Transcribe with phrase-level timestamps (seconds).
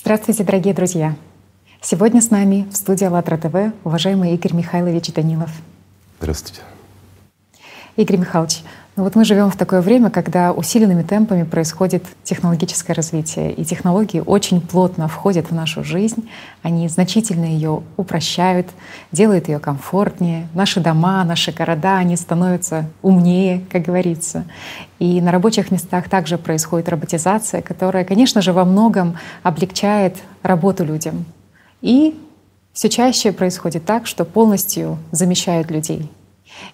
[0.00, 1.16] Здравствуйте, дорогие друзья!
[1.80, 5.50] Сегодня с нами в студии АЛЛАТРА ТВ уважаемый Игорь Михайлович Данилов.
[6.20, 6.62] Здравствуйте.
[7.96, 8.62] Игорь Михайлович,
[8.98, 14.18] ну вот мы живем в такое время, когда усиленными темпами происходит технологическое развитие, и технологии
[14.18, 16.28] очень плотно входят в нашу жизнь,
[16.64, 18.66] они значительно ее упрощают,
[19.12, 20.48] делают ее комфортнее.
[20.52, 24.46] Наши дома, наши города, они становятся умнее, как говорится.
[24.98, 31.24] И на рабочих местах также происходит роботизация, которая, конечно же, во многом облегчает работу людям.
[31.82, 32.20] И
[32.72, 36.10] все чаще происходит так, что полностью замещают людей.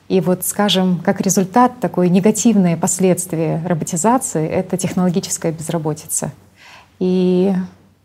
[0.09, 6.33] И вот, скажем, как результат, такое негативное последствие роботизации— это технологическая безработица.
[6.99, 7.53] И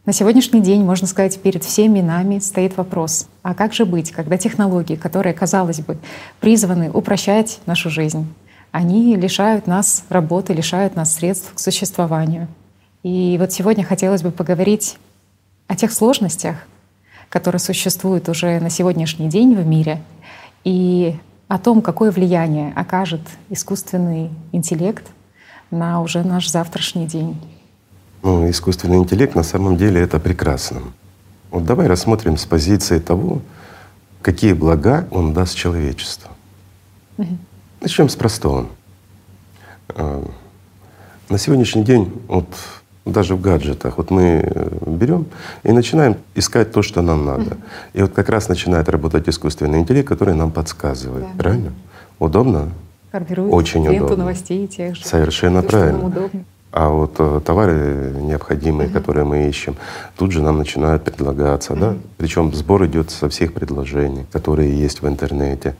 [0.05, 4.37] на сегодняшний день, можно сказать, перед всеми нами стоит вопрос, а как же быть, когда
[4.37, 5.97] технологии, которые, казалось бы,
[6.39, 8.27] призваны упрощать нашу жизнь,
[8.71, 12.47] они лишают нас работы, лишают нас средств к существованию.
[13.03, 14.97] И вот сегодня хотелось бы поговорить
[15.67, 16.55] о тех сложностях,
[17.29, 20.01] которые существуют уже на сегодняшний день в мире,
[20.63, 21.15] и
[21.49, 25.05] о том, какое влияние окажет искусственный интеллект
[25.71, 27.35] на уже наш завтрашний день.
[28.21, 30.81] Ну, искусственный интеллект на самом деле это прекрасно.
[31.49, 33.41] Вот давай рассмотрим с позиции того,
[34.21, 36.29] какие блага он даст человечеству.
[37.17, 37.37] Угу.
[37.81, 38.67] Начнем с простого.
[39.89, 40.23] А,
[41.29, 42.47] на сегодняшний день вот
[43.05, 43.97] даже в гаджетах.
[43.97, 45.25] Вот мы э, берем
[45.63, 47.57] и начинаем искать то, что нам надо.
[47.93, 51.25] И вот как раз начинает работать искусственный интеллект, который нам подсказывает.
[51.33, 51.43] Да.
[51.43, 51.73] Правильно?
[52.19, 52.69] Удобно?
[53.11, 54.17] Формирует Очень удобно.
[54.17, 55.05] новостей тех же.
[55.05, 56.29] Совершенно то, правильно.
[56.71, 58.93] А вот э, товары необходимые, mm-hmm.
[58.93, 59.75] которые мы ищем,
[60.15, 61.79] тут же нам начинают предлагаться, mm-hmm.
[61.79, 61.95] да.
[62.17, 65.75] Причем сбор идет со всех предложений, которые есть в интернете.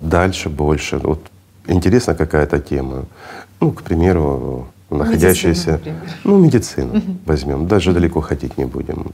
[0.00, 0.98] Дальше больше.
[0.98, 1.20] Вот
[1.66, 3.04] интересна какая-то тема.
[3.60, 4.66] Ну, к примеру,
[4.98, 7.16] находящиеся, медицину, ну медицину угу.
[7.26, 9.12] возьмем, даже далеко ходить не будем.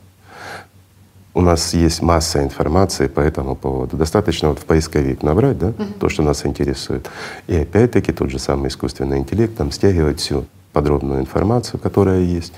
[1.34, 3.98] У нас есть масса информации по этому поводу.
[3.98, 5.84] Достаточно вот в поисковик набрать, да, угу.
[6.00, 7.10] то, что нас интересует.
[7.46, 12.54] И опять-таки тот же самый искусственный интеллект там стягивает всю подробную информацию, которая есть.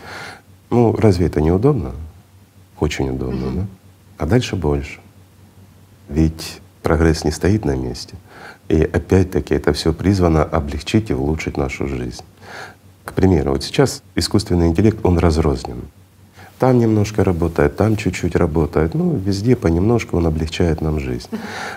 [0.70, 1.92] Ну, разве это не удобно?
[2.78, 3.56] Очень удобно, угу.
[3.56, 3.66] да?
[4.18, 5.00] А дальше больше.
[6.08, 8.14] Ведь прогресс не стоит на месте.
[8.68, 12.22] И опять-таки это все призвано облегчить и улучшить нашу жизнь.
[13.08, 15.80] К примеру, вот сейчас искусственный интеллект, он разрознен.
[16.58, 18.92] Там немножко работает, там чуть-чуть работает.
[18.92, 21.28] Ну, везде понемножку он облегчает нам жизнь.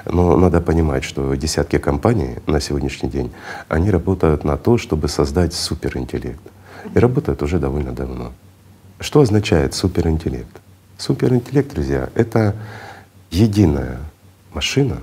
[0.06, 3.32] Но надо понимать, что десятки компаний на сегодняшний день,
[3.70, 6.42] они работают на то, чтобы создать суперинтеллект.
[6.94, 8.34] И работают уже довольно давно.
[9.00, 10.62] Что означает суперинтеллект?
[10.98, 12.56] Суперинтеллект, друзья, это
[13.30, 14.00] единая
[14.54, 14.98] машина,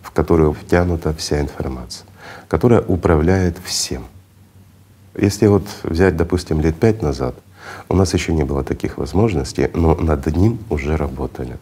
[0.00, 2.06] в которую втянута вся информация,
[2.46, 4.04] которая управляет всем—
[5.18, 7.34] если вот взять, допустим, лет пять назад,
[7.88, 11.58] у нас еще не было таких возможностей, но над ним уже работали.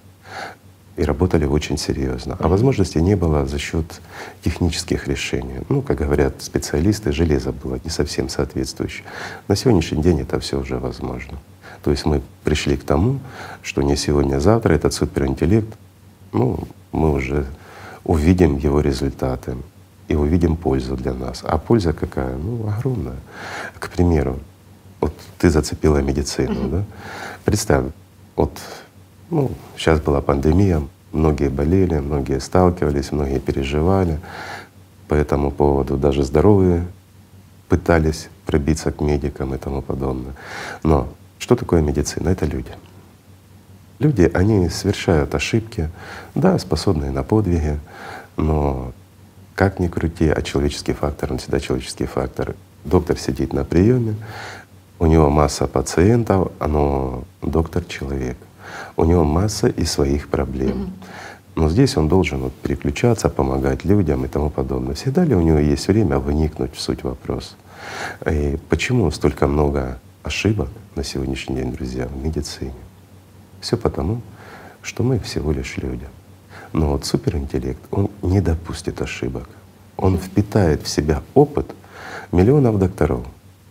[0.96, 2.36] И работали очень серьезно.
[2.38, 4.00] А возможностей не было за счет
[4.44, 5.58] технических решений.
[5.68, 9.04] Ну, как говорят специалисты, железо было не совсем соответствующее.
[9.48, 11.38] На сегодняшний день это все уже возможно.
[11.82, 13.18] То есть мы пришли к тому,
[13.62, 15.68] что не сегодня, а завтра этот суперинтеллект,
[16.32, 16.60] ну,
[16.92, 17.46] мы уже
[18.04, 19.56] увидим его результаты
[20.08, 21.42] и увидим пользу для нас.
[21.44, 22.36] А польза какая?
[22.36, 23.16] Ну, огромная.
[23.78, 24.38] К примеру,
[25.00, 26.70] вот ты зацепила медицину, mm-hmm.
[26.70, 26.84] да?
[27.44, 27.84] Представь,
[28.36, 28.58] вот
[29.30, 30.82] ну, сейчас была пандемия,
[31.12, 34.20] многие болели, многие сталкивались, многие переживали
[35.08, 36.86] по этому поводу, даже здоровые
[37.68, 40.34] пытались пробиться к медикам и тому подобное.
[40.82, 42.28] Но что такое медицина?
[42.28, 42.72] Это люди.
[43.98, 45.88] Люди, они совершают ошибки,
[46.34, 47.78] да, способные на подвиги,
[48.36, 48.92] но
[49.54, 52.54] как ни крути, а человеческий фактор, он всегда человеческий фактор.
[52.84, 54.16] Доктор сидит на приеме,
[54.98, 58.36] у него масса пациентов, но доктор— человек.
[58.96, 60.92] У него масса и своих проблем.
[61.56, 64.94] Но здесь он должен вот переключаться, помогать людям и тому подобное.
[64.94, 67.54] Всегда ли у него есть время вникнуть в суть вопроса?
[68.28, 72.74] И почему столько много ошибок на сегодняшний день, друзья, в медицине?
[73.60, 74.20] Все потому,
[74.82, 76.06] что мы всего лишь люди.
[76.74, 79.48] Но вот суперинтеллект, он не допустит ошибок.
[79.96, 81.72] Он впитает в себя опыт
[82.32, 83.24] миллионов докторов.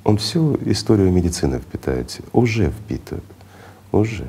[0.06, 3.26] Он всю историю медицины впитает, уже впитывает,
[3.92, 4.28] уже.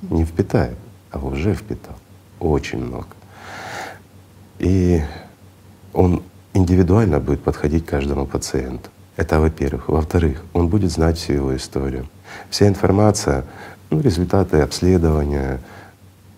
[0.00, 0.78] Не впитает,
[1.10, 1.94] а уже впитал.
[2.38, 3.08] Очень много.
[4.58, 5.02] И
[5.92, 6.22] он
[6.54, 8.88] индивидуально будет подходить к каждому пациенту.
[9.16, 9.90] Это во-первых.
[9.90, 12.06] Во-вторых, он будет знать всю его историю.
[12.48, 13.44] Вся информация,
[13.90, 15.60] ну, результаты обследования,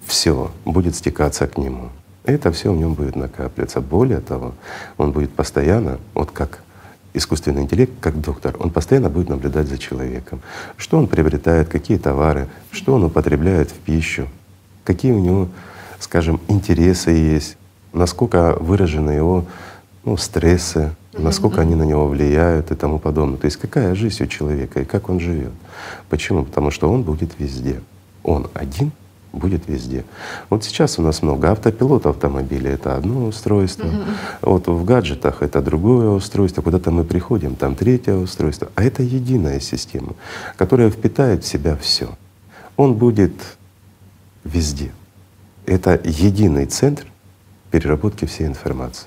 [0.06, 1.90] все будет стекаться к нему.
[2.24, 3.80] Это все в нем будет накапливаться.
[3.80, 4.54] Более того,
[4.96, 6.62] он будет постоянно, вот как
[7.14, 10.40] искусственный интеллект, как доктор, он постоянно будет наблюдать за человеком,
[10.76, 14.28] что он приобретает, какие товары, что он употребляет в пищу,
[14.84, 15.48] какие у него,
[15.98, 17.56] скажем, интересы есть,
[17.92, 19.44] насколько выражены его
[20.04, 23.36] ну, стрессы, насколько они на него влияют и тому подобное.
[23.36, 25.52] То есть какая жизнь у человека и как он живет.
[26.08, 26.44] Почему?
[26.44, 27.80] Потому что он будет везде.
[28.22, 28.92] Он один
[29.32, 30.04] будет везде.
[30.50, 34.06] Вот сейчас у нас много автопилот автомобиля— это одно устройство, uh-huh.
[34.42, 39.60] вот в гаджетах это другое устройство, куда-то мы приходим, там третье устройство, а это единая
[39.60, 40.14] система,
[40.56, 42.10] которая впитает в себя все.
[42.76, 43.32] Он будет
[44.44, 44.92] везде.
[45.66, 47.06] Это единый центр
[47.70, 49.06] переработки всей информации.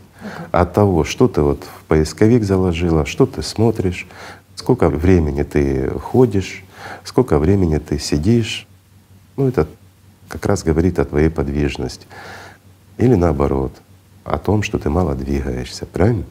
[0.52, 4.08] От того, что ты вот в поисковик заложила, что ты смотришь,
[4.56, 6.64] сколько времени ты ходишь,
[7.04, 8.68] сколько времени ты сидишь,
[9.38, 9.68] ну это
[10.28, 12.08] как раз говорит о твоей подвижности.
[12.98, 13.74] Или наоборот,
[14.24, 16.26] о том, что ты мало двигаешься, правильно?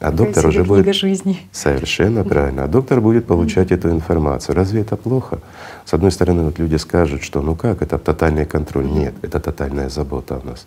[0.00, 1.40] А доктор уже будет жизни.
[1.50, 2.64] совершенно правильно.
[2.64, 4.54] А доктор будет получать эту информацию.
[4.54, 5.40] Разве это плохо?
[5.84, 8.86] С одной стороны, вот люди скажут, что ну как, это тотальный контроль.
[8.86, 10.66] Нет, это тотальная забота у нас.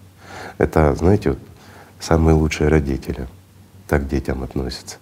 [0.58, 1.40] Это, знаете, вот
[2.00, 3.28] самые лучшие родители
[3.88, 4.98] так к детям относятся.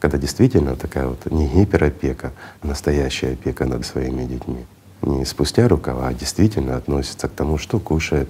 [0.00, 2.32] Когда действительно такая вот не гиперопека,
[2.62, 4.64] а настоящая опека над своими детьми.
[5.04, 8.28] Не спустя рукава, а действительно относится к тому, что кушает,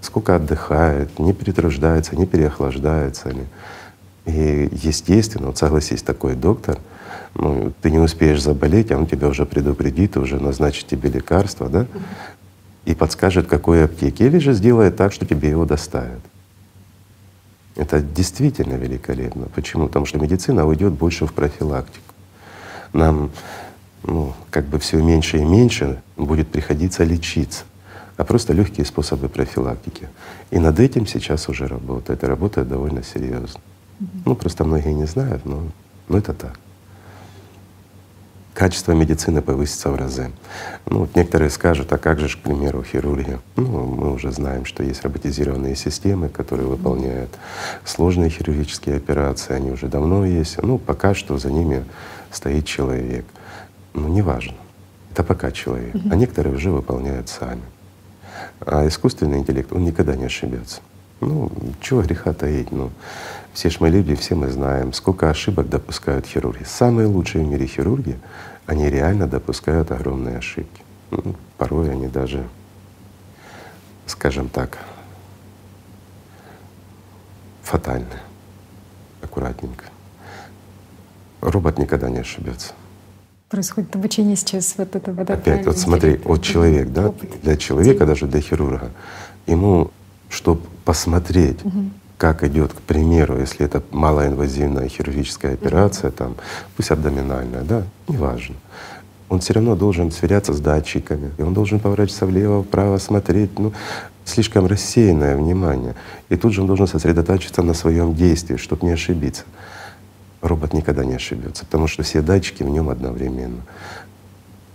[0.00, 3.44] сколько отдыхает, не перетруждается, не переохлаждается ли.
[4.24, 6.78] И естественно, вот согласись, такой доктор,
[7.34, 11.86] ну, ты не успеешь заболеть, а он тебя уже предупредит, уже назначит тебе лекарство, да,
[12.86, 16.20] и подскажет, какой аптеке, или же сделает так, что тебе его доставят.
[17.76, 19.48] Это действительно великолепно.
[19.54, 19.88] Почему?
[19.88, 22.14] Потому что медицина уйдет больше в профилактику.
[22.92, 23.30] Нам
[24.04, 27.64] ну, как бы все меньше и меньше будет приходиться лечиться,
[28.16, 30.08] а просто легкие способы профилактики.
[30.50, 32.22] И над этим сейчас уже работает.
[32.22, 33.60] И работает довольно серьезно.
[34.24, 35.64] Ну, просто многие не знают, но,
[36.08, 36.58] но это так.
[38.52, 40.30] Качество медицины повысится в разы.
[40.86, 43.40] Ну, вот некоторые скажут, а как же, к примеру, хирургия?
[43.56, 47.30] Ну, мы уже знаем, что есть роботизированные системы, которые выполняют
[47.84, 50.62] сложные хирургические операции, они уже давно есть.
[50.62, 51.84] Ну, пока что за ними
[52.30, 53.24] стоит человек.
[53.94, 54.56] Ну, неважно.
[55.12, 55.94] Это пока человек.
[56.10, 57.62] А некоторые уже выполняют сами.
[58.60, 60.80] А искусственный интеллект, он никогда не ошибется.
[61.20, 61.50] Ну,
[61.80, 62.72] чего греха таить?
[62.72, 62.90] Ну,
[63.52, 66.64] все ж мы люди, все мы знаем, сколько ошибок допускают хирурги.
[66.64, 68.18] Самые лучшие в мире хирурги,
[68.66, 70.82] они реально допускают огромные ошибки.
[71.10, 72.46] Ну, порой они даже,
[74.06, 74.78] скажем так,
[77.62, 78.06] фатальны.
[79.22, 79.84] Аккуратненько.
[81.40, 82.74] Робот никогда не ошибется.
[83.54, 85.22] Происходит обучение сейчас вот этого.
[85.22, 87.14] Опять вот смотри, вот человек, да,
[87.44, 88.90] для человека, даже для хирурга,
[89.46, 89.92] ему,
[90.28, 91.84] чтобы посмотреть, угу
[92.16, 96.36] как идет, к примеру, если это малоинвазивная хирургическая операция, там,
[96.76, 98.54] пусть абдоминальная, да, неважно.
[99.28, 103.58] Он все равно должен сверяться с датчиками, и он должен поворачиваться влево, вправо, смотреть.
[103.58, 103.72] Ну,
[104.24, 105.96] слишком рассеянное внимание.
[106.28, 109.42] И тут же он должен сосредотачиваться на своем действии, чтобы не ошибиться.
[110.44, 113.62] Робот никогда не ошибется, потому что все датчики в нем одновременно.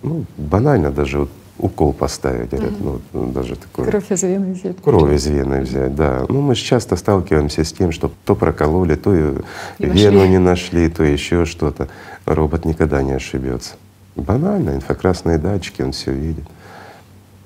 [0.02, 1.30] Ну, банально даже вот
[1.60, 3.02] укол поставить, говорят, угу.
[3.14, 3.86] ну даже такое.
[3.86, 4.78] Кровь из вены взять.
[4.82, 6.26] Кровь из вены взять, да.
[6.28, 9.36] Ну мы же часто сталкиваемся с тем, что то прокололи, то и
[9.78, 10.30] вену нашли.
[10.30, 11.88] не нашли, то еще что-то.
[12.26, 13.76] Робот никогда не ошибется.
[14.16, 16.46] Банально, инфракрасные датчики, он все видит.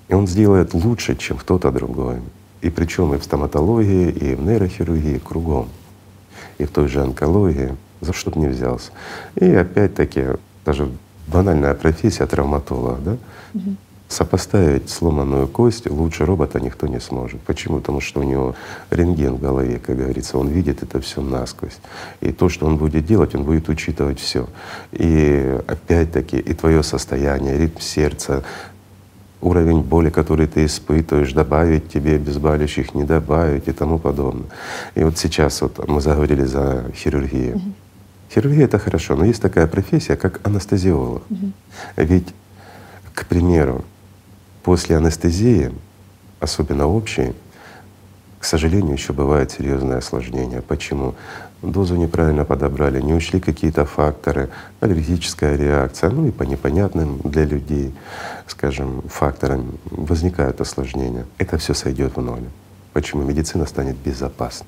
[0.07, 2.21] И он сделает лучше, чем кто-то другой.
[2.61, 5.67] И причем и в стоматологии, и в нейрохирургии, кругом.
[6.57, 8.91] И в той же онкологии, за что бы не взялся.
[9.35, 10.25] И опять-таки
[10.65, 10.89] даже
[11.27, 13.17] банальная профессия травматолога, да?
[13.53, 13.75] Угу.
[14.09, 17.41] Сопоставить сломанную кость лучше робота никто не сможет.
[17.41, 17.79] Почему?
[17.79, 18.53] Потому что у него
[18.91, 21.79] рентген в голове, как говорится, он видит это все насквозь.
[22.21, 24.47] И то, что он будет делать, он будет учитывать все.
[24.91, 28.43] И опять-таки и твое состояние, ритм сердца,
[29.41, 34.47] уровень боли, который ты испытываешь, добавить тебе обезболивающих, не добавить и тому подобное.
[34.93, 37.55] И вот сейчас вот мы заговорили за хирургию.
[37.55, 37.63] Угу.
[38.33, 41.23] Хирургия— это хорошо, но есть такая профессия, как анестезиолог.
[41.29, 41.51] Угу.
[41.97, 42.33] Ведь,
[43.13, 43.83] к примеру,
[44.63, 45.73] После анестезии,
[46.39, 47.33] особенно общей,
[48.39, 50.61] к сожалению, еще бывают серьезные осложнения.
[50.61, 51.15] Почему?
[51.61, 54.49] Дозу неправильно подобрали, не учли какие-то факторы,
[54.79, 57.93] аллергическая реакция, ну и по непонятным для людей,
[58.47, 61.25] скажем, факторам возникают осложнения.
[61.37, 62.43] Это все сойдет в ноль.
[62.93, 63.23] Почему?
[63.23, 64.67] Медицина станет безопасной.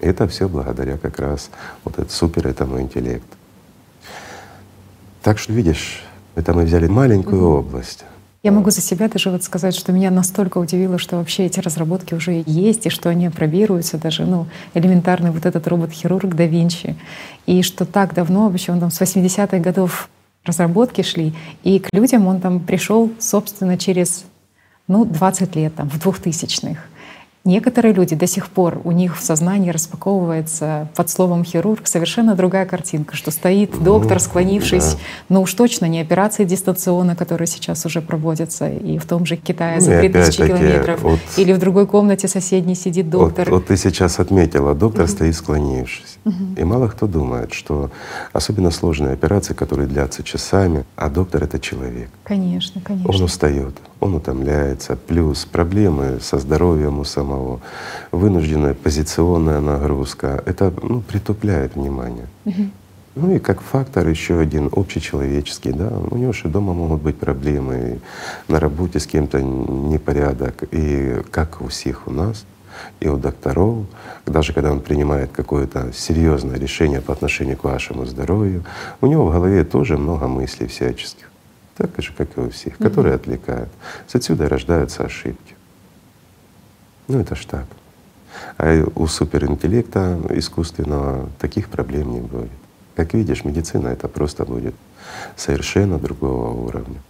[0.00, 1.50] Это все благодаря как раз
[1.84, 3.36] вот этот супер этому интеллекту.
[5.22, 6.02] Так что видишь,
[6.34, 8.04] это мы взяли маленькую область,
[8.42, 12.14] я могу за себя даже вот сказать, что меня настолько удивило, что вообще эти разработки
[12.14, 16.96] уже есть, и что они опробируются, даже ну, элементарный вот этот робот-хирург да Винчи,
[17.44, 20.08] и что так давно, вообще он там с 80-х годов
[20.42, 21.34] разработки шли.
[21.64, 24.24] И к людям он там пришел, собственно, через
[24.88, 26.80] ну, 20 лет, там, в 2000-х.
[27.44, 32.66] Некоторые люди до сих пор, у них в сознании распаковывается под словом хирург совершенно другая
[32.66, 34.98] картинка, что стоит ну, доктор, склонившись, да.
[35.30, 39.76] но уж точно не операции дистанционно, которые сейчас уже проводятся, и в том же Китае
[39.76, 43.48] ну, за 3000 километров, вот, или в другой комнате соседней сидит доктор.
[43.48, 45.10] Вот, вот ты сейчас отметила, доктор угу.
[45.10, 46.18] стоит склонившись.
[46.26, 46.58] Угу.
[46.58, 47.90] И мало кто думает, что
[48.34, 52.10] особенно сложные операции, которые длятся часами, а доктор— это человек.
[52.22, 53.08] Конечно, конечно.
[53.08, 57.60] Он устает, он утомляется, плюс проблемы со здоровьем у самого,
[58.10, 60.42] вынужденная позиционная нагрузка.
[60.46, 62.26] Это ну, притупляет внимание.
[62.46, 62.70] Угу.
[63.16, 68.00] Ну и как фактор еще один общечеловеческий, да, у него же дома могут быть проблемы,
[68.48, 72.46] на работе с кем-то непорядок, и как у всех у нас,
[73.00, 73.84] и у докторов,
[74.26, 78.64] даже когда он принимает какое-то серьезное решение по отношению к вашему здоровью,
[79.00, 81.29] у него в голове тоже много мыслей всяческих
[81.88, 82.84] так же, как и у всех, угу.
[82.84, 83.68] которые отвлекают.
[84.12, 85.54] Отсюда рождаются ошибки.
[87.08, 87.66] Ну это ж так.
[88.58, 92.50] А у суперинтеллекта искусственного таких проблем не будет.
[92.94, 94.74] Как видишь, медицина это просто будет
[95.36, 97.00] совершенно другого уровня.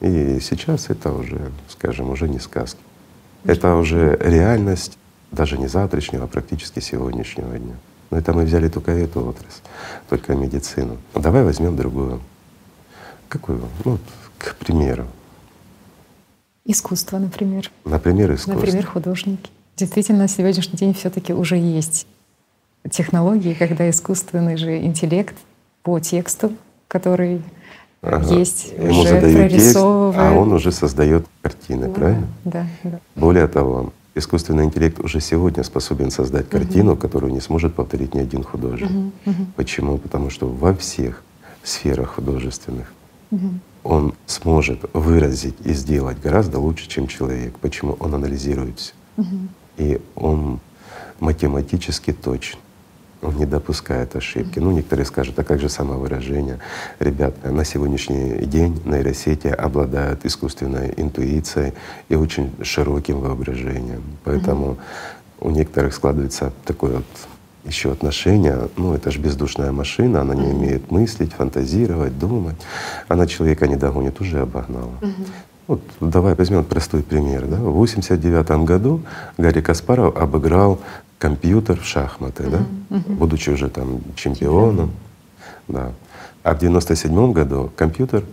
[0.00, 2.80] И сейчас это уже, скажем, уже не сказки.
[3.44, 4.98] Это уже реальность
[5.32, 7.74] даже не завтрашнего, а практически сегодняшнего дня.
[8.10, 9.62] Но это мы взяли только эту отрасль,
[10.08, 10.98] только медицину.
[11.14, 12.20] Давай возьмем другую.
[13.28, 13.60] Какую?
[13.84, 13.98] Ну,
[14.38, 15.06] к примеру.
[16.64, 17.70] Искусство, например.
[17.84, 18.54] Например, искусство.
[18.54, 19.50] Например, художники.
[19.76, 22.06] Действительно, на сегодняшний день все-таки уже есть
[22.90, 25.34] технологии, когда искусственный же интеллект
[25.82, 26.52] по тексту,
[26.88, 27.42] который
[28.02, 28.34] ага.
[28.34, 30.14] есть, Ему уже прорисовывает.
[30.14, 32.26] Текст, а он уже создает картины, да, правильно?
[32.44, 33.00] Да, да.
[33.14, 37.00] Более того, искусственный интеллект уже сегодня способен создать картину, угу.
[37.00, 38.90] которую не сможет повторить ни один художник.
[38.90, 39.46] Угу, угу.
[39.56, 39.98] Почему?
[39.98, 41.22] Потому что во всех
[41.62, 42.92] сферах художественных
[43.30, 43.50] угу.
[43.84, 47.58] он сможет выразить и сделать гораздо лучше, чем человек.
[47.58, 47.96] Почему?
[48.00, 48.92] Он анализирует все.
[49.16, 49.26] Угу.
[49.78, 50.60] И он
[51.20, 52.58] математически точен.
[53.20, 54.60] Он не допускает ошибки.
[54.60, 56.60] Ну, некоторые скажут, а как же самовыражение?
[57.00, 61.74] Ребят, на сегодняшний день нейросети обладают искусственной интуицией
[62.08, 64.04] и очень широким воображением.
[64.22, 64.78] Поэтому
[65.40, 67.06] у некоторых складывается такое вот
[67.64, 72.56] еще отношения, ну это же бездушная машина, она не умеет мыслить, фантазировать, думать.
[73.08, 74.92] Она человека не догонит, уже обогнала.
[75.66, 77.46] Вот давай возьмем простой пример.
[77.46, 77.56] Да?
[77.56, 79.02] В 89 году
[79.36, 80.80] Гарри Каспаров обыграл
[81.18, 82.60] компьютер в шахматы, да?
[83.06, 84.92] будучи уже там чемпионом.
[85.68, 85.92] Да.
[86.42, 88.24] А в 97 году компьютер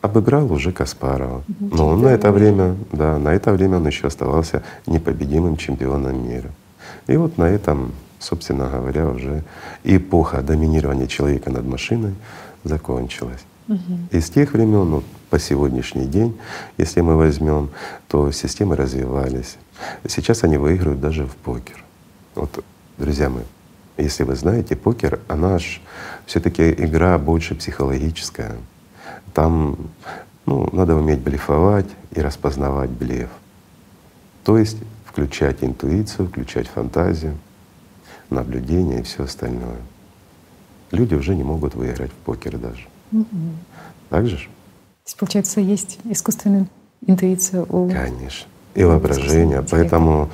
[0.00, 1.42] обыграл уже Каспарова.
[1.58, 6.50] Но он на это время, да, на это время он еще оставался непобедимым чемпионом мира.
[7.08, 9.44] И вот на этом собственно говоря, уже
[9.84, 12.14] эпоха доминирования человека над машиной
[12.64, 13.40] закончилась.
[13.68, 13.78] Угу.
[14.12, 16.38] И с тех времен ну, по сегодняшний день,
[16.78, 17.70] если мы возьмем,
[18.08, 19.56] то системы развивались.
[20.06, 21.84] Сейчас они выигрывают даже в покер.
[22.34, 22.64] Вот,
[22.96, 23.44] друзья мои,
[23.98, 25.80] если вы знаете, покер, она ж
[26.26, 28.56] все-таки игра больше психологическая.
[29.34, 29.76] Там
[30.46, 33.28] ну, надо уметь блефовать и распознавать блеф.
[34.44, 37.36] То есть включать интуицию, включать фантазию
[38.30, 39.78] наблюдение и все остальное.
[40.90, 42.86] Люди уже не могут выиграть в покер даже.
[43.12, 43.26] Угу.
[44.10, 44.38] Так же?
[45.04, 46.66] Есть, получается, есть искусственная
[47.06, 47.90] интуиция у…
[47.90, 48.48] Конечно.
[48.74, 49.64] И воображение.
[49.68, 50.30] Поэтому,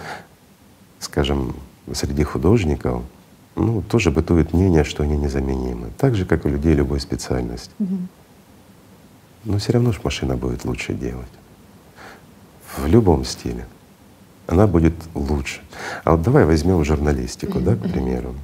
[1.01, 1.57] скажем,
[1.93, 3.03] среди художников
[3.57, 5.91] ну, тоже бытует мнение, что они незаменимы.
[5.99, 7.71] Так же, как и у людей любой специальности.
[7.79, 7.99] Угу.
[9.45, 11.29] Но все равно ж машина будет лучше делать.
[12.77, 13.67] В любом стиле
[14.47, 15.61] она будет лучше.
[16.05, 18.35] А вот давай возьмем журналистику, да, к примеру.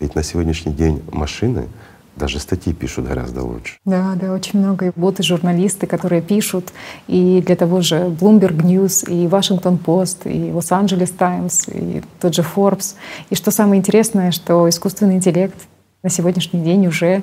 [0.00, 1.68] Ведь на сегодняшний день машины
[2.16, 3.76] даже статьи пишут гораздо лучше.
[3.84, 4.86] Да, да, очень много.
[4.86, 6.72] И боты, журналисты, которые пишут
[7.08, 12.34] и для того же Bloomberg News, и Washington Post, и Los Angeles Times, и тот
[12.34, 12.94] же Forbes.
[13.28, 15.56] И что самое интересное, что искусственный интеллект
[16.02, 17.22] на сегодняшний день уже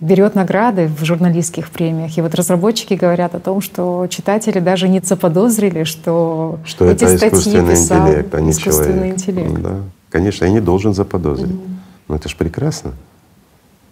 [0.00, 2.16] берет награды в журналистских премиях.
[2.16, 7.16] И вот разработчики говорят о том, что читатели даже не заподозрили, что, что эти это
[7.16, 9.14] статьи искусственный писал интеллект, а не искусственный человек.
[9.14, 9.60] интеллект.
[9.60, 9.76] Да.
[10.10, 11.50] Конечно, я не должен заподозрить.
[11.50, 11.68] Mm.
[12.06, 12.92] Но это же прекрасно.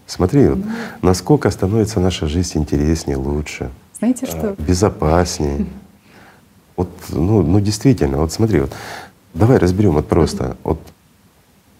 [0.06, 0.54] Смотри, mm.
[0.54, 0.64] вот,
[1.02, 4.54] насколько становится наша жизнь интереснее, лучше, Знаете что?
[4.58, 5.58] безопаснее.
[5.58, 5.66] Mm.
[6.76, 8.72] Вот, ну, ну действительно, вот смотри, вот
[9.34, 10.56] давай разберем вот просто.
[10.62, 10.78] Вот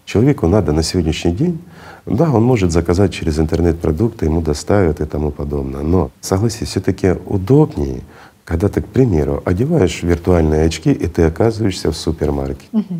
[0.05, 1.59] человеку надо на сегодняшний день
[2.15, 5.81] да, он может заказать через интернет продукты, ему доставят и тому подобное.
[5.81, 8.01] Но согласись, все-таки удобнее,
[8.45, 12.69] когда ты, к примеру, одеваешь виртуальные очки, и ты оказываешься в супермаркете.
[12.71, 12.95] Угу.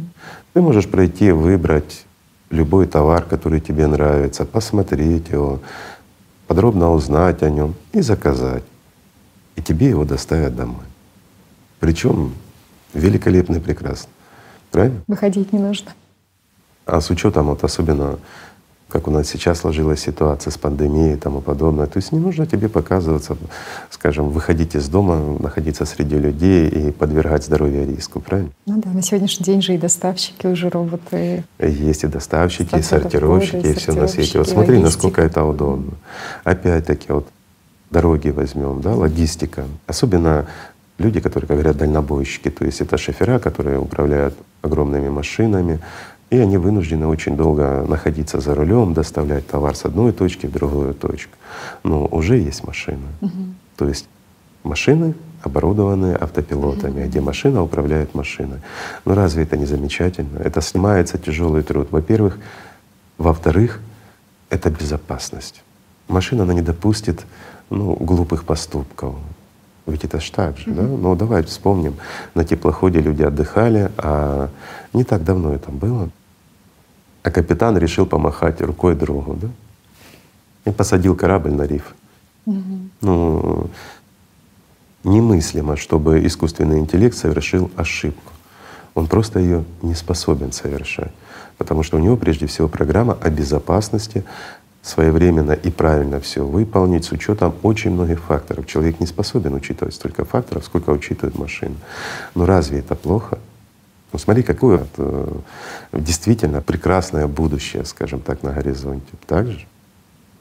[0.53, 2.05] Ты можешь пройти, выбрать
[2.49, 5.59] любой товар, который тебе нравится, посмотреть его.
[6.47, 8.63] подробно узнать о нем и заказать.
[9.55, 10.85] И тебе его доставят домой.
[11.79, 12.33] Причем
[12.93, 14.09] великолепно и прекрасно.
[14.71, 15.01] Правильно?
[15.07, 15.91] Выходить не нужно.
[16.85, 18.17] А с учетом вот особенно
[18.87, 21.87] как у нас сейчас сложилась ситуация с пандемией и тому подобное.
[21.87, 23.37] То есть не нужно тебе показываться,
[23.89, 28.51] скажем, выходить из дома, находиться среди людей и подвергать здоровье риску, правильно?
[28.65, 31.43] Ну да, на сегодняшний день же и доставщики уже роботы.
[31.59, 34.39] Есть и доставщики, и сортировщики, и, и все на свете.
[34.39, 35.91] Вот смотри, насколько это удобно.
[36.45, 37.27] Опять-таки, вот
[37.91, 39.65] дороги возьмем, да, логистика.
[39.85, 40.47] Особенно
[40.97, 45.79] люди, которые, как говорят, дальнобойщики, то есть это шофера, которые управляют огромными машинами,
[46.29, 50.93] и они вынуждены очень долго находиться за рулем, доставлять товар с одной точки в другую
[50.93, 51.33] точку.
[51.83, 53.07] Но уже есть машина.
[53.21, 53.31] Угу.
[53.77, 54.07] То есть
[54.63, 57.09] машины оборудованные автопилотами, угу.
[57.09, 58.59] где машина управляет машиной.
[59.05, 60.39] Но разве это не замечательно?
[60.39, 61.87] Это снимается тяжелый труд.
[61.91, 62.37] Во-первых,
[63.17, 63.79] во-вторых,
[64.49, 65.63] это безопасность.
[66.09, 67.25] Машина она не допустит
[67.69, 69.15] ну, глупых поступков.
[69.85, 70.75] Ведь это ж так же, mm-hmm.
[70.75, 70.81] да?
[70.83, 71.95] Ну давай вспомним,
[72.35, 74.49] на теплоходе люди отдыхали, а
[74.93, 76.09] не так давно это было.
[77.27, 79.49] А капитан решил помахать рукой другу, да?
[80.63, 81.93] И посадил корабль на риф.
[82.45, 82.89] Mm-hmm.
[83.01, 83.69] Ну,
[85.03, 88.31] немыслимо, чтобы искусственный интеллект совершил ошибку.
[88.95, 91.11] Он просто ее не способен совершать,
[91.57, 94.23] потому что у него прежде всего программа о безопасности,
[94.81, 98.67] своевременно и правильно все выполнить с учетом очень многих факторов.
[98.67, 101.75] Человек не способен учитывать столько факторов, сколько учитывает машина.
[102.35, 103.37] Но разве это плохо?
[104.17, 105.31] Ну смотри, какое вот, э,
[105.93, 109.13] действительно прекрасное будущее, скажем так, на горизонте.
[109.27, 109.67] Так же?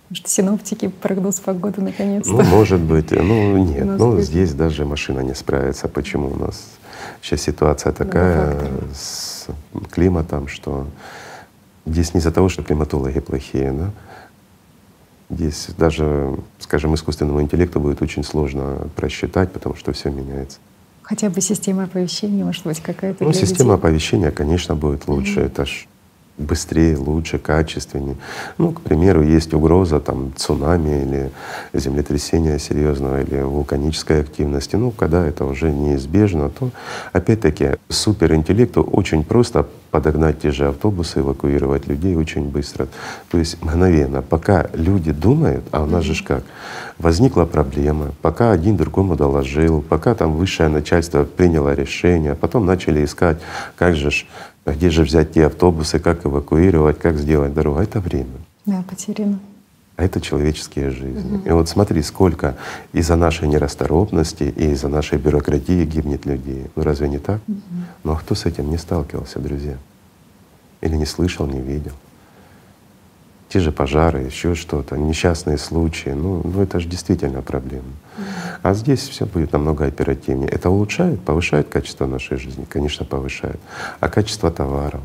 [0.09, 2.33] Может, синоптики прогноз погоды наконец-то?
[2.33, 3.11] Ну, может быть.
[3.11, 3.85] Ну, нет.
[3.85, 5.88] Ну, здесь даже машина не справится.
[5.88, 6.64] Почему у нас
[7.21, 8.56] сейчас ситуация такая
[8.95, 9.49] с
[9.90, 10.87] климатом, что
[11.85, 13.90] здесь не из-за того, что климатологи плохие, да?
[15.28, 20.61] Здесь даже, скажем, искусственному интеллекту будет очень сложно просчитать, потому что все меняется.
[21.07, 23.23] Хотя бы система оповещения, может быть, какая-то.
[23.23, 23.75] Ну, система людей.
[23.75, 25.39] оповещения, конечно, будет лучше.
[25.39, 25.47] Mm-hmm.
[25.47, 25.87] Это ж
[26.39, 28.17] быстрее, лучше, качественнее.
[28.59, 31.31] Ну, к примеру, есть угроза там цунами или
[31.73, 34.77] землетрясения серьезного или вулканической активности.
[34.77, 36.71] Ну, когда это уже неизбежно, то
[37.13, 42.87] опять-таки суперинтеллекту очень просто подогнать те же автобусы, эвакуировать людей очень быстро.
[43.31, 46.43] То есть мгновенно, пока люди думают, а у нас же как,
[46.99, 53.39] возникла проблема, пока один другому доложил, пока там высшее начальство приняло решение, потом начали искать,
[53.77, 54.27] как же ж
[54.67, 57.79] а где же взять те автобусы, как эвакуировать, как сделать дорогу?
[57.79, 58.35] А это время.
[58.67, 59.39] Да, потеряно.
[59.95, 61.37] А это человеческие жизни.
[61.37, 61.49] Угу.
[61.49, 62.57] И вот смотри, сколько
[62.93, 66.67] из-за нашей нерасторопности и из-за нашей бюрократии гибнет людей.
[66.75, 67.41] Ну разве не так?
[67.47, 67.57] Угу.
[68.02, 69.79] Ну а кто с этим не сталкивался, друзья?
[70.81, 71.93] Или не слышал, не видел?
[73.49, 76.11] Те же пожары, еще что-то, несчастные случаи.
[76.11, 77.85] Ну, ну это же действительно проблема.
[78.63, 80.49] А здесь все будет намного оперативнее.
[80.49, 82.67] Это улучшает, повышает качество нашей жизни?
[82.69, 83.61] Конечно, повышает.
[84.00, 85.02] А качество товаров,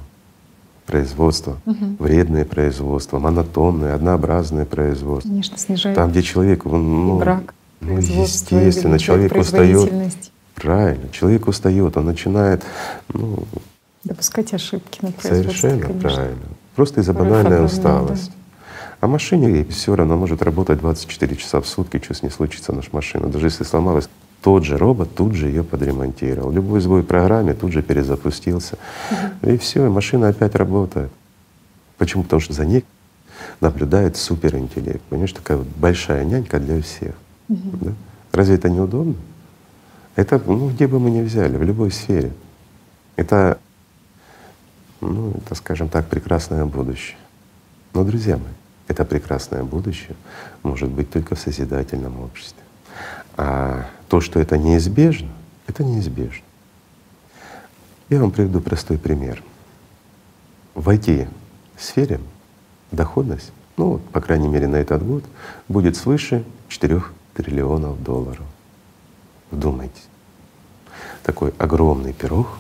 [0.88, 1.96] производство, угу.
[2.00, 5.30] вредное производство, монотонное, однообразное производство.
[5.30, 5.96] Конечно, снижает.
[5.96, 9.92] Там, где человек, он, ну, брак, ну, естественно, человек устает.
[10.56, 12.64] Правильно, человек устает, он начинает,
[13.14, 13.44] ну,
[14.04, 15.44] допускать ошибки на производстве.
[15.44, 16.10] Совершенно конечно.
[16.10, 16.46] правильно.
[16.76, 18.34] Просто из-за банальной усталости.
[19.00, 22.90] А машине все равно может работать 24 часа в сутки, что с ней случится наша
[22.92, 23.28] машина.
[23.28, 24.08] Даже если сломалась,
[24.44, 26.52] тот же робот тут же ее подремонтировал.
[26.52, 28.78] Любой сбой в программе тут же перезапустился.
[29.42, 31.12] И все, и машина опять работает.
[31.98, 32.24] Почему?
[32.24, 32.86] Потому что за ней
[33.60, 35.02] наблюдает суперинтеллект.
[35.10, 37.14] Понимаешь, такая вот большая нянька для всех.
[37.50, 37.78] Угу.
[37.82, 37.92] Да?
[38.34, 39.16] Разве это неудобно?
[40.16, 42.32] Это, ну, где бы мы ни взяли, в любой сфере.
[43.16, 43.60] Это,
[45.02, 47.18] ну, это, скажем так, прекрасное будущее.
[47.94, 48.54] Но, друзья мои,
[48.88, 50.16] это прекрасное будущее
[50.64, 52.62] может быть только в созидательном обществе.
[53.38, 55.30] А то, что это неизбежно,
[55.68, 56.44] это неизбежно.
[58.10, 59.42] Я вам приведу простой пример.
[60.76, 62.20] В IT-сфере
[62.92, 65.24] доходность, ну, по крайней мере, на этот год,
[65.68, 67.02] будет свыше 4
[67.34, 68.46] триллионов долларов.
[69.50, 70.08] Вдумайтесь.
[71.24, 72.58] Такой огромный пирог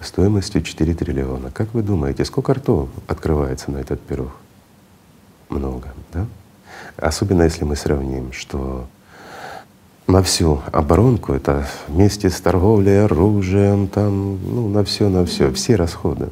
[0.00, 1.50] стоимостью 4 триллиона.
[1.50, 4.32] Как вы думаете, сколько ртов открывается на этот пирог?
[5.48, 5.92] много.
[6.12, 6.26] Да?
[6.96, 8.86] Особенно если мы сравним, что
[10.06, 15.76] на всю оборонку, это вместе с торговлей оружием, там, ну, на все, на все, все
[15.76, 16.28] расходы,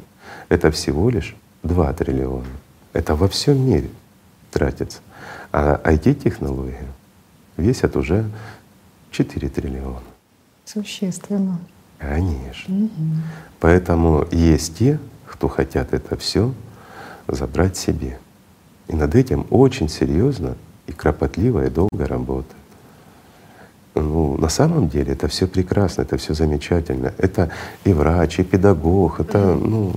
[0.49, 2.45] это всего лишь 2 триллиона.
[2.93, 3.89] Это во всем мире
[4.51, 4.99] тратится.
[5.51, 6.87] А IT-технологии
[7.57, 8.29] весят уже
[9.11, 10.01] 4 триллиона.
[10.63, 11.59] Существенно.
[11.99, 12.75] Конечно.
[12.75, 12.91] Угу.
[13.59, 16.53] Поэтому есть те, кто хотят это все
[17.27, 18.19] забрать себе.
[18.87, 20.55] И над этим очень серьезно
[20.87, 22.55] и кропотливо, и долго работают.
[23.95, 27.13] Ну, на самом деле это все прекрасно, это все замечательно.
[27.17, 27.49] Это
[27.85, 29.93] и врач, и педагог, это ну,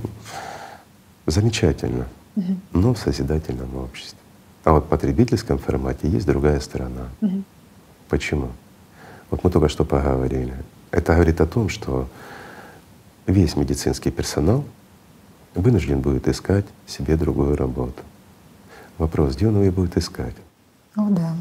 [1.25, 2.07] замечательно,
[2.71, 4.17] но в созидательном обществе.
[4.63, 7.09] А вот в потребительском формате есть другая сторона.
[8.07, 8.49] Почему?
[9.29, 10.53] Вот мы только что поговорили.
[10.91, 12.07] Это говорит о том, что
[13.27, 14.63] весь медицинский персонал
[15.55, 18.01] вынужден будет искать себе другую работу.
[18.97, 20.35] Вопрос, где он ее будет искать?
[20.95, 21.35] О, да.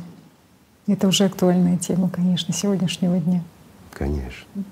[0.87, 3.42] Это уже актуальная тема, конечно, сегодняшнего дня.
[3.92, 4.46] Конечно.
[4.54, 4.64] Угу.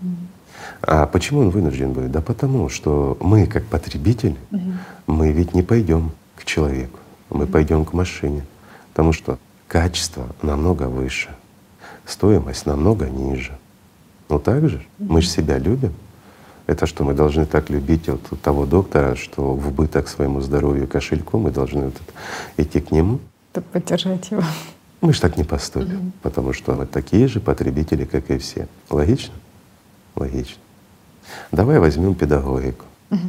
[0.83, 2.11] А почему он вынужден будет?
[2.11, 4.73] Да потому что мы, как потребитель, угу.
[5.07, 7.53] мы ведь не пойдем к человеку, мы угу.
[7.53, 8.45] пойдем к машине.
[8.91, 11.29] Потому что качество намного выше,
[12.07, 13.59] стоимость намного ниже.
[14.29, 15.15] Но также угу.
[15.15, 15.93] мы же себя любим.
[16.67, 21.39] Это что, мы должны так любить вот того доктора, что в убыток своему здоровью кошельку
[21.39, 21.95] мы должны вот
[22.57, 23.21] идти к нему?
[23.53, 24.43] Чтобы поддержать его.
[25.01, 26.13] Мы же так не поступим, угу.
[26.23, 28.67] потому что мы такие же потребители, как и все.
[28.91, 29.35] Логично?
[30.17, 30.57] Логично.
[31.53, 32.85] Давай возьмем педагогику.
[33.11, 33.21] Угу.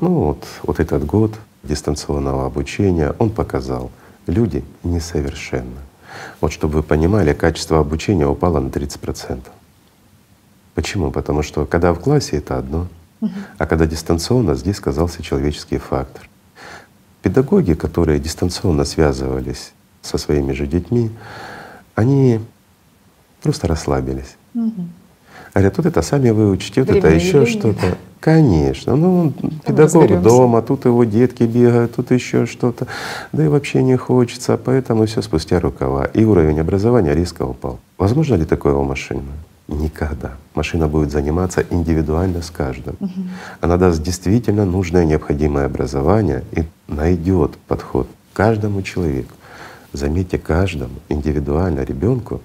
[0.00, 3.90] Ну вот, вот этот год дистанционного обучения, он показал,
[4.26, 5.80] люди несовершенны.
[6.40, 9.40] Вот чтобы вы понимали, качество обучения упало на 30%.
[10.74, 11.10] Почему?
[11.10, 12.88] Потому что когда в классе это одно,
[13.20, 13.32] угу.
[13.58, 16.28] а когда дистанционно, здесь сказался человеческий фактор.
[17.22, 21.10] Педагоги, которые дистанционно связывались со своими же детьми,
[21.94, 22.40] они
[23.42, 24.36] просто расслабились.
[24.54, 24.88] Угу.
[25.54, 27.98] Говорят, тут это сами выучите, вот это еще что-то.
[28.20, 28.96] Конечно.
[28.96, 29.32] Ну,
[29.66, 32.86] педагог дома, тут его детки бегают, тут еще что-то.
[33.32, 36.04] Да и вообще не хочется, поэтому все спустя рукава.
[36.04, 37.80] И уровень образования резко упал.
[37.98, 39.22] Возможно ли такое у машины?
[39.68, 40.32] Никогда.
[40.54, 42.96] Машина будет заниматься индивидуально с каждым.
[43.00, 43.10] Угу.
[43.60, 49.34] Она даст действительно нужное необходимое образование и найдет подход каждому человеку.
[49.92, 52.40] Заметьте, каждому индивидуально ребенку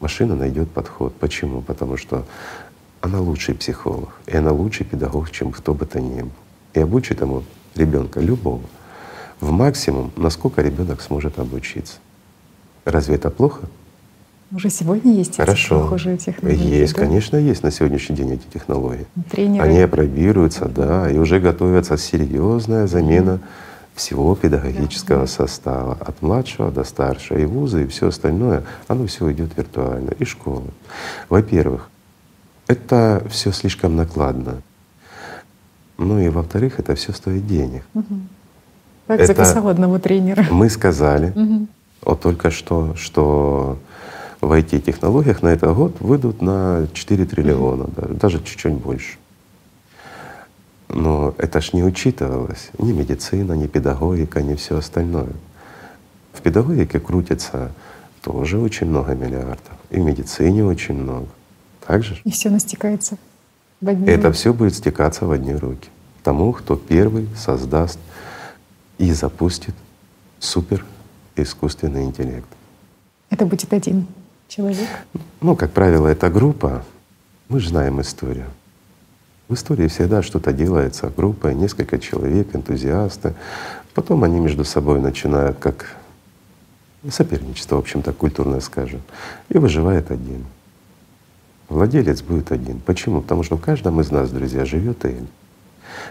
[0.00, 1.14] машина найдет подход.
[1.16, 1.62] Почему?
[1.62, 2.24] Потому что
[3.00, 6.32] она лучший психолог, и она лучший педагог, чем кто бы то ни был.
[6.74, 7.42] И обучит ему
[7.74, 8.62] ребенка любого
[9.40, 11.98] в максимум, насколько ребенок сможет обучиться.
[12.84, 13.62] Разве это плохо?
[14.52, 15.76] Уже сегодня есть Хорошо.
[15.76, 16.80] эти похожие технологии?
[16.80, 17.02] Есть, да?
[17.02, 19.06] конечно, есть на сегодняшний день эти технологии.
[19.30, 19.68] Тренеры.
[19.68, 23.40] Они опробируются, да, и уже готовятся серьезная замена
[23.94, 29.56] всего педагогического состава, от младшего до старшего, и вузы, и все остальное, оно все идет
[29.56, 30.70] виртуально, и школы.
[31.28, 31.88] Во-первых,
[32.66, 34.62] это все слишком накладно.
[35.98, 37.84] Ну и во-вторых, это все стоит денег.
[37.94, 38.14] Угу.
[39.06, 40.44] Так это записал одного тренера.
[40.50, 41.66] Мы сказали, угу.
[42.02, 43.78] вот только что, что
[44.40, 47.92] в IT-технологиях на этот год выйдут на 4 триллиона, угу.
[47.96, 49.18] даже, даже чуть-чуть больше.
[50.88, 55.32] Но это ж не учитывалось ни медицина, ни педагогика, ни все остальное.
[56.32, 57.70] В педагогике крутится
[58.22, 61.28] тоже очень много миллиардов, и в медицине очень много.
[61.86, 62.18] Так же?
[62.24, 63.18] И все настекается
[63.80, 64.36] в одни Это руки.
[64.36, 65.88] все будет стекаться в одни руки.
[66.22, 67.98] Тому, кто первый создаст
[68.98, 69.74] и запустит
[70.38, 70.84] супер
[71.36, 72.48] искусственный интеллект.
[73.30, 74.06] Это будет один
[74.50, 74.88] человек?
[75.40, 76.84] Ну, как правило, это группа.
[77.48, 78.46] Мы же знаем историю.
[79.48, 83.34] В истории всегда что-то делается группой, несколько человек, энтузиасты.
[83.94, 85.96] Потом они между собой начинают как
[87.08, 89.00] соперничество, в общем-то, культурное скажем,
[89.48, 90.44] и выживает один.
[91.68, 92.80] Владелец будет один.
[92.80, 93.22] Почему?
[93.22, 95.26] Потому что в каждом из нас, друзья, живет Эль.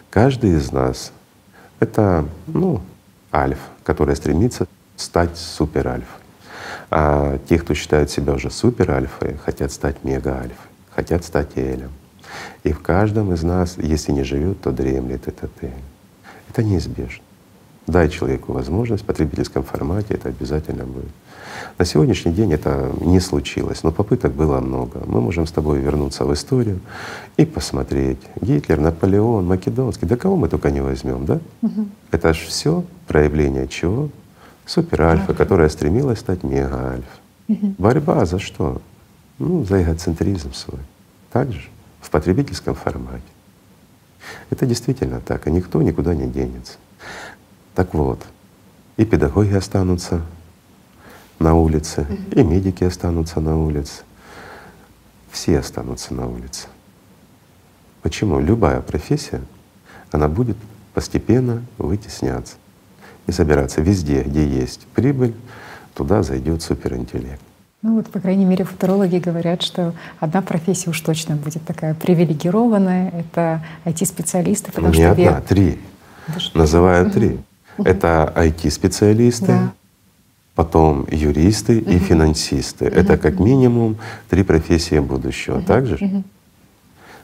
[0.09, 1.11] Каждый из нас—
[1.79, 2.81] это, ну,
[3.31, 6.28] альф, который стремится стать супер-альфой.
[6.91, 11.91] А те, кто считают себя уже супер-альфой, хотят стать мега-альфой, хотят стать Элем.
[12.63, 15.71] И в каждом из нас, если не живет, то дремлет этот эль.
[16.49, 17.23] Это неизбежно.
[17.87, 21.09] Дай человеку возможность в потребительском формате, это обязательно будет.
[21.77, 25.01] На сегодняшний день это не случилось, но попыток было много.
[25.07, 26.79] Мы можем с тобой вернуться в историю
[27.37, 28.19] и посмотреть.
[28.41, 31.39] Гитлер, Наполеон, Македонский, да кого мы только не возьмем, да?
[31.63, 31.87] Угу.
[32.11, 34.09] Это же все проявление чего?
[34.69, 37.19] Супер-альфа, которая стремилась стать мега-альфа.
[37.47, 37.75] Угу.
[37.79, 38.81] Борьба за что?
[39.39, 40.81] Ну, за эгоцентризм свой.
[41.31, 41.69] Так же?
[42.01, 43.23] в потребительском формате.
[44.49, 46.77] Это действительно так, и никто никуда не денется.
[47.75, 48.25] Так вот,
[48.97, 50.21] и педагоги останутся
[51.39, 54.03] на улице, и медики останутся на улице,
[55.31, 56.67] все останутся на улице.
[58.01, 58.39] Почему?
[58.39, 59.41] Любая профессия,
[60.11, 60.57] она будет
[60.93, 62.55] постепенно вытесняться
[63.29, 65.33] и собираться везде, где есть прибыль,
[65.93, 67.41] туда зайдет суперинтеллект.
[67.81, 73.09] Ну вот, по крайней мере, футурологи говорят, что одна профессия уж точно будет такая привилегированная.
[73.09, 75.41] Это IT-специалисты, потому Не что одна, вер...
[75.41, 75.79] три.
[76.27, 77.39] Да Называют три.
[77.77, 79.73] Это IT-специалисты, да.
[80.55, 82.85] потом юристы и финансисты.
[82.85, 83.95] Это как минимум
[84.29, 85.61] три профессии будущего.
[85.61, 86.23] Так же?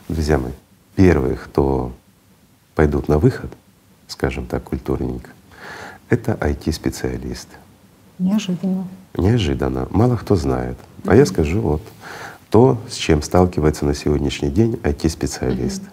[0.07, 0.53] Друзья мои,
[0.95, 1.91] первые, кто
[2.75, 3.51] пойдут на выход,
[4.07, 5.31] скажем так, культурненько,
[6.09, 7.55] это IT-специалисты.
[8.19, 8.87] Неожиданно.
[9.17, 9.87] Неожиданно.
[9.91, 10.77] Мало кто знает.
[11.05, 11.81] А я скажу вот
[12.49, 15.87] то, с чем сталкивается на сегодняшний день IT-специалисты.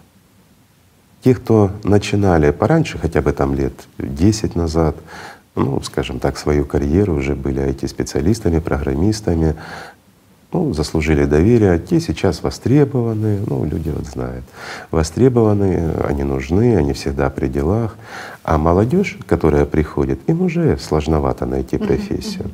[1.23, 4.95] Те, кто начинали пораньше, хотя бы там лет 10 назад,
[5.55, 9.55] ну, скажем так, свою карьеру, уже были IT-специалистами, программистами,
[10.51, 14.45] ну, заслужили доверие, те сейчас востребованы, ну, люди вот знают,
[14.91, 17.95] востребованы, они нужны, они всегда при делах.
[18.43, 22.51] А молодежь, которая приходит, им уже сложновато найти профессию.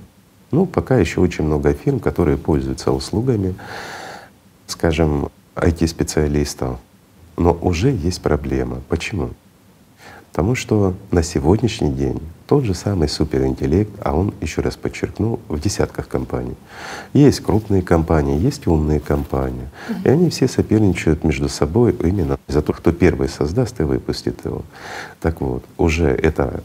[0.52, 3.56] Ну, пока еще очень много фирм, которые пользуются услугами,
[4.68, 6.78] скажем, IT-специалистов.
[7.38, 8.82] Но уже есть проблема.
[8.88, 9.32] Почему?
[10.32, 12.20] Потому что на сегодняшний день
[12.50, 16.56] тот же самый суперинтеллект, а он, еще раз подчеркну, в десятках компаний.
[17.14, 19.70] Есть крупные компании, есть умные компании.
[20.04, 24.64] И они все соперничают между собой именно за то, кто первый создаст и выпустит его.
[25.22, 26.64] Так вот, уже эта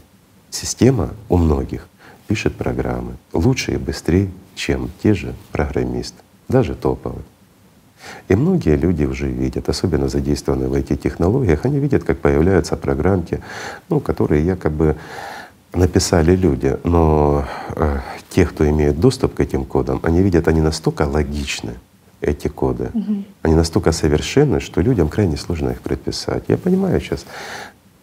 [0.49, 1.87] система у многих
[2.25, 6.17] пишет программы лучше и быстрее, чем те же программисты,
[6.49, 7.21] даже топовые.
[8.27, 13.41] И многие люди уже видят, особенно задействованные в IT-технологиях, они видят, как появляются программки,
[13.89, 14.95] ну, которые якобы
[15.75, 21.03] написали люди, но э, те, кто имеет доступ к этим кодам, они видят, они настолько
[21.03, 21.75] логичны,
[22.21, 23.23] эти коды, угу.
[23.41, 26.43] они настолько совершенны, что людям крайне сложно их предписать.
[26.47, 27.25] Я понимаю сейчас,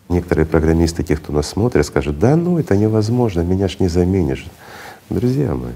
[0.09, 4.47] некоторые программисты, те, кто нас смотрит, скажут, да ну это невозможно, меня ж не заменишь.
[5.11, 5.73] Друзья мои,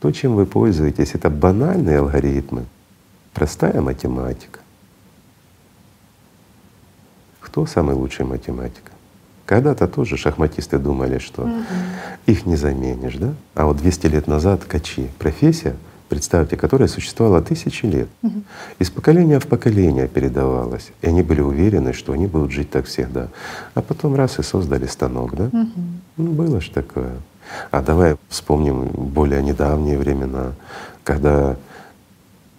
[0.00, 2.64] то, чем вы пользуетесь, это банальные алгоритмы,
[3.32, 4.60] простая математика.
[7.40, 8.93] Кто самый лучший математик?
[9.54, 11.52] Когда-то тоже шахматисты думали, что угу.
[12.26, 13.34] их не заменишь, да?
[13.54, 15.76] А вот 200 лет назад качи— профессия,
[16.08, 18.42] представьте, которая существовала тысячи лет, угу.
[18.80, 23.28] из поколения в поколение передавалась, и они были уверены, что они будут жить так всегда.
[23.74, 25.44] А потом раз и создали станок, да?
[25.44, 25.80] Угу.
[26.16, 27.12] Ну, было ж такое.
[27.70, 30.54] А давай вспомним более недавние времена,
[31.04, 31.54] когда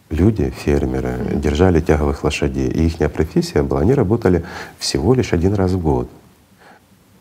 [0.10, 4.46] люди, фермеры, mm держали тяговых лошадей, и их профессия была, они работали
[4.80, 6.08] всего лишь один раз в год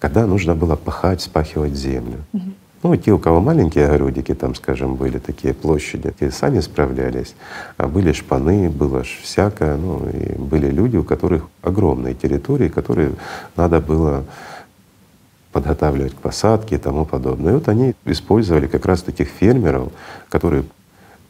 [0.04, 2.18] когда нужно было пахать, спахивать землю.
[2.34, 2.42] Угу.
[2.82, 7.34] Ну, те, у кого маленькие огородики, там, скажем, были такие площади, те сами справлялись.
[7.78, 9.78] А были шпаны, было ж всякое.
[9.78, 13.12] Ну, и были люди, у которых огромные территории, которые
[13.56, 14.24] надо было
[15.52, 17.52] подготавливать к посадке и тому подобное.
[17.52, 19.88] И вот они использовали как раз таких фермеров,
[20.28, 20.64] которые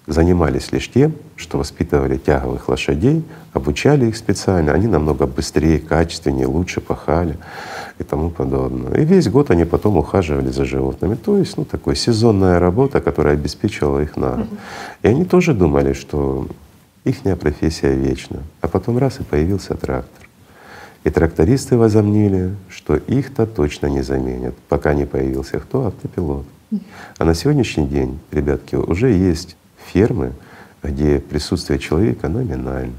[0.06, 6.80] занимались лишь тем, что воспитывали тяговых лошадей, обучали их специально, они намного быстрее, качественнее, лучше
[6.80, 7.38] пахали
[7.98, 9.00] и тому подобное.
[9.00, 11.14] И весь год они потом ухаживали за животными.
[11.14, 14.46] То есть, ну, такая сезонная работа, которая обеспечивала их на год.
[15.02, 16.48] И они тоже думали, что
[17.04, 18.40] их профессия вечна.
[18.60, 20.28] А потом раз и появился трактор.
[21.04, 25.86] И трактористы возомнили, что их-то точно не заменят, пока не появился кто?
[25.86, 26.46] Автопилот.
[27.18, 29.56] А на сегодняшний день, ребятки, уже есть
[29.94, 30.32] фермы,
[30.82, 32.94] где присутствие человека номинально.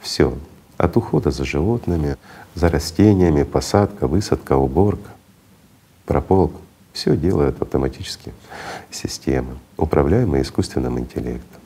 [0.00, 0.36] Все.
[0.76, 2.16] От ухода за животными,
[2.54, 5.10] за растениями, посадка, высадка, уборка,
[6.04, 6.58] прополка.
[6.92, 8.32] Все делают автоматически
[8.90, 11.60] системы, управляемые искусственным интеллектом.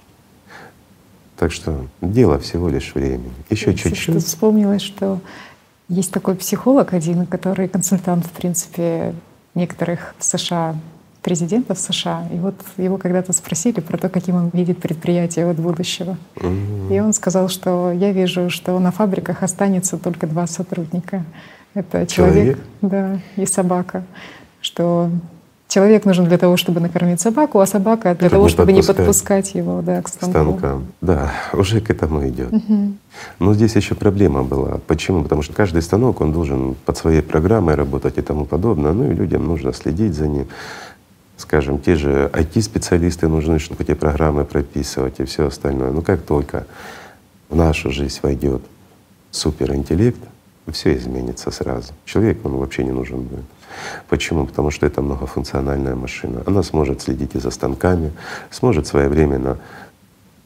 [1.38, 3.32] Так что дело всего лишь времени.
[3.48, 4.24] Еще чуть-чуть.
[4.24, 5.20] Вспомнилось, что
[5.88, 9.14] есть такой психолог один, который консультант, в принципе,
[9.54, 10.76] некоторых в США
[11.22, 12.28] президентов США.
[12.32, 16.16] И вот его когда-то спросили про то, каким он видит предприятие от будущего.
[16.36, 16.96] Mm-hmm.
[16.96, 21.24] И он сказал, что я вижу, что на фабриках останется только два сотрудника.
[21.74, 22.58] Это человек, человек?
[22.82, 24.04] Да, и собака.
[24.60, 25.10] Что
[25.68, 29.54] человек нужен для того, чтобы накормить собаку, а собака для чтобы того, чтобы не подпускать
[29.54, 30.58] его да, к станку.
[30.58, 30.86] станкам.
[31.00, 32.52] Да, уже к этому идет.
[32.52, 32.92] Угу.
[33.38, 34.80] Но здесь еще проблема была.
[34.86, 35.22] Почему?
[35.22, 38.92] Потому что каждый станок он должен под своей программой работать и тому подобное.
[38.92, 40.46] Ну и людям нужно следить за ним
[41.38, 45.92] скажем, те же IT-специалисты нужны, чтобы эти программы прописывать и все остальное.
[45.92, 46.66] Но как только
[47.48, 48.60] в нашу жизнь войдет
[49.30, 50.20] суперинтеллект,
[50.72, 51.94] все изменится сразу.
[52.04, 53.44] Человек он вообще не нужен будет.
[54.08, 54.46] Почему?
[54.46, 56.42] Потому что это многофункциональная машина.
[56.44, 58.12] Она сможет следить и за станками,
[58.50, 59.58] сможет своевременно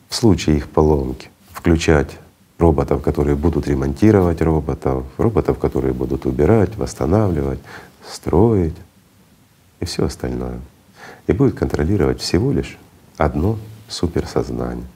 [0.08, 2.10] в случае их поломки включать
[2.58, 7.60] роботов, которые будут ремонтировать роботов, роботов, которые будут убирать, восстанавливать,
[8.06, 8.76] строить
[9.80, 10.60] и все остальное
[11.26, 12.78] и будет контролировать всего лишь
[13.16, 13.58] одно
[13.88, 14.86] суперсознание.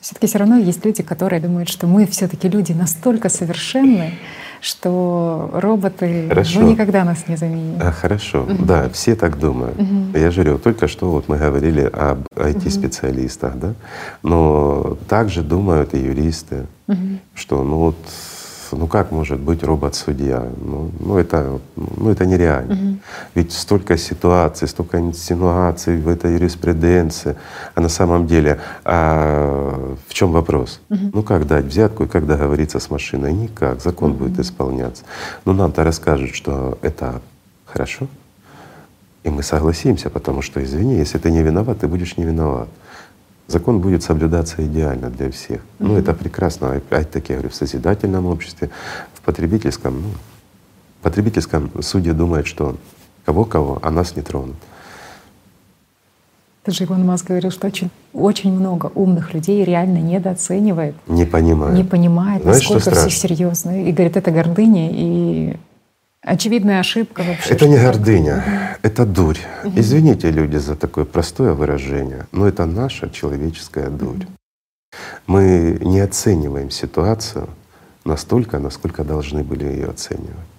[0.00, 4.14] Все-таки все равно есть люди, которые думают, что мы все-таки люди настолько совершенны,
[4.62, 6.60] что роботы хорошо.
[6.60, 7.82] ну, никогда нас не заменят.
[7.82, 8.64] А, хорошо, угу.
[8.64, 9.78] да, все так думают.
[9.78, 10.18] Угу.
[10.18, 13.60] Я же говорю, только что вот мы говорили об IT-специалистах, угу.
[13.60, 13.74] да,
[14.22, 17.18] но также думают и юристы, угу.
[17.34, 17.96] что ну вот
[18.76, 20.44] ну как может быть робот-судья?
[20.64, 22.74] Ну, ну, это, ну это нереально.
[22.74, 22.96] Угу.
[23.34, 27.36] Ведь столько ситуаций, столько инсинуаций в этой юриспруденции.
[27.74, 30.80] А на самом деле, а в чем вопрос?
[30.90, 31.10] Угу.
[31.14, 33.32] Ну как дать взятку и как договориться с машиной?
[33.32, 33.80] Никак.
[33.80, 34.24] Закон угу.
[34.24, 35.04] будет исполняться.
[35.44, 37.20] Но нам-то расскажут, что это
[37.66, 38.06] хорошо.
[39.22, 42.68] И мы согласимся, потому что, извини, если ты не виноват, ты будешь не виноват
[43.50, 45.60] закон будет соблюдаться идеально для всех.
[45.60, 45.86] Mm-hmm.
[45.86, 46.72] Ну, это прекрасно.
[46.72, 48.70] Опять-таки, я говорю, в созидательном обществе,
[49.14, 50.08] в потребительском, ну,
[51.00, 52.76] в потребительском судья думает, что
[53.24, 54.56] кого-кого, а нас не тронут.
[56.66, 60.94] Даже Илон Маск говорил, что очень, очень много умных людей реально недооценивает.
[61.06, 61.74] Не понимает.
[61.74, 63.88] Не понимает, Знаешь, насколько все серьезно.
[63.88, 65.56] И говорит, это гордыня, и
[66.22, 67.54] Очевидная ошибка вообще.
[67.54, 69.38] Это не гордыня, это дурь.
[69.64, 69.72] Угу.
[69.80, 74.24] Извините, люди, за такое простое выражение, но это наша человеческая дурь.
[74.24, 74.26] Угу.
[75.26, 77.48] Мы не оцениваем ситуацию
[78.04, 80.50] настолько, насколько должны были ее оценивать.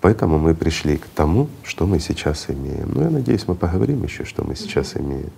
[0.00, 2.90] Поэтому мы пришли к тому, что мы сейчас имеем.
[2.94, 5.30] Ну, я надеюсь, мы поговорим еще, что мы сейчас имеем.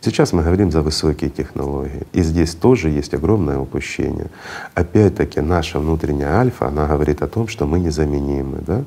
[0.00, 4.28] Сейчас мы говорим за высокие технологии, и здесь тоже есть огромное упущение.
[4.74, 8.84] Опять-таки наша внутренняя альфа, она говорит о том, что мы незаменимы, да?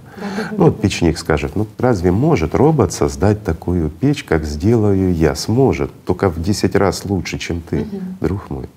[0.52, 5.36] ну вот печник скажет, ну разве может робот создать такую печь, как сделаю я?
[5.36, 8.02] Сможет, только в 10 раз лучше, чем ты, угу.
[8.21, 8.69] друг мой.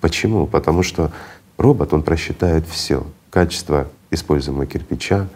[0.00, 0.48] Почему?
[0.48, 1.12] Потому что
[1.56, 5.28] робот, он просчитает все, качество используемого кирпича,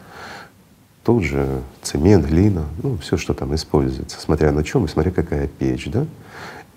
[1.10, 5.48] тот же цемент, глина, ну все, что там используется, смотря на чем и смотря какая
[5.48, 6.06] печь, да?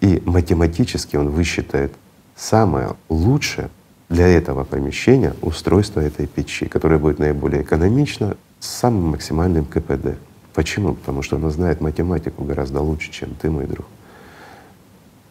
[0.01, 1.93] И математически он высчитает
[2.35, 3.69] самое лучшее
[4.09, 10.17] для этого помещения устройство этой печи, которое будет наиболее экономично с самым максимальным КПД.
[10.55, 10.95] Почему?
[10.95, 13.85] Потому что она знает математику гораздо лучше, чем ты, мой друг.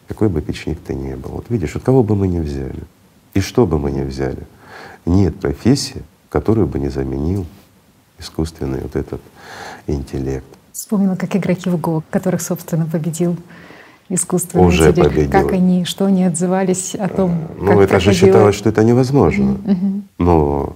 [0.07, 1.31] Какой бы печник ты ни был.
[1.31, 2.83] Вот видишь, вот кого бы мы ни взяли,
[3.33, 4.47] и что бы мы ни взяли,
[5.05, 7.45] нет профессии, которую бы не заменил
[8.23, 9.21] искусственный вот этот
[9.87, 10.45] интеллект.
[10.71, 13.37] Вспомнила, как игроки в ГО, которых, собственно, победил
[14.09, 15.09] искусственный Уже интеллект.
[15.09, 15.31] Победил.
[15.31, 19.57] Как они, что они отзывались о том, а, Ну, это же считалось, что это невозможно.
[20.17, 20.75] Но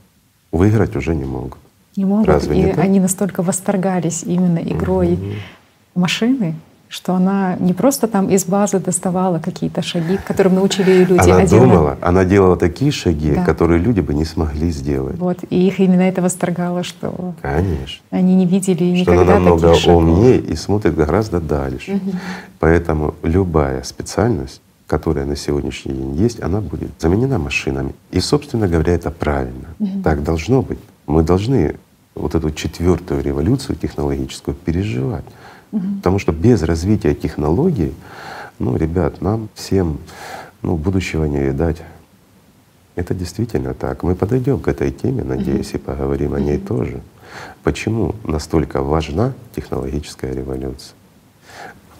[0.51, 1.57] выиграть уже не могут.
[1.95, 2.27] Не могут.
[2.27, 5.31] Разве и не они настолько восторгались именно игрой угу.
[5.95, 6.55] машины,
[6.89, 11.30] что она не просто там из базы доставала какие-то шаги, которым научили люди.
[11.30, 11.97] Она а думала, делала...
[12.02, 13.43] она делала такие шаги, да.
[13.43, 15.17] которые люди бы не смогли сделать.
[15.17, 18.04] Вот, и их именно это восторгало, что Конечно.
[18.12, 20.04] они не видели что никогда она намного таких шагов.
[20.04, 21.95] умнее и смотрит гораздо дальше.
[21.95, 22.12] Угу.
[22.60, 27.93] Поэтому любая специальность, которая на сегодняшний день есть, она будет заменена машинами.
[28.12, 29.67] И, собственно говоря, это правильно.
[29.80, 30.02] Угу.
[30.04, 30.80] Так должно быть.
[31.06, 31.76] Мы должны
[32.15, 35.26] вот эту четвертую революцию технологическую переживать.
[35.71, 37.93] Потому что без развития технологий,
[38.60, 39.99] ну, ребят, нам всем
[40.62, 41.82] ну, будущего не видать.
[42.95, 44.01] Это действительно так.
[44.03, 47.01] Мы подойдем к этой теме, надеюсь, и поговорим о ней тоже.
[47.63, 50.95] Почему настолько важна технологическая революция?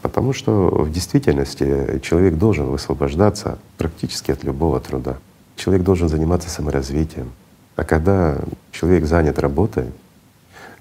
[0.01, 5.17] Потому что в действительности человек должен высвобождаться практически от любого труда.
[5.56, 7.32] Человек должен заниматься саморазвитием.
[7.75, 8.38] А когда
[8.71, 9.86] человек занят работой,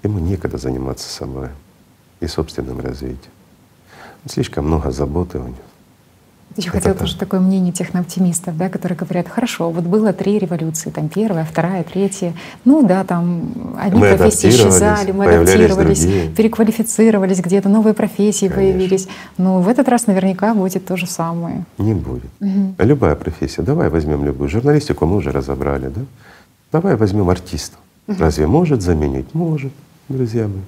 [0.01, 1.49] ему некогда заниматься собой
[2.19, 3.31] и собственным развитием.
[4.25, 5.55] Слишком много заботы у него.
[6.57, 11.07] Еще хотела тоже такое мнение технооптимистов, да, которые говорят, хорошо, вот было три революции, там
[11.07, 12.33] первая, вторая, третья.
[12.65, 16.29] Ну да, там одни мы профессии исчезали, мы адаптировались, другие.
[16.29, 18.73] переквалифицировались, где-то новые профессии Конечно.
[18.73, 19.07] появились.
[19.37, 21.63] Но в этот раз наверняка будет то же самое.
[21.77, 22.31] Не будет.
[22.39, 22.75] Угу.
[22.79, 23.61] Любая профессия.
[23.61, 24.49] Давай возьмем любую.
[24.49, 26.01] Журналистику мы уже разобрали, да?
[26.71, 27.77] Давай возьмем артиста.
[28.07, 28.17] Угу.
[28.19, 29.31] Разве может заменить?
[29.33, 29.73] Может,
[30.09, 30.61] друзья мои.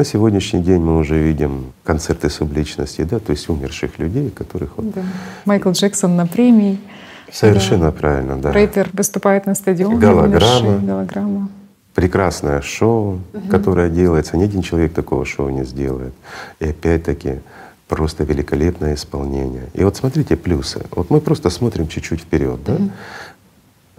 [0.00, 4.94] На сегодняшний день мы уже видим концерты субличности, да, то есть умерших людей, которых вот…
[4.94, 5.02] Да.
[5.44, 6.80] Майкл Джексон на премии.
[7.30, 7.92] Совершенно да.
[7.92, 8.50] правильно, да.
[8.50, 9.98] Рэпер выступает на стадионе.
[9.98, 10.78] Голограмма.
[10.78, 11.48] Голограмма.
[11.94, 13.48] Прекрасное шоу, угу.
[13.50, 14.38] которое делается.
[14.38, 16.14] Ни один человек такого шоу не сделает.
[16.60, 17.40] И опять-таки
[17.86, 19.66] просто великолепное исполнение.
[19.74, 20.80] И вот смотрите плюсы.
[20.92, 22.72] Вот мы просто смотрим чуть-чуть вперед, да?
[22.72, 22.90] Угу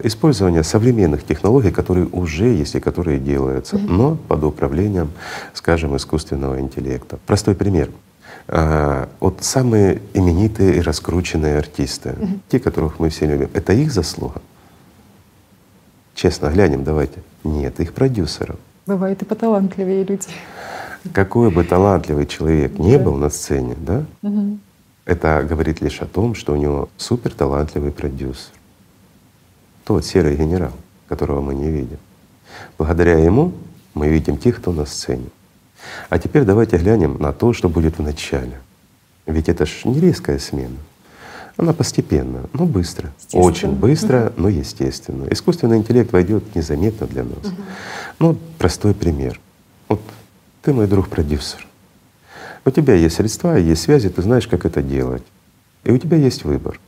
[0.02, 3.90] использование современных технологий, которые уже есть и которые делаются, mm-hmm.
[3.90, 5.10] но под управлением,
[5.54, 7.18] скажем, искусственного интеллекта.
[7.26, 7.90] Простой пример.
[8.48, 12.38] А, вот самые именитые и раскрученные артисты, mm-hmm.
[12.48, 14.42] те, которых мы все любим, это их заслуга?
[16.14, 17.22] Честно, глянем, давайте.
[17.44, 18.56] Нет, их продюсеров.
[18.86, 20.26] Бывают и поталантливее люди.
[21.12, 24.58] Какой бы талантливый человек не был на сцене, да, угу.
[25.04, 28.52] Это говорит лишь о том, что у него супер талантливый продюсер.
[29.92, 30.72] Тот серый генерал,
[31.06, 31.98] которого мы не видим.
[32.78, 33.52] Благодаря ему
[33.92, 35.26] мы видим тех, кто на сцене.
[36.08, 38.58] А теперь давайте глянем на то, что будет в начале.
[39.26, 40.78] Ведь это ж не резкая смена.
[41.58, 43.12] Она постепенно, но быстро.
[43.34, 45.26] Очень быстро, но естественно.
[45.30, 47.44] Искусственный интеллект войдет незаметно для нас.
[47.44, 47.62] Угу.
[48.20, 49.38] Ну, простой пример.
[49.88, 50.00] Вот
[50.62, 51.66] ты мой друг-продюсер.
[52.64, 55.24] У тебя есть средства, есть связи, ты знаешь, как это делать.
[55.84, 56.80] И у тебя есть выбор.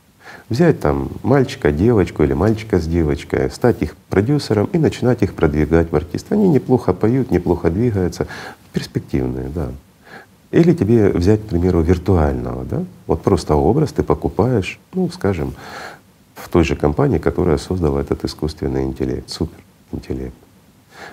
[0.49, 5.91] Взять там мальчика, девочку или мальчика с девочкой, стать их продюсером и начинать их продвигать
[5.91, 6.31] в артист.
[6.31, 8.27] Они неплохо поют, неплохо двигаются,
[8.73, 9.69] перспективные, да.
[10.51, 12.83] Или тебе взять, к примеру, виртуального, да?
[13.07, 15.55] Вот просто образ ты покупаешь, ну, скажем,
[16.35, 20.35] в той же компании, которая создала этот искусственный интеллект, суперинтеллект.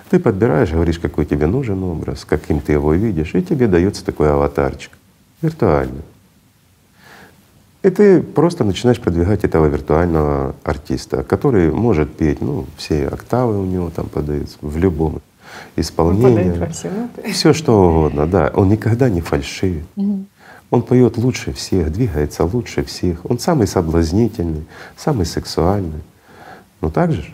[0.09, 4.31] Ты подбираешь, говоришь, какой тебе нужен образ, каким ты его видишь, и тебе дается такой
[4.31, 4.91] аватарчик
[5.41, 6.01] виртуальный.
[7.83, 13.65] И ты просто начинаешь продвигать этого виртуального артиста, который может петь, ну, все октавы у
[13.65, 15.21] него там подаются в любом
[15.75, 16.69] исполнении.
[17.31, 18.51] Все что угодно, да.
[18.55, 19.83] Он никогда не фальшивит.
[19.97, 20.25] Угу.
[20.71, 23.29] Он поет лучше всех, двигается лучше всех.
[23.29, 24.65] Он самый соблазнительный,
[24.97, 26.01] самый сексуальный.
[26.81, 27.33] Ну так же?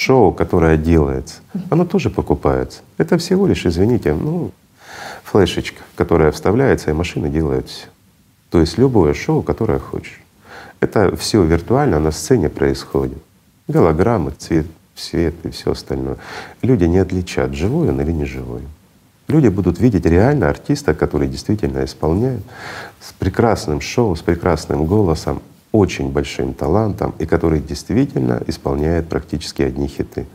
[0.00, 1.36] шоу, которое делается,
[1.68, 2.80] оно тоже покупается.
[2.96, 4.50] Это всего лишь, извините, ну,
[5.24, 7.86] флешечка, которая вставляется, и машины делают все.
[8.50, 10.20] То есть любое шоу, которое хочешь.
[10.80, 13.18] Это все виртуально на сцене происходит.
[13.68, 16.16] Голограммы, цвет, свет и все остальное.
[16.62, 18.62] Люди не отличат, живой он или не живой.
[19.28, 22.42] Люди будут видеть реально артиста, который действительно исполняет
[23.00, 25.40] с прекрасным шоу, с прекрасным голосом,
[25.72, 30.26] очень большим талантом и который действительно исполняет практически одни хиты.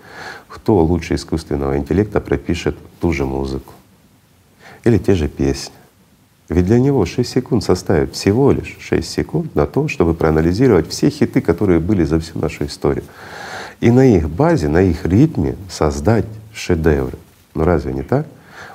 [0.47, 3.73] Кто лучше искусственного интеллекта пропишет ту же музыку
[4.85, 5.73] или те же песни?
[6.47, 11.09] Ведь для него 6 секунд составит всего лишь 6 секунд на то, чтобы проанализировать все
[11.09, 13.03] хиты, которые были за всю нашу историю.
[13.81, 17.17] И на их базе, на их ритме создать шедевры.
[17.55, 18.27] Ну разве не так?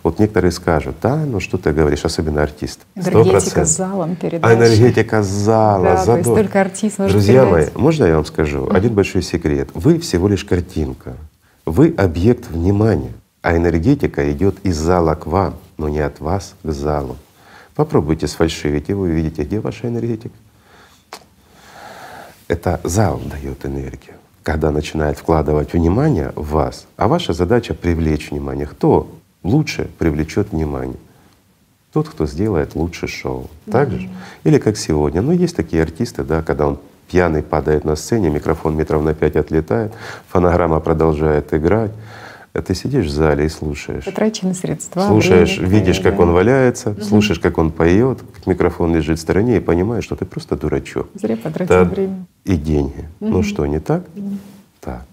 [0.02, 2.80] Вот некоторые скажут, да, ну что ты говоришь, особенно артист.
[2.94, 4.50] Энергетика с залом передачи.
[4.50, 6.24] А энергетика зала, да, задор.
[6.24, 7.74] То есть только артист может Друзья передать.
[7.74, 9.68] мои, можно я вам скажу один большой секрет?
[9.74, 11.16] Вы всего лишь картинка,
[11.66, 13.12] вы объект внимания,
[13.42, 17.16] а энергетика идет из зала к вам, но не от вас к залу.
[17.80, 20.34] Попробуйте сфальшивить, и вы увидите, где ваша энергетика.
[22.46, 28.66] Это зал дает энергию, когда начинает вкладывать внимание в вас, а ваша задача привлечь внимание.
[28.66, 29.10] Кто
[29.42, 30.98] лучше привлечет внимание.
[31.94, 33.48] Тот, кто сделает лучше шоу.
[33.72, 34.10] Так же?
[34.44, 35.22] Или как сегодня.
[35.22, 36.78] Ну, есть такие артисты, да, когда он
[37.08, 39.94] пьяный падает на сцене, микрофон метров на пять отлетает,
[40.28, 41.92] фонограмма продолжает играть.
[42.52, 44.04] А ты сидишь в зале и слушаешь.
[44.04, 45.06] Потрачены средства.
[45.06, 47.02] Слушаешь, время, видишь, как он валяется, угу.
[47.02, 51.08] слушаешь, как он поет, как микрофон лежит в стороне, и понимаешь, что ты просто дурачок.
[51.14, 52.26] Зря потратил да, время.
[52.44, 53.08] И деньги.
[53.20, 53.30] Угу.
[53.30, 54.02] Ну что, не так?
[54.16, 54.30] Угу.
[54.80, 55.04] Так.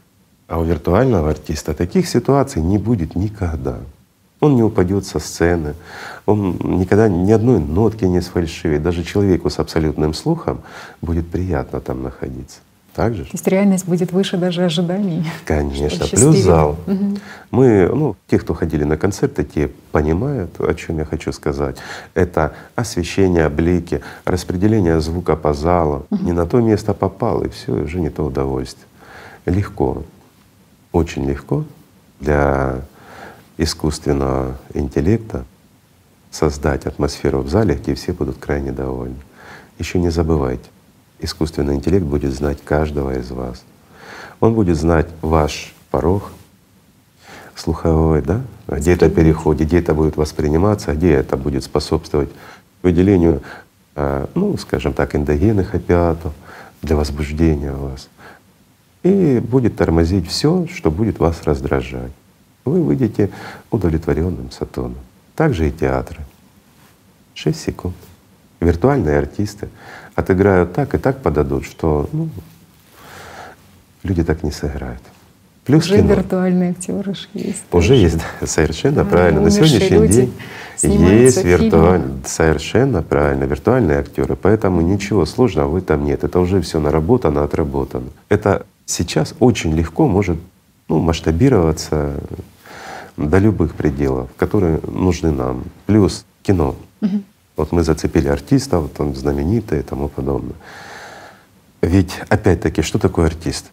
[0.48, 3.80] А у виртуального артиста таких ситуаций не будет никогда.
[4.40, 5.74] Он не упадет со сцены,
[6.28, 8.84] он никогда ни одной нотки не сфальшивит.
[8.84, 10.62] Даже человеку с абсолютным слухом
[11.02, 12.60] будет приятно там находиться.
[12.98, 13.26] Так же?
[13.26, 15.24] То есть реальность будет выше даже ожиданий.
[15.46, 16.08] Конечно.
[16.08, 16.80] Плюс зал.
[16.88, 17.18] Угу.
[17.52, 21.78] Мы, ну, те, кто ходили на концерты, те понимают, о чем я хочу сказать.
[22.16, 26.08] Это освещение, блики, распределение звука по залу.
[26.10, 26.24] Угу.
[26.24, 28.88] Не на то место попал, и все, уже не то удовольствие.
[29.46, 30.02] Легко,
[30.92, 31.66] очень легко
[32.20, 32.82] для
[33.60, 35.46] искусственного интеллекта
[36.32, 39.18] создать атмосферу в зале, где все будут крайне довольны.
[39.78, 40.68] Еще не забывайте,
[41.20, 43.64] искусственный интеллект будет знать каждого из вас.
[44.40, 46.32] Он будет знать ваш порог
[47.56, 52.30] слуховой, да, где это переходит, где это будет восприниматься, где это будет способствовать
[52.84, 53.42] выделению,
[53.96, 56.34] а, ну, скажем так, эндогенных опиатов
[56.82, 58.10] для возбуждения вас.
[59.04, 62.12] И будет тормозить все, что будет вас раздражать
[62.68, 63.30] вы выйдете
[63.72, 65.00] удовлетворенным Сатурном.
[65.36, 66.20] Также и театры.
[67.34, 67.96] Шесть секунд.
[68.60, 69.70] Виртуальные артисты
[70.18, 72.30] отыграют так и так подадут, что ну,
[74.04, 75.02] люди так не сыграют.
[75.64, 76.16] Плюс Уже кино.
[76.16, 77.64] виртуальные актеры есть.
[77.72, 77.96] Уже тоже.
[77.96, 79.42] есть, да, совершенно да, правильно.
[79.42, 80.34] На сегодняшний день
[80.82, 84.36] есть виртуальные, совершенно правильно, виртуальные актеры.
[84.36, 86.24] Поэтому ничего сложного в этом нет.
[86.24, 88.08] Это уже все наработано, отработано.
[88.30, 90.40] Это сейчас очень легко может
[90.90, 92.14] ну, масштабироваться
[93.18, 95.64] до любых пределов, которые нужны нам.
[95.86, 96.76] Плюс кино.
[97.02, 97.22] Угу.
[97.58, 100.56] Вот мы зацепили артистов, там знаменитые и тому подобное.
[101.82, 103.72] Ведь опять-таки, что такое артист?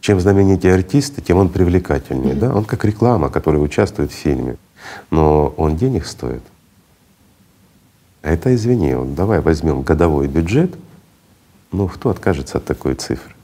[0.00, 2.34] Чем знаменитее артист, тем он привлекательнее.
[2.34, 2.38] Mm-hmm.
[2.38, 2.54] Да?
[2.54, 4.56] Он как реклама, которая участвует в фильме.
[5.10, 6.42] Но он денег стоит.
[8.22, 10.74] А это, извини, вот давай возьмем годовой бюджет,
[11.70, 13.35] ну кто откажется от такой цифры?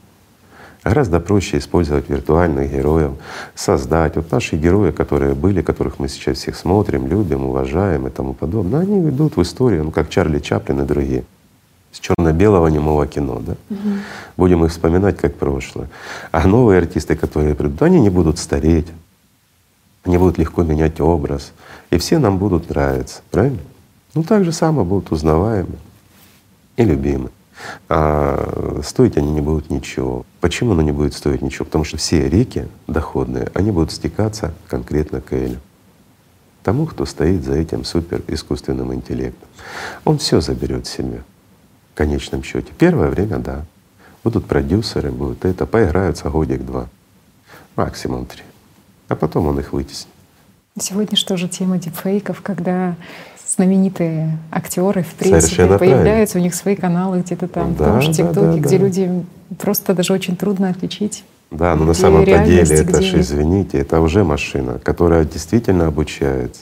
[0.83, 3.11] Гораздо проще использовать виртуальных героев,
[3.55, 4.17] создать.
[4.17, 8.81] Вот наши герои, которые были, которых мы сейчас всех смотрим, любим, уважаем и тому подобное,
[8.81, 11.23] они идут в историю, ну как Чарли Чаплин и другие.
[11.93, 13.55] С черно-белого немого кино, да?
[13.69, 13.89] Угу.
[14.35, 15.89] Будем их вспоминать как прошлое.
[16.31, 18.87] А новые артисты, которые придут, они не будут стареть,
[20.03, 21.53] они будут легко менять образ,
[21.91, 23.59] и все нам будут нравиться, правильно?
[24.15, 25.77] Ну так же самое будут узнаваемы
[26.75, 27.29] и любимы.
[27.89, 30.25] А стоить они не будут ничего.
[30.41, 31.65] Почему оно не будет стоить ничего?
[31.65, 35.59] Потому что все реки доходные, они будут стекаться конкретно к Элю.
[36.63, 39.49] Тому, кто стоит за этим супер искусственным интеллектом.
[40.05, 41.23] Он все заберет себе
[41.93, 42.71] в конечном счете.
[42.77, 43.65] Первое время, да.
[44.23, 46.87] Будут продюсеры, будут это, поиграются годик-два,
[47.75, 48.43] максимум три.
[49.09, 50.07] А потом он их вытеснит.
[50.79, 52.95] Сегодня же тема дипфейков, когда
[53.55, 56.39] знаменитые актеры в принципе Совершенно появляются, правильно.
[56.39, 58.83] у них свои каналы где-то там, да, в ТикТоке, да, да, где да.
[58.83, 59.25] люди
[59.59, 61.23] просто даже очень трудно отличить.
[61.51, 66.61] Да, но на самом деле это же, извините, это уже машина, которая действительно обучается.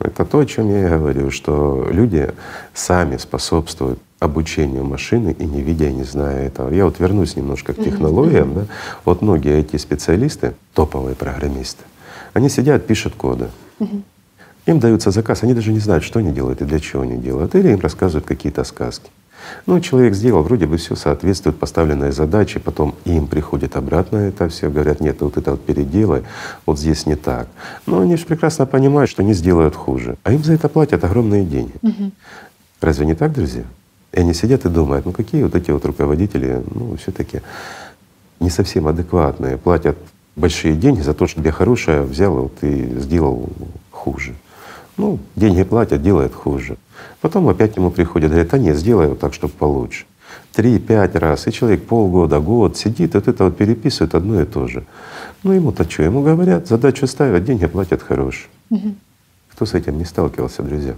[0.00, 2.30] Это то, о чем я и говорю, что люди
[2.74, 6.70] сами способствуют обучению машины и не видя и не зная этого.
[6.70, 8.54] Я вот вернусь немножко к технологиям.
[8.54, 8.60] Да?
[9.04, 11.84] Вот многие эти специалисты, топовые программисты,
[12.32, 13.48] они сидят, пишут коды.
[14.68, 17.54] Им дается заказ, они даже не знают, что они делают и для чего они делают,
[17.54, 19.08] или им рассказывают какие-то сказки.
[19.64, 24.68] Ну, человек сделал, вроде бы все соответствует поставленной задаче, потом им приходит обратно это все,
[24.68, 26.24] говорят, нет, вот это вот переделай,
[26.66, 27.48] вот здесь не так.
[27.86, 31.46] Но они же прекрасно понимают, что они сделают хуже, а им за это платят огромные
[31.46, 31.72] деньги.
[31.80, 32.10] Угу.
[32.82, 33.64] Разве не так, друзья?
[34.12, 37.40] И они сидят и думают, ну какие вот эти вот руководители, ну все таки
[38.38, 39.96] не совсем адекватные, платят
[40.36, 43.48] большие деньги за то, что я хорошее взял вот и сделал
[43.90, 44.34] хуже.
[44.98, 46.76] Ну, деньги платят, делает хуже.
[47.20, 50.04] Потом опять к нему приходят, говорят, а нет, сделай вот так, чтобы получше.
[50.52, 54.84] Три-пять раз, и человек полгода, год сидит, вот это вот переписывает одно и то же.
[55.44, 56.02] Ну ему-то что?
[56.02, 58.48] Ему говорят, задачу ставят, деньги платят хорошие.
[58.70, 58.94] Угу.
[59.52, 60.96] Кто с этим не сталкивался, друзья?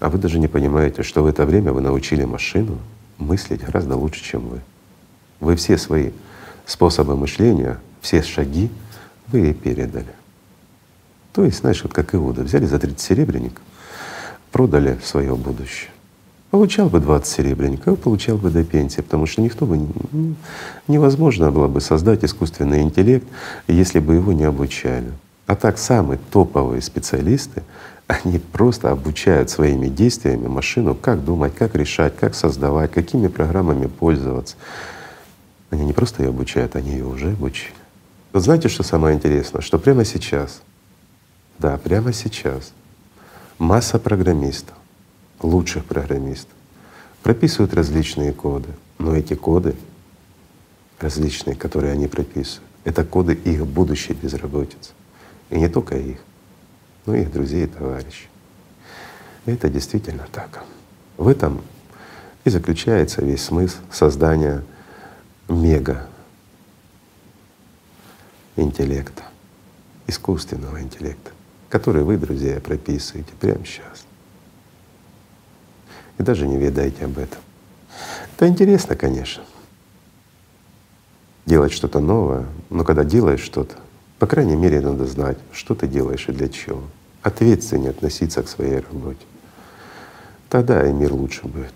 [0.00, 2.78] А вы даже не понимаете, что в это время вы научили машину
[3.16, 4.60] мыслить гораздо лучше, чем вы.
[5.40, 6.10] Вы все свои
[6.66, 8.70] способы мышления, все шаги
[9.28, 10.14] вы ей передали.
[11.32, 13.62] То есть, знаешь, вот как Иуда, взяли за 30 серебряников,
[14.50, 15.90] продали свое будущее.
[16.50, 19.86] Получал бы 20 серебряников, получал бы до пенсии, потому что никто бы
[20.86, 23.26] невозможно было бы создать искусственный интеллект,
[23.66, 25.12] если бы его не обучали.
[25.46, 27.62] А так самые топовые специалисты,
[28.06, 34.56] они просто обучают своими действиями машину, как думать, как решать, как создавать, какими программами пользоваться.
[35.70, 37.74] Они не просто ее обучают, они ее уже обучили.
[38.32, 39.60] Вот знаете, что самое интересное?
[39.60, 40.62] Что прямо сейчас
[41.58, 42.72] да, прямо сейчас
[43.58, 44.76] масса программистов,
[45.40, 46.52] лучших программистов,
[47.22, 49.74] прописывают различные коды, но эти коды
[51.00, 54.92] различные, которые они прописывают, это коды их будущей безработицы.
[55.50, 56.18] И не только их,
[57.06, 58.28] но и их друзей и товарищей.
[59.46, 60.64] Это действительно так.
[61.16, 61.60] В этом
[62.44, 64.62] и заключается весь смысл создания
[65.48, 66.06] мега
[68.56, 69.24] интеллекта,
[70.06, 71.32] искусственного интеллекта
[71.68, 74.04] который вы, друзья, прописываете прямо сейчас.
[76.18, 77.38] И даже не ведаете об этом.
[78.36, 79.42] Это интересно, конечно,
[81.46, 83.76] делать что-то новое, но когда делаешь что-то,
[84.18, 86.82] по крайней мере, надо знать, что ты делаешь и для чего.
[87.22, 89.24] Ответственнее относиться к своей работе.
[90.48, 91.74] Тогда и мир лучше будет.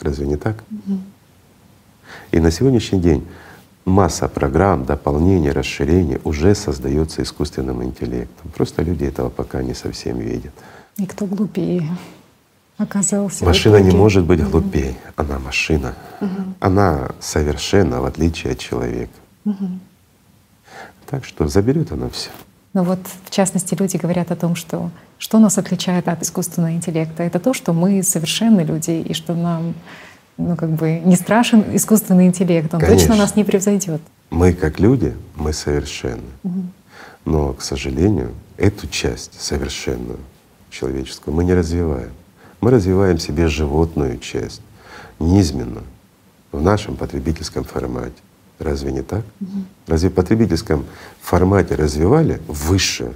[0.00, 0.62] Разве не так?
[0.70, 0.98] Угу.
[2.32, 3.26] И на сегодняшний день
[3.84, 8.50] масса программ, дополнений, расширений уже создается искусственным интеллектом.
[8.54, 10.52] Просто люди этого пока не совсем видят.
[10.96, 11.88] И кто глупее
[12.78, 13.44] оказался?
[13.44, 14.94] Машина не может быть глупее.
[15.16, 15.94] Она машина.
[16.20, 16.54] Угу.
[16.60, 19.12] Она совершенно в отличие от человека.
[19.44, 19.68] Угу.
[21.06, 22.30] Так что заберет она все.
[22.72, 27.22] Но вот в частности люди говорят о том, что что нас отличает от искусственного интеллекта,
[27.22, 29.74] это то, что мы совершенные люди и что нам
[30.36, 33.08] ну, как бы не страшен искусственный интеллект, он Конечно.
[33.08, 34.00] точно нас не превзойдет.
[34.30, 36.22] Мы как люди, мы совершенны.
[36.42, 36.62] Угу.
[37.26, 40.18] Но, к сожалению, эту часть совершенную
[40.70, 42.10] человеческую мы не развиваем.
[42.60, 44.60] Мы развиваем себе животную часть,
[45.18, 45.84] низменную,
[46.50, 48.14] в нашем потребительском формате.
[48.58, 49.24] Разве не так?
[49.40, 49.64] Угу.
[49.88, 50.84] Разве в потребительском
[51.20, 53.14] формате развивали высшую,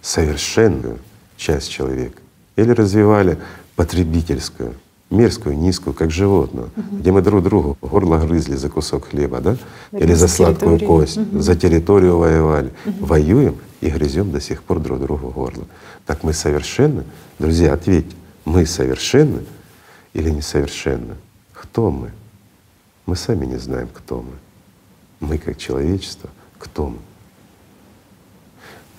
[0.00, 0.98] совершенную
[1.36, 2.20] часть человека?
[2.56, 3.38] Или развивали
[3.76, 4.74] потребительскую
[5.10, 6.98] мерзкую, низкую, как животное, угу.
[6.98, 9.56] где мы друг другу горло грызли за кусок хлеба, да?
[9.92, 11.40] Это Или за сладкую кость, угу.
[11.40, 12.72] за территорию воевали.
[12.84, 13.06] Угу.
[13.06, 15.64] Воюем и грызем до сих пор друг другу горло.
[16.06, 17.04] Так мы совершенны?
[17.38, 19.44] Друзья, ответьте, мы совершенны
[20.12, 21.14] или несовершенны?
[21.54, 22.10] Кто мы?
[23.06, 25.26] Мы сами не знаем, кто мы.
[25.26, 26.28] Мы как человечество,
[26.58, 26.98] кто мы?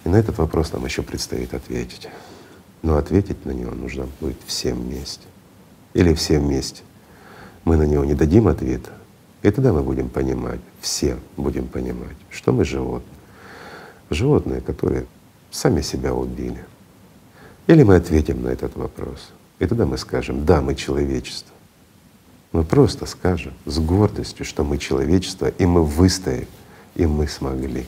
[0.05, 2.07] И на этот вопрос нам еще предстоит ответить.
[2.81, 5.28] Но ответить на него нужно будет всем вместе
[5.93, 6.81] или все вместе,
[7.65, 8.91] мы на него не дадим ответа,
[9.41, 13.15] и тогда мы будем понимать, все будем понимать, что мы животные.
[14.09, 15.05] Животные, которые
[15.51, 16.63] сами себя убили.
[17.67, 19.29] Или мы ответим на этот вопрос,
[19.59, 21.53] и тогда мы скажем, да, мы человечество.
[22.51, 26.47] Мы просто скажем с гордостью, что мы человечество, и мы выстояли,
[26.95, 27.85] и мы смогли.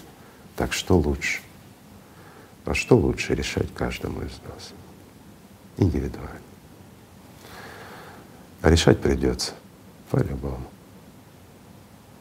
[0.55, 1.41] Так что лучше?
[2.65, 4.71] А что лучше решать каждому из нас?
[5.77, 6.40] Индивидуально.
[8.61, 9.53] А решать придется
[10.09, 10.65] по-любому.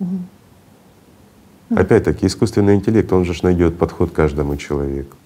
[0.00, 0.18] Угу.
[1.70, 5.16] Опять-таки, искусственный интеллект, он же найдет подход каждому человеку.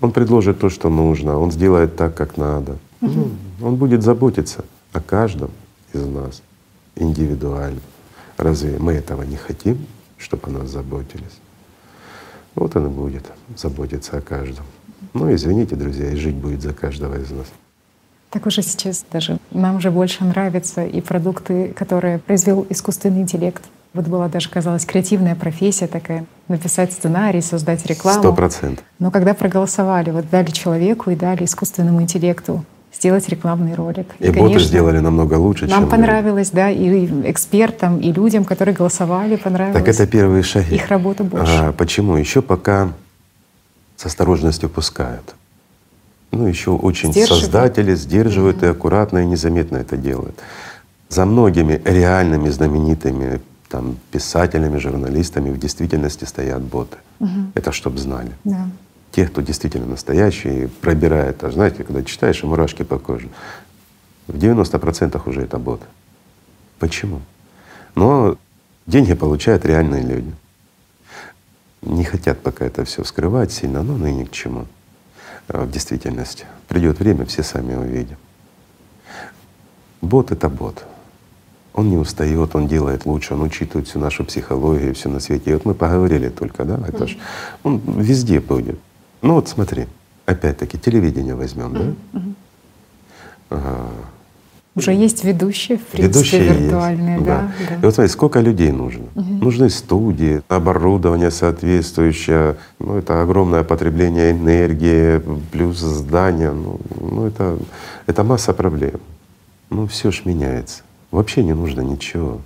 [0.00, 2.78] Он предложит то, что нужно, он сделает так, как надо.
[3.00, 3.30] Угу.
[3.62, 5.50] он будет заботиться о каждом
[5.92, 6.42] из нас
[6.94, 7.80] индивидуально.
[8.36, 9.86] Разве мы этого не хотим,
[10.18, 11.40] чтобы о нас заботились?
[12.54, 13.24] Вот он и будет
[13.56, 14.64] заботиться о каждом.
[15.12, 17.46] Ну, извините, друзья, и жить будет за каждого из нас.
[18.36, 23.64] Так уже сейчас даже нам уже больше нравятся и продукты, которые произвел искусственный интеллект.
[23.94, 28.18] Вот была даже, казалось, креативная профессия такая— написать сценарий, создать рекламу.
[28.18, 28.84] Сто процентов.
[28.98, 32.62] Но когда проголосовали, вот дали человеку и дали искусственному интеллекту
[32.92, 34.06] сделать рекламный ролик.
[34.18, 38.44] И, и боты конечно, сделали намного лучше, нам чем понравилось, да, и экспертам, и людям,
[38.44, 39.78] которые голосовали, понравилось.
[39.78, 40.74] Так это первые шаги.
[40.74, 41.50] Их работа больше.
[41.56, 42.18] А, почему?
[42.18, 42.90] Еще пока
[43.96, 45.34] с осторожностью пускают
[46.32, 50.38] ну, еще очень создатели сдерживают и аккуратно и незаметно это делают.
[51.08, 56.96] За многими реальными знаменитыми там, писателями, журналистами в действительности стоят боты.
[57.20, 57.52] Угу.
[57.54, 58.32] Это чтобы знали.
[58.44, 58.68] Да.
[59.12, 61.42] Те, кто действительно настоящий, пробирает.
[61.44, 63.28] А знаете, когда читаешь, и мурашки по коже.
[64.26, 65.86] В 90% уже это боты.
[66.78, 67.20] Почему?
[67.94, 68.36] Но
[68.86, 70.32] деньги получают реальные люди.
[71.82, 74.66] Не хотят пока это все скрывать сильно, но ну и ни к чему.
[75.48, 76.44] Э, в действительности.
[76.68, 78.16] Придет время, все сами увидим.
[80.00, 80.84] Бот— это бот.
[81.72, 85.50] Он не устает, он делает лучше, он учитывает всю нашу психологию, все на свете.
[85.50, 87.08] И вот мы поговорили только, да, это mm-hmm.
[87.08, 87.18] ж
[87.62, 88.78] он везде будет.
[89.22, 89.86] Ну вот смотри,
[90.24, 91.94] опять-таки телевидение возьмем, mm-hmm.
[92.12, 92.20] да?
[93.50, 93.88] Ага.
[94.76, 97.74] Уже есть ведущие, в принципе, ведущие виртуальные, есть, да, да.
[97.76, 99.04] И вот смотри, сколько людей нужно?
[99.14, 99.24] Угу.
[99.24, 107.58] Нужны студии, оборудование соответствующее, ну это огромное потребление энергии, плюс здания, ну, ну это,
[108.06, 109.00] это масса проблем.
[109.70, 110.82] Ну все ж меняется.
[111.10, 112.42] Вообще не нужно ничего.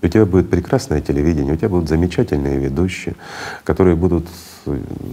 [0.00, 3.14] У тебя будет прекрасное телевидение, у тебя будут замечательные ведущие,
[3.62, 4.26] которые будут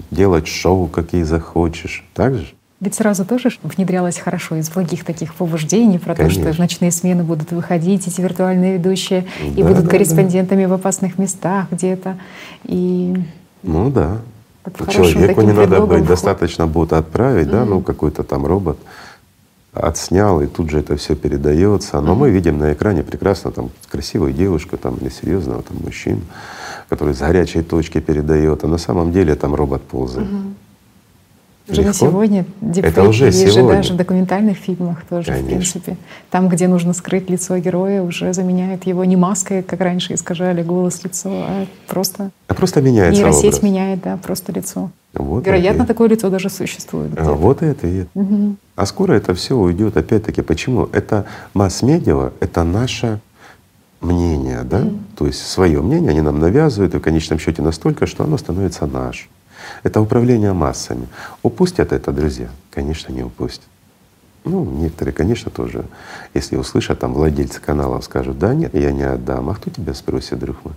[0.09, 2.05] делать шоу, какие захочешь.
[2.13, 2.53] Так же?
[2.82, 6.44] Ведь сразу тоже внедрялось хорошо из благих таких побуждений про Конечно.
[6.44, 10.64] то, что в ночные смены будут выходить эти виртуальные ведущие да, и будут да, корреспондентами
[10.64, 10.70] да.
[10.70, 12.18] в опасных местах где-то.
[12.64, 13.16] И
[13.62, 14.18] ну да.
[14.90, 16.08] Человеку не надо быть, вход.
[16.08, 17.52] достаточно будет отправить, mm-hmm.
[17.52, 18.80] да, ну какой-то там робот
[19.74, 22.02] отснял, и тут же это все передается.
[22.02, 22.16] Но mm-hmm.
[22.16, 26.22] мы видим на экране прекрасно там красивую девушку там, или серьезного там мужчину,
[26.90, 30.28] который с горячей точки передает, а на самом деле там робот ползает.
[30.28, 30.51] Mm-hmm.
[31.72, 32.45] Уже на сегодня
[32.76, 33.61] это уже есть сегодня.
[33.61, 35.47] же даже в документальных фильмах тоже, Конечно.
[35.47, 35.97] в принципе.
[36.30, 41.03] Там, где нужно скрыть лицо героя, уже заменяет его не маской, как раньше искажали голос,
[41.03, 42.32] лицо, а просто…
[42.47, 43.63] А просто меняется Нейросеть образ.
[43.63, 44.91] меняет, да, просто лицо.
[45.13, 47.11] Вот Вероятно, такое лицо даже существует.
[47.17, 48.07] А вот и ответ.
[48.13, 48.55] Угу.
[48.76, 50.41] А скоро это все уйдет опять-таки.
[50.41, 50.89] Почему?
[50.93, 53.19] Это масс-медиа, это наше
[54.01, 54.80] мнение, да?
[54.80, 54.99] Mm.
[55.15, 58.88] То есть свое мнение они нам навязывают, и в конечном счете настолько, что оно становится
[58.88, 59.30] нашим.
[59.84, 61.07] Это управление массами.
[61.43, 62.49] Упустят это, друзья?
[62.70, 63.68] Конечно, не упустят.
[64.43, 65.86] Ну, некоторые, конечно, тоже,
[66.34, 69.49] если услышат, там владельцы каналов скажут, да нет, я не отдам.
[69.49, 70.74] А кто тебя спросит, друг мой?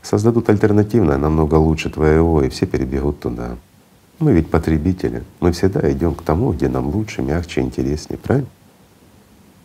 [0.00, 3.56] Создадут альтернативное, намного лучше твоего, и все перебегут туда.
[4.18, 8.48] Мы ведь потребители, мы всегда идем к тому, где нам лучше, мягче, интереснее, правильно?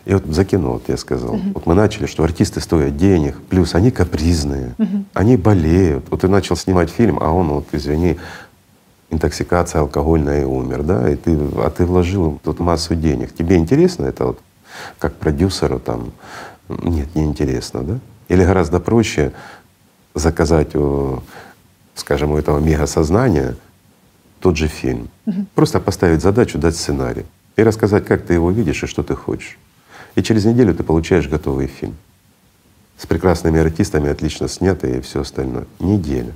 [0.08, 1.36] И вот закинул, вот я сказал.
[1.36, 1.52] Uh-huh.
[1.54, 5.04] Вот мы начали, что артисты стоят денег, плюс они капризные, uh-huh.
[5.14, 6.06] они болеют.
[6.10, 8.18] Вот ты начал снимать фильм, а он, вот извини,
[9.10, 13.36] интоксикация алкогольная и умер, да, и ты, а ты вложил тут массу денег.
[13.36, 14.40] Тебе интересно это вот
[14.98, 16.14] как продюсеру там?
[16.70, 18.00] Нет, не интересно, да?
[18.30, 19.34] Или гораздо проще
[20.16, 21.22] заказать у,
[21.96, 23.58] скажем, у этого мегасознания
[24.40, 25.10] тот же фильм.
[25.26, 25.48] Угу.
[25.54, 27.26] Просто поставить задачу, дать сценарий
[27.58, 29.58] и рассказать, как ты его видишь и что ты хочешь.
[30.18, 31.96] И через неделю ты получаешь готовый фильм
[32.98, 35.66] с прекрасными артистами, отлично снятый и все остальное.
[35.80, 36.34] Неделя.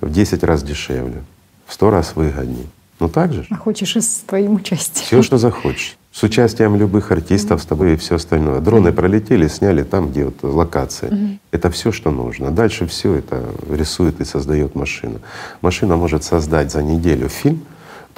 [0.00, 1.24] В 10 раз дешевле,
[1.66, 2.66] в 100 раз выгоднее.
[3.00, 3.44] Ну так же.
[3.50, 5.04] А хочешь и с твоим участием.
[5.04, 5.96] Все, что захочешь.
[6.12, 7.64] С участием любых артистов, mm-hmm.
[7.64, 8.60] с тобой и все остальное.
[8.60, 8.92] Дроны mm-hmm.
[8.92, 11.10] пролетели, сняли там, где вот локация.
[11.10, 11.38] Mm-hmm.
[11.50, 12.52] Это все, что нужно.
[12.52, 15.20] Дальше все это рисует и создает машина.
[15.62, 17.64] Машина может создать за неделю фильм,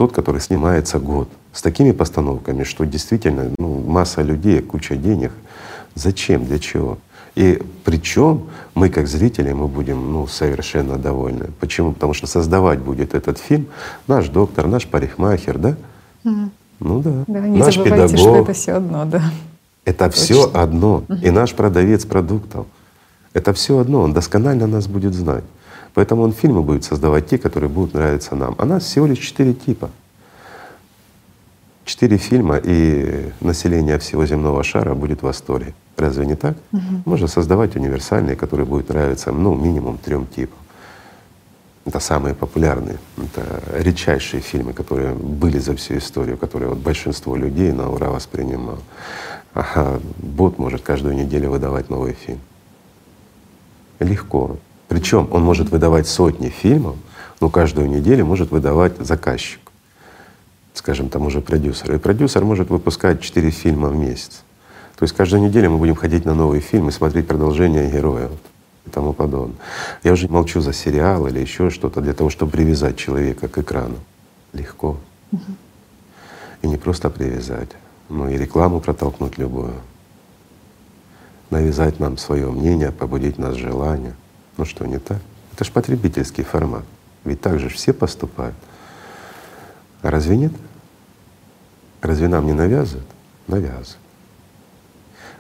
[0.02, 5.30] тот, который снимается год, с такими постановками, что действительно ну, масса людей, куча денег.
[5.94, 6.98] Зачем, для чего?
[7.36, 11.50] И причем мы, как зрители, мы будем ну, совершенно довольны.
[11.60, 11.92] Почему?
[11.92, 13.66] Потому что создавать будет этот фильм
[14.08, 15.76] наш доктор, наш парикмахер, да?
[16.24, 16.48] Mm.
[16.80, 17.24] Ну да.
[17.28, 18.18] Да, не наш забывайте, педагог.
[18.18, 19.22] что это все одно, да.
[19.84, 21.04] Это все одно.
[21.22, 22.66] И наш продавец продуктов.
[23.34, 24.00] Это все одно.
[24.00, 25.44] Он досконально нас будет знать.
[25.94, 28.54] Поэтому он фильмы будет создавать те, которые будут нравиться нам.
[28.58, 29.90] А нас всего лишь четыре типа.
[31.84, 35.74] Четыре фильма, и население всего земного шара будет в восторге.
[35.96, 36.56] Разве не так?
[36.72, 37.02] Угу.
[37.04, 40.58] Можно создавать универсальные, которые будут нравиться ну, минимум трем типам.
[41.84, 47.72] Это самые популярные, это редчайшие фильмы, которые были за всю историю, которые вот большинство людей
[47.72, 48.78] на ура воспринимало.
[49.54, 52.38] А бот может каждую неделю выдавать новый фильм.
[53.98, 54.56] Легко.
[54.92, 56.96] Причем он может выдавать сотни фильмов,
[57.40, 59.58] но каждую неделю может выдавать заказчик,
[60.74, 61.94] скажем, тому же продюсеру.
[61.94, 64.42] И продюсер может выпускать четыре фильма в месяц.
[64.98, 68.28] То есть каждую неделю мы будем ходить на новый фильм и смотреть продолжение героя
[68.84, 69.56] и тому подобное.
[70.02, 73.96] Я уже молчу за сериал или еще что-то для того, чтобы привязать человека к экрану.
[74.52, 74.98] Легко.
[76.60, 77.70] И не просто привязать,
[78.10, 79.72] но и рекламу протолкнуть любую.
[81.48, 84.14] Навязать нам свое мнение, побудить нас желание.
[84.56, 85.18] Ну что, не так?
[85.52, 86.84] Это же потребительский формат.
[87.24, 88.54] Ведь так же все поступают.
[90.02, 90.52] А разве нет?
[92.00, 93.06] Разве нам не навязывают?
[93.46, 93.98] Навязывают.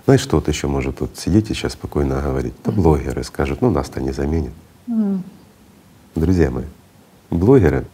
[0.04, 2.54] Знаешь, что вот еще может тут сидеть и сейчас спокойно говорить?
[2.64, 4.52] Да блогеры скажут, ну нас-то не заменят.
[4.88, 5.20] Mm.
[6.14, 6.64] Друзья мои,
[7.30, 7.86] блогеры,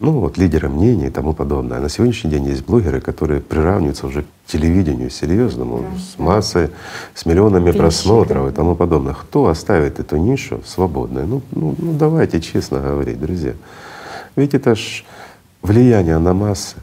[0.00, 1.78] ну вот лидеры мнений и тому подобное.
[1.78, 6.70] На сегодняшний день есть блогеры, которые приравниваются уже к телевидению серьезному, да, с массой,
[7.14, 9.14] с миллионами Тысячи, просмотров и тому подобное.
[9.14, 11.26] Кто оставит эту нишу свободной?
[11.26, 13.52] Ну, ну, ну давайте честно говорить, друзья.
[14.36, 15.04] Ведь это ж
[15.62, 16.76] влияние на массы.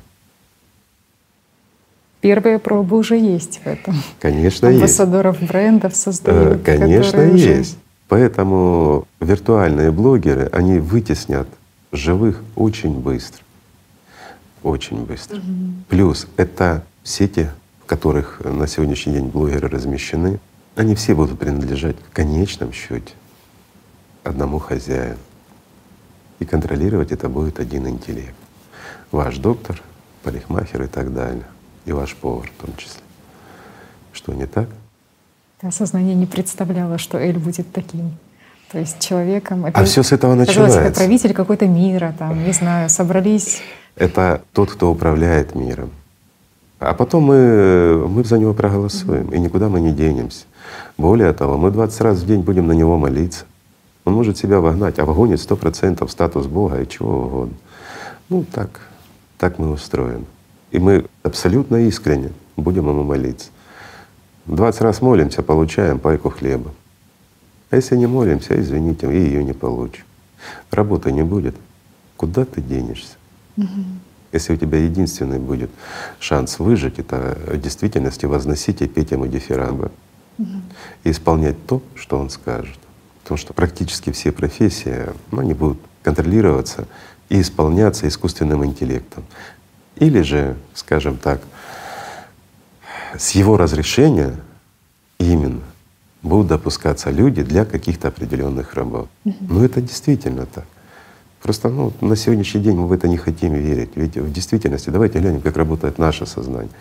[2.21, 3.95] Первые пробы уже есть в этом.
[4.19, 5.51] Конечно, Амбассадоров есть.
[5.51, 6.55] брендов создают.
[6.55, 7.71] Э, конечно, есть.
[7.71, 7.79] Уже...
[8.09, 11.47] Поэтому виртуальные блогеры, они вытеснят
[11.97, 13.43] живых очень быстро.
[14.63, 15.37] Очень быстро.
[15.37, 15.45] Угу.
[15.89, 17.49] Плюс это сети,
[17.83, 20.39] в которых на сегодняшний день блогеры размещены,
[20.75, 23.13] они все будут принадлежать в конечном счете
[24.23, 25.17] одному хозяину.
[26.39, 28.35] И контролировать это будет один интеллект.
[29.11, 29.81] Ваш доктор,
[30.23, 31.45] парикмахер и так далее
[31.87, 33.01] и ваш повар в том числе.
[34.11, 34.69] Что не так?
[35.61, 38.11] Да, сознание не представляло, что Эль будет таким.
[38.71, 39.65] То есть человеком.
[39.65, 40.81] Это, а все с этого начинается.
[40.81, 43.61] Это правитель какой-то мира, там, не знаю, собрались.
[43.95, 45.89] Это тот, кто управляет миром.
[46.79, 49.35] А потом мы, мы за него проголосуем, mm-hmm.
[49.35, 50.45] и никуда мы не денемся.
[50.97, 53.45] Более того, мы 20 раз в день будем на него молиться.
[54.05, 57.55] Он может себя вогнать, а вогонит сто процентов статус Бога и чего угодно.
[58.29, 58.81] Ну так,
[59.37, 60.25] так мы устроены.
[60.71, 63.49] И мы абсолютно искренне будем ему молиться.
[64.45, 66.71] Двадцать раз молимся, получаем пайку хлеба.
[67.69, 70.03] А если не молимся, извините, и ее не получим.
[70.71, 71.55] Работы не будет.
[72.15, 73.15] Куда ты денешься?
[73.57, 73.67] Угу.
[74.31, 75.69] Если у тебя единственный будет
[76.19, 79.91] шанс выжить, это в действительности возносить и петь ему дифирамбы
[80.37, 80.61] угу.
[81.03, 82.77] и исполнять то, что он скажет.
[83.23, 86.87] Потому что практически все профессии, ну, они будут контролироваться
[87.29, 89.25] и исполняться искусственным интеллектом.
[89.97, 91.41] Или же, скажем так,
[93.17, 94.35] с его разрешения
[95.17, 95.56] именно
[96.23, 99.07] будут допускаться люди для каких-то определенных работ.
[99.25, 99.35] Угу.
[99.49, 100.65] Ну это действительно так.
[101.41, 103.91] Просто ну, на сегодняшний день мы в это не хотим верить.
[103.95, 106.71] Ведь в действительности давайте глянем, как работает наше сознание.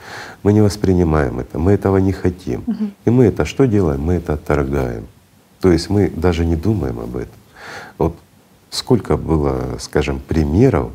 [0.42, 2.62] Мы не воспринимаем это, мы этого не хотим.
[2.66, 2.90] Угу.
[3.04, 4.00] И мы это что делаем?
[4.00, 5.06] Мы это отторгаем.
[5.60, 7.34] То есть мы даже не думаем об этом.
[7.98, 8.16] Вот
[8.70, 10.90] сколько было, скажем, примеров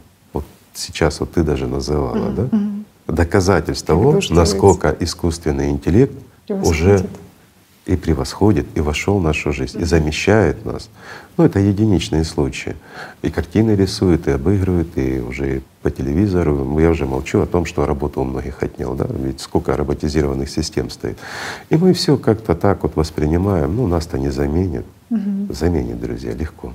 [0.73, 2.83] сейчас вот ты даже называла, mm-hmm.
[3.07, 6.13] да, доказательств того, насколько искусственный интеллект
[6.47, 7.05] уже
[7.85, 10.89] и превосходит, и вошел в нашу жизнь, и замещает нас.
[11.37, 12.75] Ну, это единичные случаи.
[13.23, 16.79] И картины рисует, и обыгрывает, и уже по телевизору.
[16.79, 20.91] Я уже молчу о том, что работу у многих отнял, да, ведь сколько роботизированных систем
[20.91, 21.17] стоит.
[21.69, 24.85] И мы все как-то так вот воспринимаем, ну, нас-то не заменит.
[25.49, 26.73] Заменит, друзья, легко.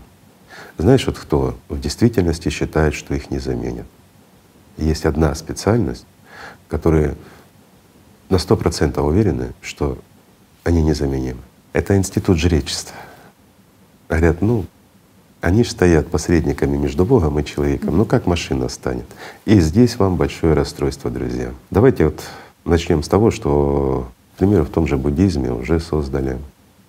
[0.77, 3.87] Знаешь, вот кто в действительности считает, что их не заменят?
[4.77, 6.05] Есть одна специальность,
[6.69, 7.15] которая
[8.29, 9.99] на сто процентов уверены, что
[10.67, 11.41] они незаменимы.
[11.73, 12.97] Это институт жречества.
[14.09, 14.65] Говорят, ну,
[15.41, 17.97] они же стоят посредниками между Богом и человеком.
[17.97, 19.07] Ну как машина станет?
[19.45, 21.53] И здесь вам большое расстройство, друзья.
[21.71, 22.21] Давайте вот
[22.65, 26.39] начнем с того, что, к примеру, в том же буддизме уже создали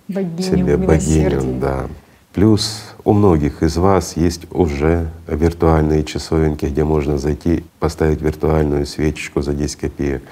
[0.08, 1.86] богиню, себе богиню, да.
[2.34, 9.40] Плюс у многих из вас есть уже виртуальные часовенки, где можно зайти, поставить виртуальную свечечку
[9.40, 10.22] за 10 копеек.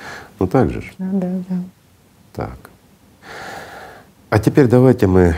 [0.41, 0.83] Ну так же.
[0.99, 1.57] Да, да, да.
[2.33, 2.71] Так.
[4.31, 5.37] А теперь давайте мы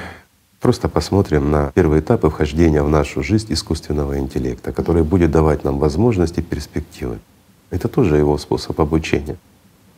[0.60, 5.78] просто посмотрим на первые этапы вхождения в нашу жизнь искусственного интеллекта, который будет давать нам
[5.78, 7.18] возможности, перспективы.
[7.70, 9.36] Это тоже его способ обучения.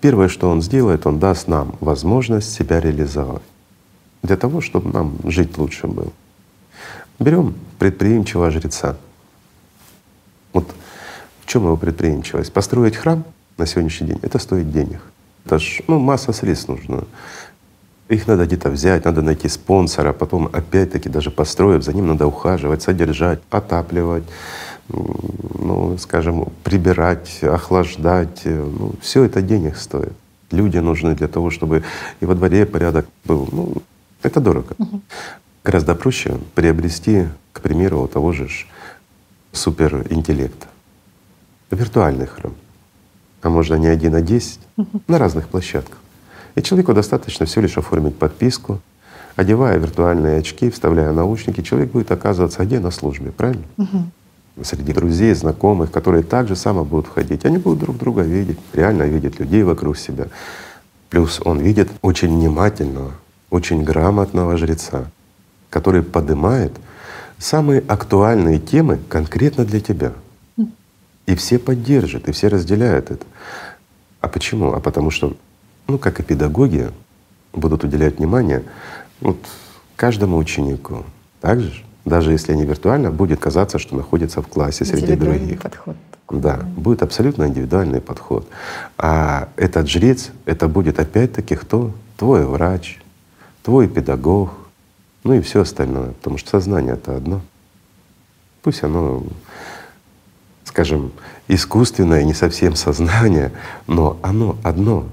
[0.00, 3.42] Первое, что он сделает, он даст нам возможность себя реализовать
[4.22, 6.12] для того, чтобы нам жить лучше было.
[7.18, 8.96] Берем предприимчивого жреца.
[10.52, 10.74] Вот
[11.40, 12.52] в чем его предприимчивость?
[12.52, 13.24] Построить храм
[13.56, 15.00] на сегодняшний день— это стоит денег.
[15.44, 17.04] Это ж ну, масса средств нужно.
[18.10, 22.82] Их надо где-то взять, надо найти спонсора, потом опять-таки даже построив, за ним надо ухаживать,
[22.82, 24.24] содержать, отапливать,
[24.88, 28.42] ну, скажем, прибирать, охлаждать.
[28.44, 30.12] Ну, все это денег стоит.
[30.50, 31.84] Люди нужны для того, чтобы
[32.20, 33.48] и во дворе порядок был.
[33.52, 33.74] Ну,
[34.22, 34.74] это дорого.
[34.78, 35.00] Угу.
[35.62, 38.48] Гораздо проще приобрести, к примеру, того же
[39.52, 40.66] суперинтеллекта.
[41.70, 42.54] Виртуальный храм.
[43.42, 45.00] А можно не один, а десять угу.
[45.06, 45.99] на разных площадках.
[46.54, 48.80] И человеку достаточно всего лишь оформить подписку,
[49.36, 53.64] одевая виртуальные очки, вставляя наушники, человек будет оказываться где на службе, правильно?
[53.76, 54.64] Угу.
[54.64, 57.44] Среди друзей, знакомых, которые так же само будут входить.
[57.44, 60.26] Они будут друг друга видеть, реально видеть людей вокруг себя.
[61.08, 63.12] Плюс он видит очень внимательного,
[63.50, 65.10] очень грамотного жреца,
[65.70, 66.72] который поднимает
[67.38, 70.12] самые актуальные темы конкретно для тебя.
[71.26, 73.24] И все поддержат, и все разделяют это.
[74.20, 74.72] А почему?
[74.72, 75.36] А потому что,
[75.88, 76.90] ну, как и педагоги,
[77.52, 78.62] будут уделять внимание
[79.20, 79.38] вот
[79.96, 81.04] каждому ученику.
[81.40, 85.60] Также, даже если они виртуально, будет казаться, что находится в классе среди других.
[85.60, 85.96] подход.
[86.30, 88.46] Да, будет абсолютно индивидуальный подход.
[88.96, 91.92] А этот жрец, это будет опять-таки кто?
[92.16, 93.00] Твой врач,
[93.62, 94.50] твой педагог,
[95.24, 97.40] ну и все остальное, потому что сознание это одно.
[98.62, 99.24] Пусть оно,
[100.64, 101.12] скажем,
[101.48, 103.52] искусственное, не совсем сознание,
[103.86, 105.06] но оно одно.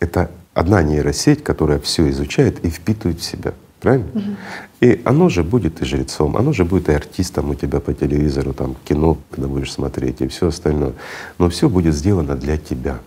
[0.00, 3.54] Это одна нейросеть, которая все изучает и впитывает в себя.
[3.80, 4.08] Правильно?
[4.14, 4.36] Угу.
[4.80, 8.52] И оно же будет и жрецом, оно же будет и артистом у тебя по телевизору,
[8.52, 10.92] там кино, когда будешь смотреть, и все остальное.
[11.38, 12.98] Но все будет сделано для тебя.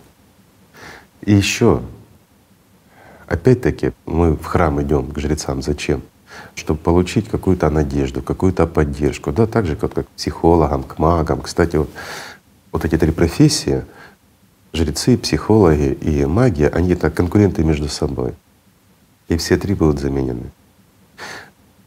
[1.22, 1.82] И еще
[3.30, 5.62] Опять-таки мы в храм идем к жрецам.
[5.62, 6.02] Зачем?
[6.56, 9.30] Чтобы получить какую-то надежду, какую-то поддержку.
[9.30, 11.40] Да, так же, как, как к психологам, к магам.
[11.40, 11.88] Кстати, вот,
[12.72, 13.84] вот эти три профессии—
[14.72, 18.34] жрецы, психологи и маги— они так конкуренты между собой.
[19.28, 20.50] И все три будут заменены.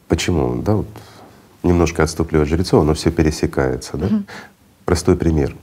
[0.08, 0.62] Почему?
[0.62, 0.86] Да, вот
[1.62, 3.96] немножко отступлю от жрецов, но все пересекается.
[3.96, 4.06] Да?
[4.06, 4.24] Mm-hmm.
[4.84, 5.56] Простой пример.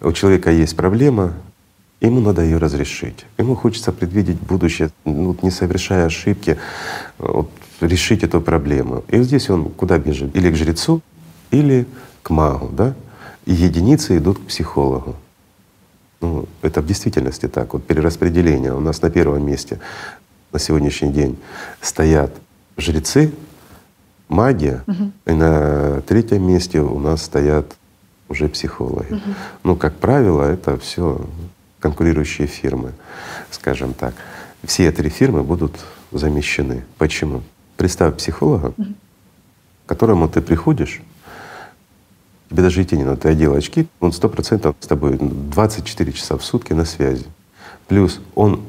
[0.00, 1.34] У человека есть проблема,
[2.00, 3.26] Ему надо ее разрешить.
[3.36, 6.56] Ему хочется предвидеть будущее, ну, не совершая ошибки,
[7.18, 7.50] вот,
[7.82, 9.04] решить эту проблему.
[9.08, 10.34] И вот здесь он куда бежит?
[10.34, 11.02] Или к жрецу,
[11.50, 11.86] или
[12.22, 12.94] к магу, да?
[13.44, 15.14] И единицы идут к психологу.
[16.20, 17.72] Ну, это в действительности так.
[17.72, 18.74] Вот перераспределение.
[18.74, 19.78] У нас на первом месте
[20.52, 21.38] на сегодняшний день
[21.80, 22.32] стоят
[22.76, 23.32] жрецы,
[24.28, 25.12] магия, угу.
[25.26, 27.76] и на третьем месте у нас стоят
[28.28, 29.12] уже психологи.
[29.12, 29.34] Угу.
[29.64, 31.20] Ну, как правило, это все
[31.80, 32.92] конкурирующие фирмы,
[33.50, 34.14] скажем так.
[34.64, 35.72] Все три фирмы будут
[36.12, 36.84] замещены.
[36.98, 37.42] Почему?
[37.76, 41.00] Представь психолога, к которому ты приходишь,
[42.50, 46.36] тебе даже идти не надо, ты одел очки, он сто процентов с тобой 24 часа
[46.36, 47.26] в сутки на связи.
[47.86, 48.60] Плюс он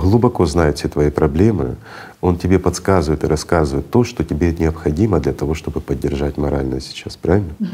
[0.00, 1.76] глубоко знает все твои проблемы,
[2.20, 7.16] он тебе подсказывает и рассказывает то, что тебе необходимо для того, чтобы поддержать морально сейчас,
[7.16, 7.54] правильно?
[7.60, 7.68] Угу.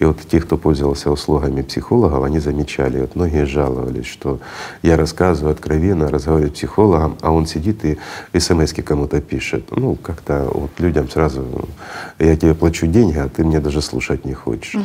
[0.00, 4.38] И вот те, кто пользовался услугами психологов, они замечали, вот многие жаловались, что
[4.82, 7.98] я рассказываю откровенно, разговариваю с психологом, а он сидит и
[8.38, 9.68] смс кому-то пишет.
[9.70, 11.44] Ну, как-то вот людям сразу
[12.18, 14.74] я тебе плачу деньги, а ты мне даже слушать не хочешь.
[14.74, 14.84] Угу.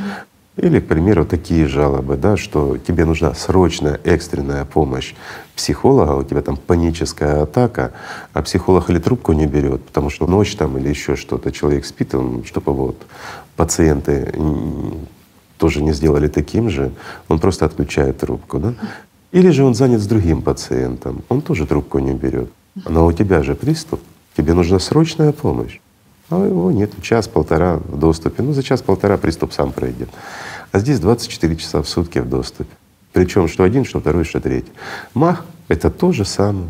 [0.61, 5.15] Или, к примеру, такие жалобы, да, что тебе нужна срочная экстренная помощь
[5.55, 7.93] психолога, у тебя там паническая атака,
[8.33, 12.13] а психолог или трубку не берет, потому что ночь там или еще что-то, человек спит,
[12.13, 12.95] он, чтобы вот
[13.55, 14.35] пациенты
[15.57, 16.91] тоже не сделали таким же,
[17.27, 18.75] он просто отключает трубку, да?
[19.31, 22.51] Или же он занят с другим пациентом, он тоже трубку не берет.
[22.87, 23.99] Но у тебя же приступ,
[24.37, 25.79] тебе нужна срочная помощь.
[26.29, 28.41] А его нет, час-полтора в доступе.
[28.41, 30.09] Ну, за час-полтора приступ сам пройдет.
[30.71, 32.69] А здесь 24 часа в сутки в доступе.
[33.13, 34.71] Причем что один, что второй, что третий.
[35.13, 36.67] Мах Это то же самое.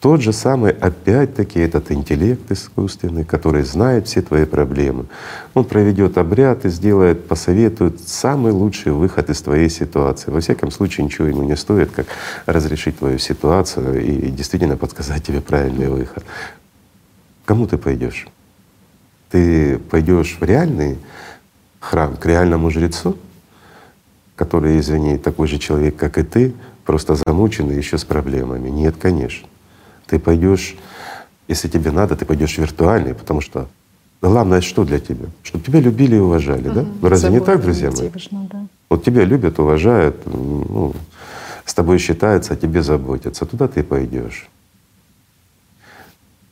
[0.00, 5.06] Тот же самый, опять-таки, этот интеллект искусственный, который знает все твои проблемы.
[5.54, 10.30] Он проведет обряд и сделает, посоветует самый лучший выход из твоей ситуации.
[10.30, 12.06] Во всяком случае, ничего ему не стоит, как
[12.44, 16.24] разрешить твою ситуацию и действительно подсказать тебе правильный выход.
[17.46, 18.28] Кому ты пойдешь?
[19.30, 20.98] Ты пойдешь в реальный
[21.86, 23.16] храм, к реальному жрецу,
[24.34, 28.68] который, извини, такой же человек, как и ты, просто замученный еще с проблемами.
[28.68, 29.48] Нет, конечно.
[30.06, 30.76] Ты пойдешь,
[31.48, 33.68] если тебе надо, ты пойдешь виртуальный, потому что
[34.20, 35.26] главное что для тебя?
[35.42, 36.74] Чтобы тебя любили и уважали, угу.
[36.74, 36.86] да?
[37.02, 38.10] Ну разве не так, друзья мои?
[38.50, 38.66] Да.
[38.90, 40.94] Вот тебя любят, уважают, ну,
[41.64, 43.46] с тобой считаются, о тебе заботятся.
[43.46, 44.48] Туда ты пойдешь.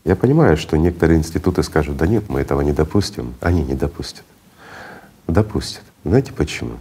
[0.05, 3.35] Я понимаю, что некоторые институты скажут, да нет, мы этого не допустим.
[3.41, 4.25] Они не допустят.
[5.27, 5.83] Допустят.
[6.05, 6.79] Знаете почему?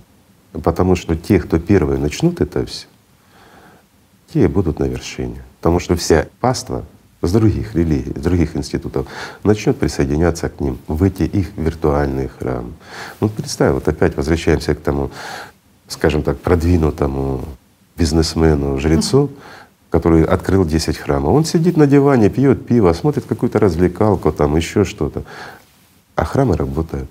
[0.52, 2.88] Потому что те, кто первые начнут это все,
[4.34, 5.42] те будут на вершине.
[5.60, 6.84] Потому что вся паства
[7.22, 9.08] с других религий, с других институтов
[9.44, 12.74] начнет присоединяться к ним в эти их виртуальные храмы.
[13.22, 15.10] Ну представь, вот опять возвращаемся к тому,
[15.88, 17.46] скажем так, продвинутому
[17.96, 19.32] бизнесмену, жрецу,
[19.90, 21.34] который открыл 10 храмов.
[21.34, 25.24] Он сидит на диване, пьет пиво, смотрит какую-то развлекалку, там еще что-то.
[26.16, 27.10] А храмы работают.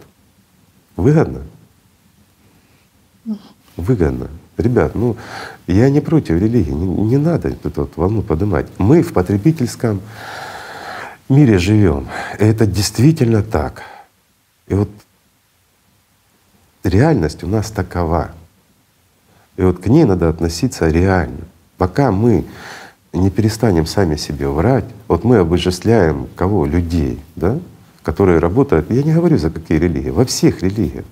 [0.96, 1.42] Выгодно?
[3.76, 4.28] Выгодно.
[4.58, 5.16] Ребят, ну
[5.66, 8.66] я не против религии, не, не надо эту вот волну поднимать.
[8.78, 10.02] Мы в потребительском
[11.28, 12.08] мире живем.
[12.38, 13.82] Это действительно так.
[14.68, 14.90] И вот
[16.84, 18.32] реальность у нас такова.
[19.56, 21.46] И вот к ней надо относиться реально.
[21.78, 22.44] Пока мы
[23.12, 26.66] не перестанем сами себе врать, вот мы обожествляем кого?
[26.66, 27.58] Людей, да?
[28.02, 31.04] Которые работают, я не говорю за какие религии, во всех религиях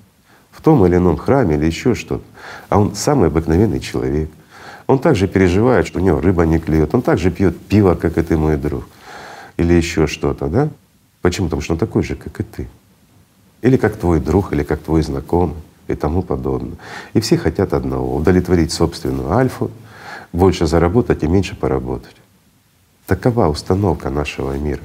[0.51, 2.23] в том или ином храме или еще что-то.
[2.69, 4.29] А он самый обыкновенный человек.
[4.87, 6.93] Он также переживает, что у него рыба не клюет.
[6.93, 8.83] Он также пьет пиво, как и ты, мой друг.
[9.57, 10.69] Или еще что-то, да?
[11.21, 11.47] Почему?
[11.47, 12.67] Потому что он такой же, как и ты.
[13.61, 15.55] Или как твой друг, или как твой знакомый
[15.87, 16.77] и тому подобное.
[17.13, 19.71] И все хотят одного— удовлетворить собственную альфу,
[20.33, 22.15] больше заработать и меньше поработать.
[23.05, 24.81] Такова установка нашего мира.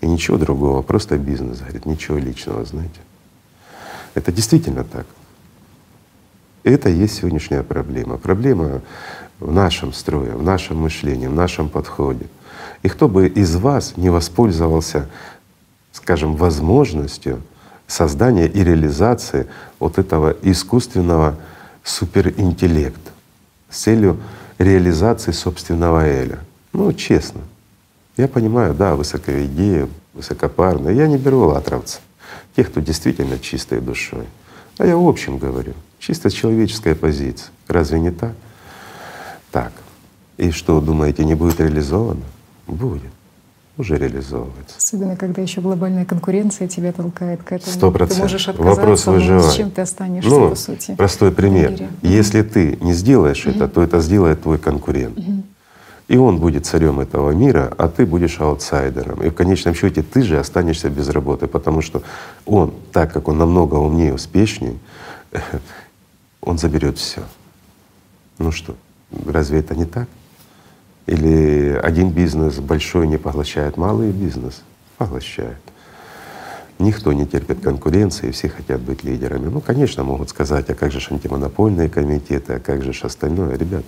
[0.00, 3.00] И ничего другого, просто бизнес, говорит, ничего личного, знаете.
[4.14, 5.06] Это действительно так.
[6.62, 8.16] Это и есть сегодняшняя проблема.
[8.16, 8.80] Проблема
[9.40, 12.26] в нашем строе, в нашем мышлении, в нашем подходе.
[12.82, 15.08] И кто бы из вас не воспользовался,
[15.92, 17.42] скажем, возможностью
[17.86, 19.46] создания и реализации
[19.78, 21.36] вот этого искусственного
[21.82, 23.10] суперинтеллекта
[23.68, 24.18] с целью
[24.58, 26.38] реализации собственного эля.
[26.72, 27.42] Ну, честно.
[28.16, 30.92] Я понимаю, да, высокая идея, высокопарная.
[30.92, 31.98] Я не беру латровца
[32.54, 34.26] тех, кто действительно чистой душой.
[34.78, 37.50] А я в общем говорю, чисто человеческая позиция.
[37.68, 38.32] Разве не так?
[39.50, 39.72] Так.
[40.36, 42.22] И что, думаете, не будет реализовано?
[42.66, 43.10] Будет.
[43.76, 44.76] Уже реализовывается.
[44.78, 47.72] Особенно, когда еще глобальная конкуренция тебя толкает к этому.
[47.72, 48.16] Сто процентов.
[48.16, 49.50] Ты можешь отказаться, Вопрос выживания.
[49.50, 50.94] с чем ты останешься, ну, по сути.
[50.94, 51.72] Простой пример.
[52.02, 55.18] Если ты не сделаешь это, то это сделает твой конкурент.
[56.06, 59.22] И он будет царем этого мира, а ты будешь аутсайдером.
[59.22, 62.02] И в конечном счете ты же останешься без работы, потому что
[62.44, 64.76] он, так как он намного умнее, успешнее,
[66.42, 67.22] он заберет все.
[68.36, 68.76] Ну что,
[69.26, 70.08] разве это не так?
[71.06, 74.62] Или один бизнес большой не поглощает малый бизнес?
[74.98, 75.58] Поглощает.
[76.78, 79.48] Никто не терпит конкуренции, все хотят быть лидерами.
[79.48, 83.56] Ну, конечно, могут сказать, а как же антимонопольные комитеты, а как же остальное.
[83.56, 83.84] Ребят,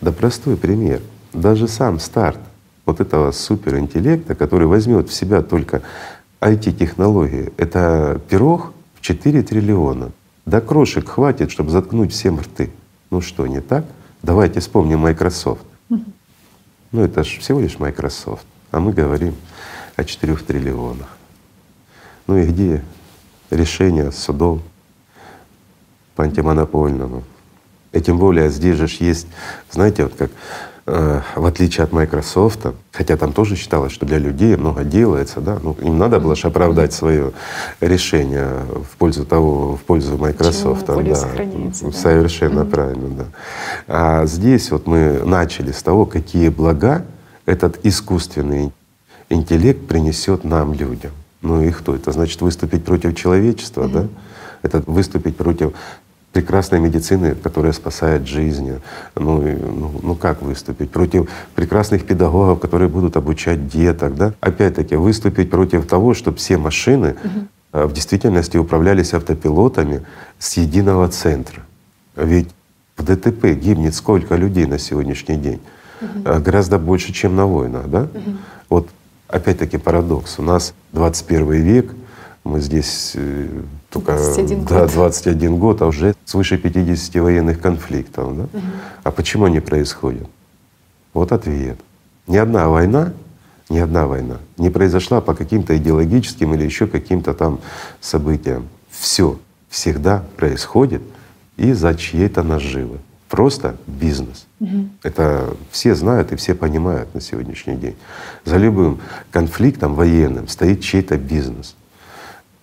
[0.00, 1.02] да простой пример—
[1.32, 2.38] даже сам старт
[2.86, 5.82] вот этого суперинтеллекта, который возьмет в себя только
[6.40, 10.10] IT-технологии, это пирог в 4 триллиона.
[10.46, 12.70] Да крошек хватит, чтобы заткнуть всем рты.
[13.10, 13.84] Ну что, не так?
[14.22, 15.62] Давайте вспомним Microsoft.
[15.88, 18.44] Ну это же всего лишь Microsoft.
[18.70, 19.34] А мы говорим
[19.96, 21.16] о 4 триллионах.
[22.26, 22.82] Ну и где
[23.50, 24.60] решение судов
[26.16, 27.22] по антимонопольному?
[27.92, 29.26] И тем более здесь же есть,
[29.70, 30.30] знаете, вот как
[30.86, 35.76] в отличие от Microsoft, хотя там тоже считалось, что для людей много делается, да, ну,
[35.80, 37.32] им надо было же оправдать свое
[37.80, 38.48] решение
[38.90, 40.86] в пользу того, в пользу Microsoft.
[40.86, 42.70] да, да, совершенно mm-hmm.
[42.70, 43.24] правильно, да.
[43.86, 47.04] А здесь вот мы начали с того, какие блага
[47.46, 48.72] этот искусственный
[49.28, 51.12] интеллект принесет нам, людям.
[51.42, 51.94] Ну и кто?
[51.94, 53.92] Это значит выступить против человечества, mm-hmm.
[53.92, 54.08] да?
[54.62, 55.72] Это выступить против
[56.32, 58.80] прекрасной медицины, которая спасает жизни.
[59.16, 60.90] Ну, ну, ну как выступить?
[60.90, 64.14] Против прекрасных педагогов, которые будут обучать деток.
[64.16, 64.34] Да?
[64.40, 67.88] Опять-таки выступить против того, чтобы все машины угу.
[67.88, 70.02] в действительности управлялись автопилотами
[70.38, 71.62] с единого центра.
[72.16, 72.48] Ведь
[72.96, 75.60] в ДТП гибнет сколько людей на сегодняшний день?
[76.00, 76.40] угу.
[76.40, 78.02] гораздо больше, чем на войнах, да?
[78.02, 78.36] Угу.
[78.68, 78.88] Вот
[79.28, 80.38] опять-таки парадокс.
[80.38, 81.94] У нас 21 век,
[82.44, 83.48] мы здесь э,
[83.90, 84.92] только 21 да, год.
[84.92, 88.36] 21 год, а уже свыше 50 военных конфликтов.
[88.36, 88.42] Да?
[88.44, 88.66] Угу.
[89.04, 90.28] А почему они происходят?
[91.12, 91.78] Вот ответ.
[92.26, 93.12] Ни одна война,
[93.68, 97.60] ни одна война не произошла по каким-то идеологическим или еще каким-то там
[98.00, 98.68] событиям.
[98.90, 99.38] Все
[99.68, 101.02] всегда происходит
[101.56, 102.98] из-за чьей-то наживы.
[103.28, 104.46] Просто бизнес.
[104.60, 104.88] Угу.
[105.02, 107.96] Это все знают и все понимают на сегодняшний день.
[108.44, 111.76] За любым конфликтом военным стоит чей-то бизнес.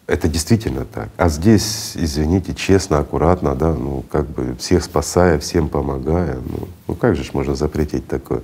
[0.07, 1.09] Это действительно так.
[1.17, 6.95] А здесь, извините, честно, аккуратно, да, ну как бы всех спасая, всем помогая, ну, ну
[6.95, 8.41] как же ж можно запретить такое?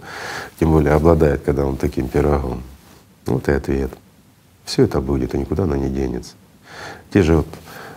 [0.60, 2.64] Тем более обладает, когда он таким пирогом.
[3.26, 3.92] Вот и ответ.
[4.66, 6.34] Все это будет, и никуда оно не денется.
[7.14, 7.48] Те же вот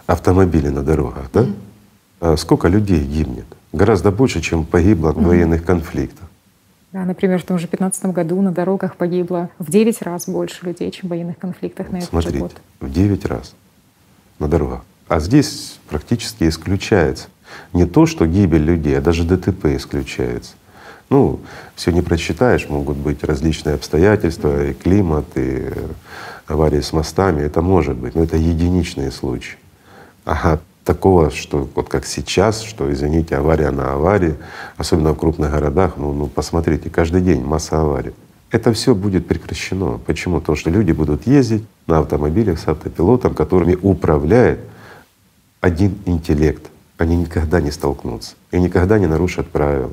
[0.06, 1.46] автомобили на дорогах, да?
[2.20, 3.46] А сколько людей гибнет?
[3.72, 6.28] Гораздо больше, чем погибло в военных конфликтах.
[7.04, 11.08] Например, в том же 2015 году на дорогах погибло в 9 раз больше людей, чем
[11.08, 12.52] в военных конфликтах на этот Смотрите, год.
[12.80, 13.54] в 9 раз
[14.38, 14.82] на дорогах.
[15.08, 17.28] А здесь практически исключается
[17.72, 20.54] не то, что гибель людей, а даже ДТП исключается.
[21.08, 21.40] Ну,
[21.76, 25.70] все не просчитаешь, могут быть различные обстоятельства, и климат, и
[26.46, 29.56] аварии с мостами, это может быть, но это единичные случаи.
[30.24, 34.36] Ага, такого, что вот как сейчас, что, извините, авария на аварии,
[34.78, 38.12] особенно в крупных городах, ну, ну посмотрите, каждый день масса аварий.
[38.52, 39.98] Это все будет прекращено.
[40.06, 40.38] Почему?
[40.40, 44.60] Потому что люди будут ездить на автомобилях с автопилотом, которыми управляет
[45.60, 46.62] один интеллект.
[46.96, 49.90] Они никогда не столкнутся и никогда не нарушат правила.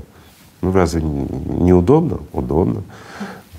[0.61, 2.19] Ну разве неудобно?
[2.31, 2.83] Удобно.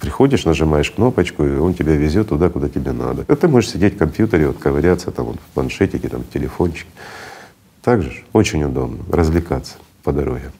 [0.04, 3.24] Приходишь, нажимаешь кнопочку, и он тебя везет туда, куда тебе надо.
[3.26, 6.90] А ты можешь сидеть в компьютере, вот ковыряться там вот, в планшетике, там, в телефончике.
[7.80, 10.52] Так же очень удобно развлекаться по дороге.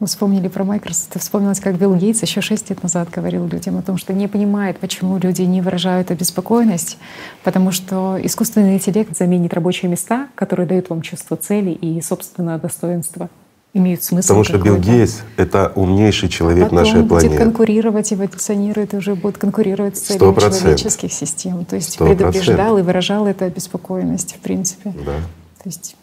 [0.00, 3.76] Вы вспомнили про Microsoft, и вспомнилось, как Билл Гейтс еще шесть лет назад говорил людям
[3.76, 6.96] о том, что не понимает, почему люди не выражают обеспокоенность,
[7.44, 13.28] потому что искусственный интеллект заменит рабочие места, которые дают вам чувство цели и собственного достоинства
[13.76, 14.28] имеют смысл.
[14.28, 17.28] Потому что Билл Гейтс— это умнейший человек Потом нашей планеты.
[17.28, 21.64] будет конкурировать, эволюционирует, и уже будет конкурировать с целью человеческих систем.
[21.64, 22.06] То есть 100%.
[22.06, 24.94] предупреждал и выражал эту обеспокоенность, в принципе.
[25.04, 25.16] Да.
[25.62, 25.96] То есть...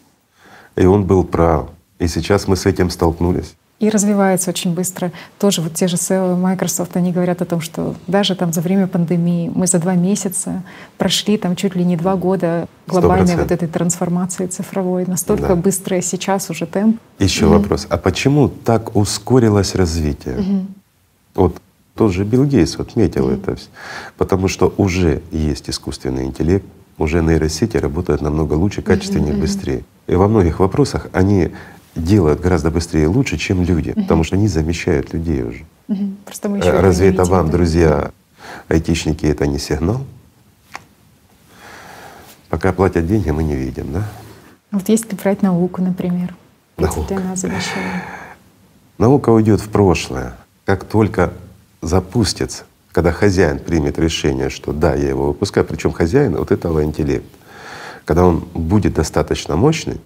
[0.76, 1.68] И он был прав.
[1.98, 3.54] И сейчас мы с этим столкнулись
[3.84, 5.12] и развивается очень быстро.
[5.38, 8.86] Тоже вот те же SEO Microsoft, они говорят о том, что даже там за время
[8.86, 10.62] пандемии мы за два месяца
[10.96, 13.42] прошли там чуть ли не два года глобальной 100%.
[13.42, 15.04] вот этой трансформации цифровой.
[15.06, 15.56] Настолько да.
[15.56, 16.98] быстрое сейчас уже темп.
[17.18, 17.58] Еще mm-hmm.
[17.58, 17.86] вопрос.
[17.90, 20.36] А почему так ускорилось развитие?
[20.36, 20.66] Mm-hmm.
[21.34, 21.56] Вот
[21.94, 23.52] тот же Билл Гейтс отметил mm-hmm.
[23.52, 23.60] это.
[24.16, 26.64] Потому что уже есть искусственный интеллект,
[26.96, 29.40] уже нейросети работают намного лучше, качественнее, mm-hmm.
[29.40, 29.84] быстрее.
[30.06, 31.50] И во многих вопросах они
[31.94, 34.02] делают гораздо быстрее и лучше, чем люди, угу.
[34.02, 35.64] потому что они замещают людей уже.
[35.88, 36.14] Угу.
[36.24, 38.10] Просто мы еще Разве это вам, друзья,
[38.68, 40.04] айтишники, это не сигнал?
[42.48, 44.04] Пока платят деньги, мы не видим, да?
[44.70, 46.34] Вот если брать науку, например,
[46.76, 47.20] наука.
[48.98, 50.34] Наука уйдет в прошлое.
[50.64, 51.32] Как только
[51.80, 57.28] запустится, когда хозяин примет решение, что да, я его выпускаю, причем хозяин вот этого интеллекта,
[58.04, 60.00] когда он будет достаточно мощный,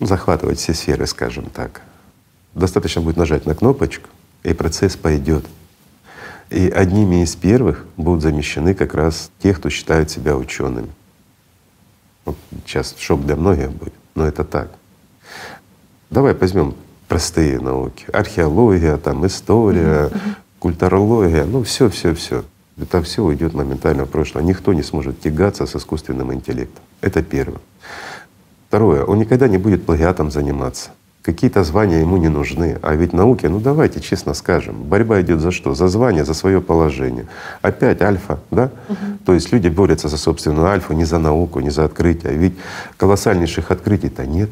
[0.00, 1.82] захватывать все сферы, скажем так.
[2.54, 4.08] Достаточно будет нажать на кнопочку,
[4.42, 5.44] и процесс пойдет.
[6.50, 10.88] И одними из первых будут замещены как раз те, кто считают себя учеными.
[12.24, 14.70] Вот сейчас шок для многих будет, но это так.
[16.10, 16.74] Давай возьмем
[17.06, 18.06] простые науки.
[18.12, 20.34] Археология, там, история, mm-hmm.
[20.58, 22.44] культурология, ну все, все, все.
[22.80, 24.42] Это все уйдет моментально в прошлое.
[24.44, 26.82] Никто не сможет тягаться с искусственным интеллектом.
[27.00, 27.60] Это первое.
[28.68, 30.90] Второе, он никогда не будет плагиатом заниматься.
[31.22, 32.78] Какие-то звания ему не нужны.
[32.82, 35.74] А ведь науке, ну давайте честно скажем, борьба идет за что?
[35.74, 37.26] За звание, за свое положение.
[37.62, 38.70] Опять альфа, да?
[38.88, 38.96] Угу.
[39.26, 42.34] То есть люди борются за собственную альфу, не за науку, не за открытие.
[42.34, 42.54] Ведь
[42.98, 44.50] колоссальнейших открытий-то нет.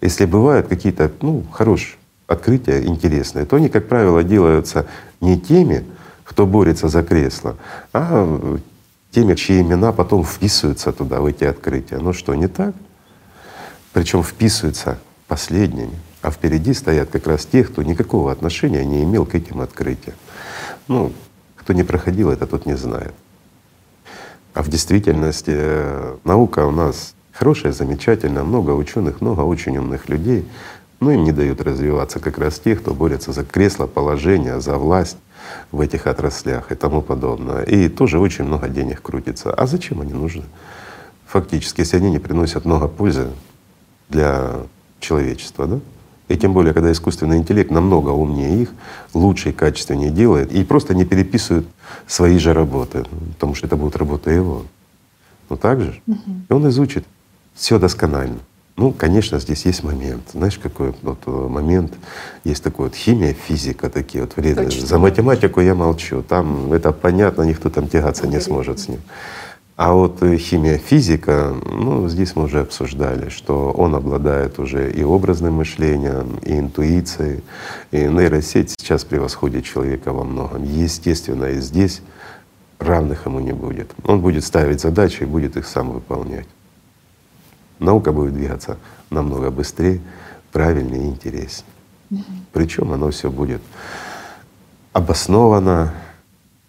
[0.00, 4.86] Если бывают какие-то ну, хорошие открытия, интересные, то они, как правило, делаются
[5.20, 5.84] не теми,
[6.24, 7.56] кто борется за кресло,
[7.92, 8.58] а
[9.10, 11.98] теми, чьи имена потом вписываются туда, в эти открытия.
[11.98, 12.74] Ну что, не так?
[13.94, 14.98] Причем вписываются
[15.28, 20.16] последними, а впереди стоят как раз те, кто никакого отношения не имел к этим открытиям.
[20.88, 21.12] Ну,
[21.56, 23.14] кто не проходил это, тот не знает.
[24.52, 30.46] А в действительности э, наука у нас хорошая, замечательная, много ученых, много очень умных людей,
[30.98, 35.18] но им не дают развиваться как раз те, кто борется за кресло, положение, за власть
[35.70, 37.62] в этих отраслях и тому подобное.
[37.62, 39.54] И тоже очень много денег крутится.
[39.54, 40.44] А зачем они нужны?
[41.26, 43.28] Фактически, если они не приносят много пользы,
[44.08, 44.56] для
[45.00, 45.80] человечества, да?
[46.28, 48.72] И тем более, когда искусственный интеллект намного умнее их,
[49.12, 51.66] лучше и качественнее делает, и просто не переписывает
[52.06, 53.04] свои же работы,
[53.34, 54.64] потому что это будет работа его.
[55.50, 56.00] Ну так же.
[56.06, 56.30] Угу.
[56.48, 57.04] И он изучит
[57.54, 58.38] все досконально.
[58.76, 60.22] Ну, конечно, здесь есть момент.
[60.32, 61.92] Знаешь, какой вот э, момент?
[62.42, 64.66] Есть такой вот химия, физика, такие вот вредные.
[64.66, 64.86] Точно.
[64.86, 66.22] За математику я молчу.
[66.22, 69.00] Там это понятно, никто там тягаться не сможет с ним.
[69.76, 75.02] А вот э, химия, физика, ну, здесь мы уже обсуждали, что он обладает уже и
[75.02, 77.42] образным мышлением, и интуицией.
[77.90, 80.62] И нейросеть сейчас превосходит человека во многом.
[80.62, 82.02] Естественно, и здесь
[82.78, 83.90] равных ему не будет.
[84.04, 86.46] Он будет ставить задачи и будет их сам выполнять
[87.78, 88.78] наука будет двигаться
[89.10, 90.00] намного быстрее,
[90.52, 91.70] правильнее и интереснее.
[92.52, 93.62] Причем оно все будет
[94.92, 95.92] обосновано,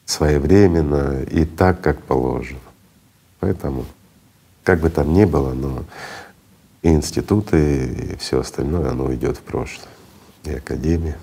[0.05, 2.59] своевременно и так, как положено.
[3.45, 3.85] Поэтому,
[4.63, 5.83] как бы там ни было, но
[6.81, 9.87] и институты, и все остальное, оно идет в прошлое.
[10.45, 11.19] И академия.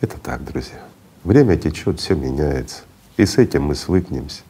[0.00, 0.80] Это так, друзья.
[1.22, 2.82] Время течет, все меняется.
[3.16, 4.42] И с этим мы свыкнемся.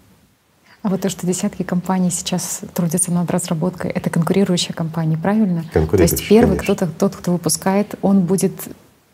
[0.81, 5.63] А вот то, что десятки компаний сейчас трудятся над разработкой, это конкурирующие компании, правильно?
[5.75, 8.55] То есть первый кто-то, тот, кто выпускает, он будет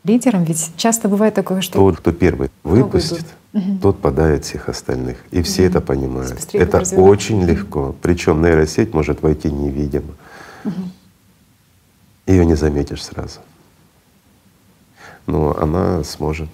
[0.05, 3.78] лидером, ведь часто бывает такое, что тот, кто первый выпустит, угу.
[3.81, 5.70] тот подает всех остальных, и все угу.
[5.70, 6.55] это понимают.
[6.55, 7.94] Это очень легко.
[8.02, 10.14] Причем нейросеть может войти невидимо.
[10.64, 10.82] Угу.
[12.27, 13.40] Ее не заметишь сразу,
[15.27, 16.51] но она сможет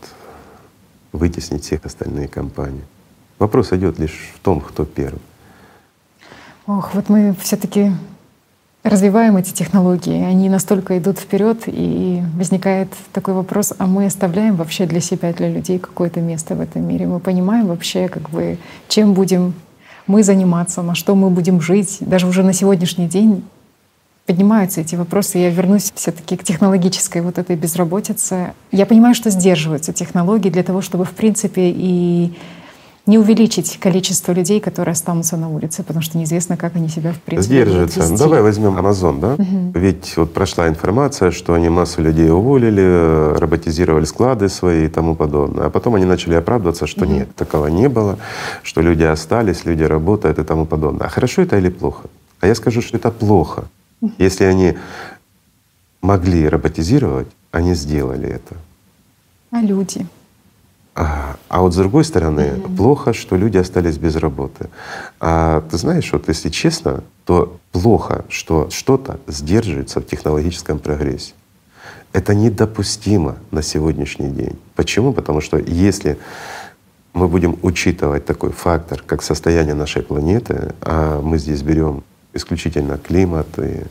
[1.13, 2.85] вытеснить всех остальные компании.
[3.39, 5.21] Вопрос идет лишь в том, кто первый.
[6.67, 7.93] Ох, вот мы все-таки
[8.89, 14.87] развиваем эти технологии, они настолько идут вперед, и возникает такой вопрос: а мы оставляем вообще
[14.87, 17.07] для себя, для людей какое-то место в этом мире?
[17.07, 18.59] Мы понимаем вообще, как бы,
[18.89, 19.55] чем будем
[20.07, 23.43] мы заниматься, на что мы будем жить, даже уже на сегодняшний день
[24.25, 25.39] поднимаются эти вопросы.
[25.39, 28.55] Я вернусь все-таки к технологической вот этой безработице.
[28.73, 32.35] Я понимаю, что сдерживаются технологии для того, чтобы в принципе и
[33.07, 37.19] не увеличить количество людей, которые останутся на улице, потому что неизвестно, как они себя в
[37.21, 38.01] принципе Сдерживаются.
[38.01, 38.17] Вести.
[38.19, 39.35] Давай возьмем Amazon, да?
[39.35, 39.79] Угу.
[39.79, 45.67] Ведь вот прошла информация, что они массу людей уволили, роботизировали склады свои и тому подобное.
[45.67, 47.15] А потом они начали оправдываться, что угу.
[47.15, 48.19] нет, такого не было,
[48.63, 51.07] что люди остались, люди работают и тому подобное.
[51.07, 52.09] А хорошо это или плохо?
[52.41, 53.65] А я скажу, что это плохо.
[54.01, 54.13] Угу.
[54.19, 54.75] Если они
[56.03, 58.57] могли роботизировать, они сделали это.
[59.53, 60.07] А люди?
[60.99, 62.77] А, а вот с другой стороны, mm-hmm.
[62.77, 64.71] плохо, что люди остались без работы.
[65.21, 71.35] А ты знаешь, вот если честно, то плохо, что что-то сдерживается в технологическом прогрессе.
[72.15, 74.59] Это недопустимо на сегодняшний день.
[74.75, 75.13] Почему?
[75.13, 76.19] Потому что если
[77.13, 83.47] мы будем учитывать такой фактор, как состояние нашей планеты, а мы здесь берем исключительно климат
[83.59, 83.83] и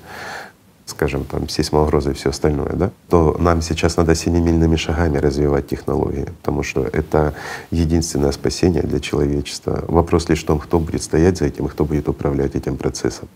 [0.96, 6.26] скажем, там, сейсмоугрозы и все остальное, да, то нам сейчас надо семимильными шагами развивать технологии,
[6.42, 7.34] потому что это
[7.72, 9.84] единственное спасение для человечества.
[9.88, 13.28] Вопрос лишь в том, кто будет стоять за этим и кто будет управлять этим процессом.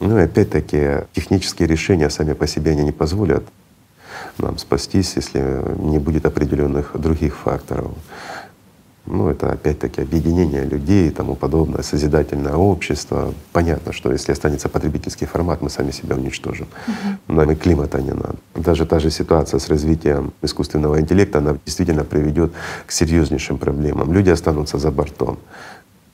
[0.00, 3.44] Ну и опять-таки технические решения сами по себе они не позволят
[4.38, 5.40] нам спастись, если
[5.78, 7.92] не будет определенных других факторов.
[9.06, 13.32] Ну, это опять-таки объединение людей и тому подобное, созидательное общество.
[13.52, 16.66] Понятно, что если останется потребительский формат, мы сами себя уничтожим.
[16.86, 17.34] Uh-huh.
[17.34, 18.36] Нам и климата не надо.
[18.54, 22.52] Даже та же ситуация с развитием искусственного интеллекта, она действительно приведет
[22.84, 24.12] к серьезнейшим проблемам.
[24.12, 25.38] Люди останутся за бортом.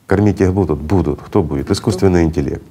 [0.06, 0.78] Кормить их будут?
[0.78, 1.22] Будут.
[1.22, 1.70] Кто будет?
[1.70, 2.62] Искусственный интеллект.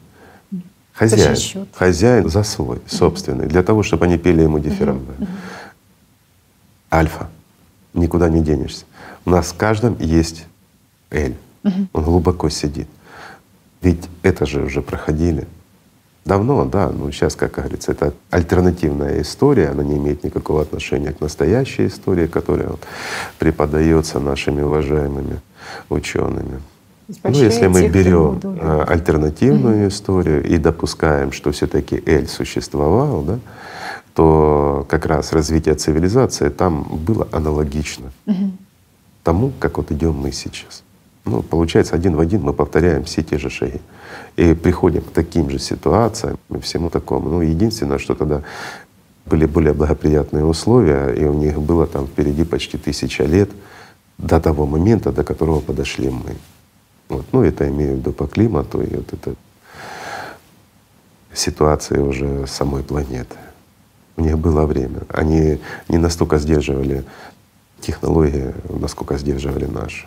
[0.94, 1.68] Хозяин.
[1.74, 5.14] Хозяин за свой, собственный, для того, чтобы они пели ему дифирамбы.
[6.92, 7.28] Альфа.
[7.94, 8.86] Никуда не денешься.
[9.26, 10.46] У нас в каждом есть
[11.10, 11.36] Эль.
[11.64, 11.88] Угу.
[11.94, 12.88] Он глубоко сидит.
[13.82, 15.48] Ведь это же уже проходили.
[16.24, 21.20] Давно, да, но сейчас, как говорится, это альтернативная история, она не имеет никакого отношения к
[21.20, 22.82] настоящей истории, которая вот
[23.40, 25.42] преподается нашими уважаемыми
[25.90, 26.62] учеными.
[27.24, 33.40] Ну, если мы берем а, альтернативную mm историю и допускаем, что все-таки Эль существовал, да,
[34.14, 38.12] то как раз развитие цивилизации там было аналогично.
[38.28, 38.52] mm
[39.24, 40.84] тому, как вот идем мы сейчас.
[41.26, 43.80] Ну, получается, один в один мы повторяем все те же шаги.
[44.38, 47.30] И приходим к таким же ситуациям и всему такому.
[47.30, 48.42] Ну, единственное, что тогда
[49.26, 53.50] были более благоприятные условия, и у них было там впереди почти тысяча лет
[54.18, 56.36] до того момента, до которого подошли мы.
[57.10, 57.26] Вот.
[57.32, 59.36] Ну, это имею в виду по климату и вот это
[61.34, 63.36] ситуации уже самой планеты.
[64.18, 65.02] У них было время.
[65.10, 67.04] Они не настолько сдерживали
[67.82, 70.06] технологии, насколько сдерживали наши.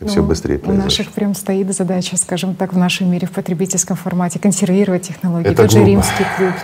[0.00, 0.82] И ну, все быстрее произошло.
[0.82, 5.48] У наших прям стоит задача, скажем так, в нашем мире в потребительском формате консервировать технологии.
[5.48, 5.86] Это Тот грубо.
[5.86, 6.54] же римский клуб.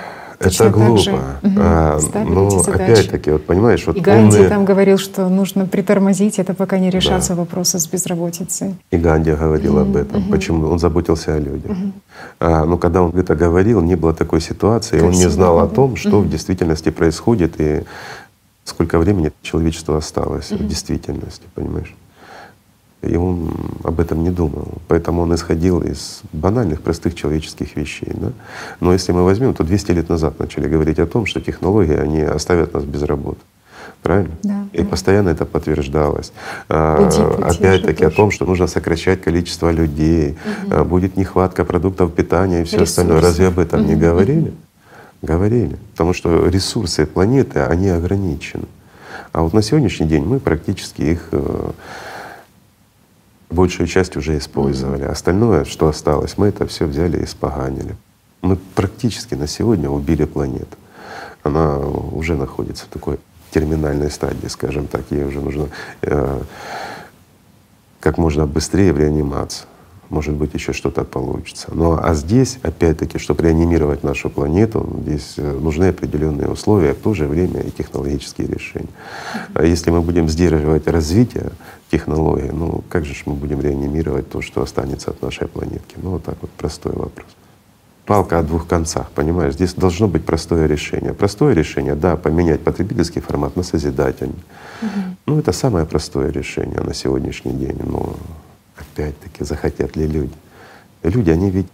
[0.40, 0.99] Это глупо.
[0.99, 1.19] Же,
[1.57, 4.49] а, но опять-таки, вот понимаешь, вот И Ганди умные...
[4.49, 7.40] там говорил, что нужно притормозить это, пока не решатся да.
[7.40, 8.77] вопросы с безработицей.
[8.93, 9.82] И Ганди говорил mm-hmm.
[9.82, 10.23] об этом.
[10.23, 10.31] Mm-hmm.
[10.31, 10.69] Почему?
[10.69, 11.73] Он заботился о людях.
[11.73, 11.93] Mm-hmm.
[12.40, 15.66] А, но когда он это говорил, не было такой ситуации, как он не знал о
[15.66, 16.23] том, что mm-hmm.
[16.23, 17.82] в действительности происходит и
[18.69, 20.65] сколько времени человечество осталось mm-hmm.
[20.65, 21.95] в действительности, понимаешь?
[23.03, 23.53] И он
[23.85, 24.78] об этом не думал.
[24.89, 28.12] Поэтому он исходил из банальных, простых человеческих вещей.
[28.12, 28.32] Да?
[28.81, 32.23] Но если мы возьмем, то 200 лет назад начали говорить о том, что технологии, они
[32.23, 33.39] оставят нас без работы.
[34.03, 34.35] Правильно?
[34.43, 34.89] Да, и да.
[34.89, 36.32] постоянно это подтверждалось.
[36.69, 37.09] А,
[37.43, 40.36] опять-таки о том, что нужно сокращать количество людей,
[40.66, 40.85] угу.
[40.85, 43.01] будет нехватка продуктов питания и все Ресурсы.
[43.01, 43.20] остальное.
[43.20, 43.89] Разве об этом угу.
[43.89, 44.53] не говорили?
[45.23, 45.77] Говорили.
[45.93, 48.66] Потому что ресурсы планеты, они ограничены.
[49.32, 51.70] А вот на сегодняшний день мы практически их э,
[53.51, 55.05] большую часть уже использовали.
[55.05, 57.97] Остальное, что осталось, мы это все взяли и испоганили.
[58.43, 60.77] Мы практически на сегодня убили планету.
[61.43, 63.19] Она уже находится в такой
[63.51, 65.03] терминальной стадии, скажем так.
[65.11, 65.69] Ей уже нужно
[66.03, 66.40] э,
[68.01, 69.66] как можно быстрее в реанимацию
[70.10, 71.68] может быть, еще что-то получится.
[71.72, 77.14] Но а здесь, опять-таки, чтобы реанимировать нашу планету, здесь э, нужны определенные условия, в то
[77.14, 78.89] же время и технологические решения.
[79.55, 81.51] А если мы будем сдерживать развитие
[81.90, 85.97] технологий, ну как же мы будем реанимировать то, что останется от нашей планетки?
[85.97, 87.26] Ну вот так вот простой вопрос.
[88.06, 89.52] Палка о двух концах, понимаешь?
[89.52, 91.12] Здесь должно быть простое решение.
[91.12, 94.43] Простое решение, да, поменять потребительский формат на созидательный.
[94.80, 94.90] Угу.
[95.26, 97.78] Ну это самое простое решение на сегодняшний день.
[97.85, 98.16] Но
[98.81, 100.35] опять-таки, захотят ли люди.
[101.03, 101.67] Люди, они ведь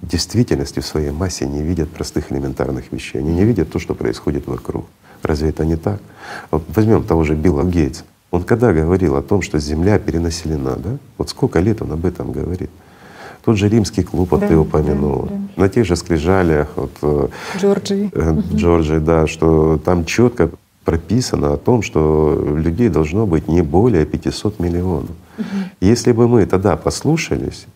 [0.00, 3.18] в действительности в своей массе не видят простых элементарных вещей.
[3.18, 4.86] Они не видят то, что происходит вокруг.
[5.22, 6.00] Разве это не так?
[6.50, 8.04] Вот возьмем того же Билла Гейтса.
[8.30, 10.96] Он когда говорил о том, что Земля перенаселена, да?
[11.18, 12.70] Вот сколько лет он об этом говорит?
[13.44, 15.62] Тот же римский клуб, вот да, ты упомянул, да, да.
[15.62, 17.28] на тех же скрижалях, вот, э,
[17.58, 18.10] Джорджии.
[18.12, 20.50] Э, Джорджии, да, что там четко
[20.84, 25.10] прописано о том, что людей должно быть не более 500 миллионов.
[25.40, 25.46] Угу.
[25.80, 27.66] Если бы мы тогда послушались,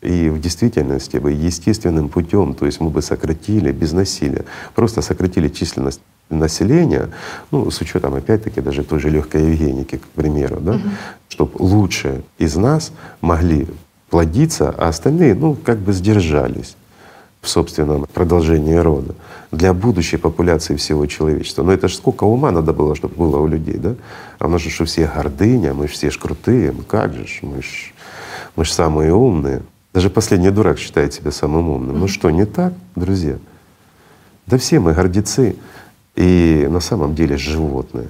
[0.00, 5.48] и в действительности бы естественным путем, то есть мы бы сократили без насилия, просто сократили
[5.48, 7.10] численность населения,
[7.50, 10.88] ну, с учетом опять-таки даже той же легкой Евгеники, к примеру, да, угу.
[11.28, 13.68] чтобы лучшие из нас могли
[14.10, 16.76] плодиться, а остальные, ну, как бы сдержались
[17.42, 19.14] в собственном продолжении рода
[19.50, 21.64] для будущей популяции всего человечества.
[21.64, 23.96] Но это же сколько ума надо было, чтобы было у людей, да?
[24.38, 27.26] А у нас же что все гордыня, мы же все ж крутые, ну как же
[27.26, 27.92] ж, мы ж,
[28.54, 29.62] мы ж самые умные.
[29.92, 31.98] Даже последний дурак считает себя самым умным.
[31.98, 33.36] Ну что, не так, друзья?
[34.46, 35.56] Да все мы гордецы
[36.14, 38.08] и на самом деле животные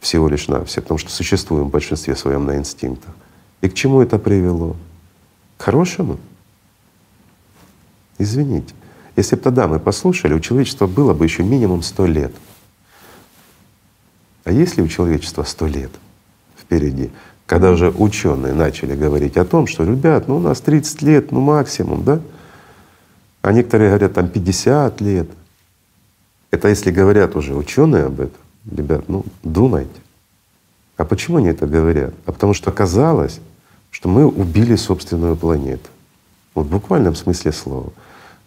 [0.00, 3.14] всего лишь на все, потому что существуем в большинстве своем на инстинктах.
[3.60, 4.76] И к чему это привело?
[5.56, 6.18] К хорошему?
[8.20, 8.74] Извините.
[9.16, 12.32] Если бы тогда мы послушали, у человечества было бы еще минимум сто лет.
[14.44, 15.90] А если у человечества сто лет
[16.56, 17.10] впереди,
[17.46, 21.40] когда уже ученые начали говорить о том, что, ребят, ну у нас 30 лет, ну
[21.40, 22.20] максимум, да?
[23.40, 25.28] А некоторые говорят там 50 лет.
[26.50, 28.40] Это если говорят уже ученые об этом,
[28.70, 30.00] ребят, ну думайте.
[30.98, 32.12] А почему они это говорят?
[32.26, 33.40] А потому что оказалось,
[33.90, 35.88] что мы убили собственную планету.
[36.54, 37.92] Вот в буквальном смысле слова.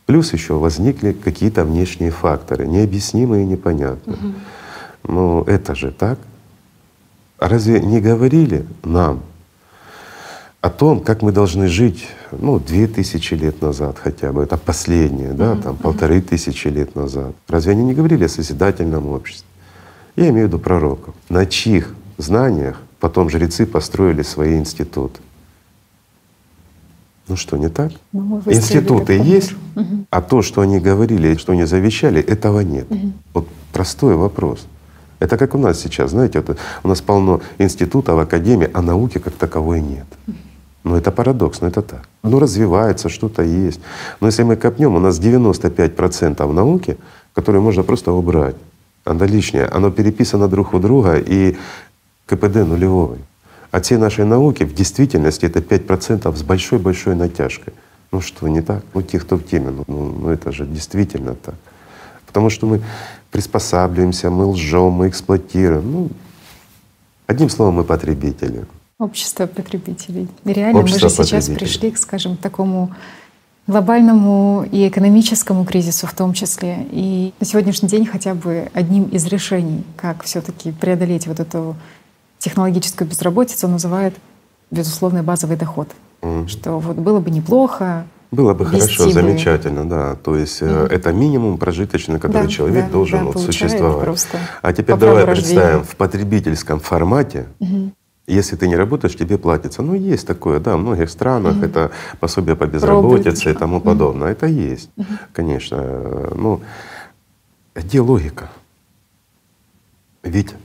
[0.06, 4.18] Плюс еще возникли какие-то внешние факторы, необъяснимые и непонятные.
[4.18, 5.14] Угу.
[5.14, 6.20] Но это же так.
[7.38, 9.22] А разве не говорили нам
[10.62, 15.34] о том, как мы должны жить, ну, две тысячи лет назад хотя бы, это последнее,
[15.34, 17.36] да, там полторы тысячи лет назад.
[17.50, 19.46] Разве они не говорили о созидательном обществе?
[20.16, 25.20] Я имею в виду пророков, на чьих знаниях потом жрецы построили свои институты.
[27.28, 27.92] Ну что, не так?
[28.12, 30.06] Ну, Институты есть, угу.
[30.10, 32.92] а то, что они говорили, что они завещали, этого нет.
[32.92, 33.12] Угу.
[33.34, 34.66] Вот простой вопрос.
[35.20, 39.34] Это как у нас сейчас, знаете, это, у нас полно институтов, академий, а науки как
[39.34, 40.06] таковой нет.
[40.84, 42.10] Ну это парадокс, но это так.
[42.24, 43.80] Ну развивается, что-то есть.
[44.20, 46.98] Но если мы копнем, у нас 95% науки,
[47.34, 48.56] которые можно просто убрать.
[49.06, 51.56] Оно лишнее, оно переписано друг у друга и
[52.26, 53.20] КПД нулевой.
[53.74, 57.74] От всей нашей науки в действительности это 5% с большой-большой натяжкой.
[58.12, 58.84] Ну что, не так?
[58.94, 61.56] Ну те, кто в теме, ну, ну, ну это же действительно так.
[62.28, 62.84] Потому что мы
[63.32, 65.92] приспосабливаемся, мы лжем, мы эксплуатируем.
[65.92, 66.10] Ну,
[67.26, 68.64] одним словом, мы потребители.
[69.00, 70.28] Общество потребителей.
[70.46, 72.92] реально Общество мы же сейчас пришли к, скажем, такому
[73.66, 76.86] глобальному и экономическому кризису в том числе.
[76.92, 81.76] И на сегодняшний день хотя бы одним из решений, как все-таки преодолеть вот эту
[82.44, 84.16] технологическую безработицу называют
[84.70, 85.88] безусловный базовый доход.
[86.22, 86.48] Mm.
[86.48, 89.14] Что вот было бы неплохо Было бы хорошо, стимула.
[89.14, 90.16] замечательно, да.
[90.16, 94.28] То есть mm это минимум прожиточный, который да, человек да, должен да, вот существовать.
[94.62, 95.62] А теперь давай рождения.
[95.62, 97.46] представим в потребительском формате.
[97.62, 97.92] mm
[98.28, 99.82] Если ты не работаешь, тебе платится.
[99.82, 104.30] Ну, есть такое, да, в многих странах mm это пособие по безработице и тому подобное.
[104.30, 105.78] mm Это есть, mm конечно.
[106.36, 106.60] Ну,
[107.76, 108.50] где логика?
[110.24, 110.56] Ведь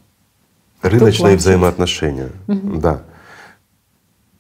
[0.82, 3.02] рыночные взаимоотношения, mm да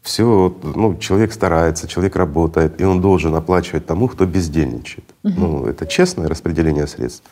[0.08, 5.04] все, ну, человек старается, человек работает, и он должен оплачивать тому, кто бездельничает.
[5.22, 5.34] Угу.
[5.36, 7.22] Ну, это честное распределение средств?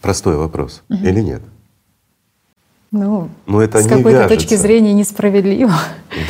[0.00, 0.82] Простой вопрос.
[0.88, 1.04] Угу.
[1.04, 1.42] Или нет?
[2.90, 5.74] Ну, Но это с какой-то точки зрения несправедливо.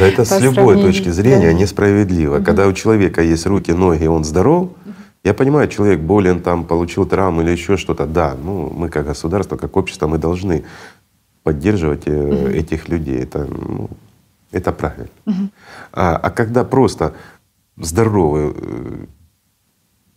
[0.01, 1.53] Да это с любой точки зрения да.
[1.53, 2.39] несправедливо.
[2.39, 2.45] Угу.
[2.45, 4.70] Когда у человека есть руки, ноги, он здоров,
[5.23, 8.07] я понимаю, человек болен, там, получил травму или еще что-то.
[8.07, 10.65] Да, ну мы как государство, как общество, мы должны
[11.49, 12.49] поддерживать угу.
[12.49, 13.23] этих людей.
[13.23, 13.89] Это ну,
[14.53, 15.09] это правильно.
[15.27, 15.49] Угу.
[15.93, 17.12] А, а когда просто
[17.77, 19.07] здоровый э,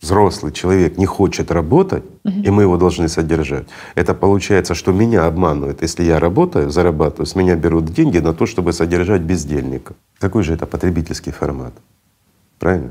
[0.02, 2.42] взрослый человек не хочет работать, угу.
[2.46, 3.64] и мы его должны содержать,
[3.94, 5.82] это получается, что меня обманывают.
[5.82, 9.94] Если я работаю, зарабатываю, с меня берут деньги на то, чтобы содержать бездельника.
[10.18, 11.72] Какой же это потребительский формат?
[12.58, 12.90] Правильно?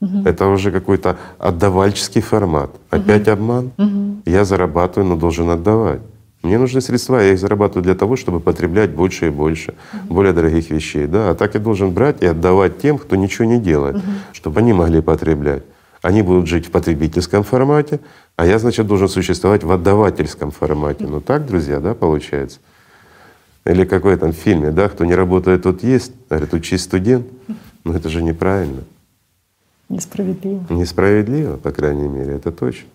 [0.00, 0.28] Угу.
[0.28, 2.70] Это уже какой-то отдавальческий формат.
[2.90, 3.32] Опять угу.
[3.32, 3.70] обман.
[3.78, 4.30] Угу.
[4.30, 6.02] Я зарабатываю, но должен отдавать.
[6.44, 10.08] Мне нужны средства, я их зарабатываю для того, чтобы потреблять больше и больше uh-huh.
[10.08, 11.06] более дорогих вещей.
[11.06, 11.30] Да?
[11.30, 14.34] А так я должен брать и отдавать тем, кто ничего не делает, uh-huh.
[14.34, 15.62] чтобы они могли потреблять.
[16.02, 17.98] Они будут жить в потребительском формате,
[18.36, 21.06] а я, значит, должен существовать в отдавательском формате.
[21.08, 22.58] Ну так, друзья, да, получается?
[23.64, 27.26] Или там в фильме, да, кто не работает, тот есть, говорит, учись студент.
[27.84, 28.82] Но это же неправильно.
[29.88, 30.66] Несправедливо.
[30.68, 32.88] Несправедливо, по крайней мере, это точно.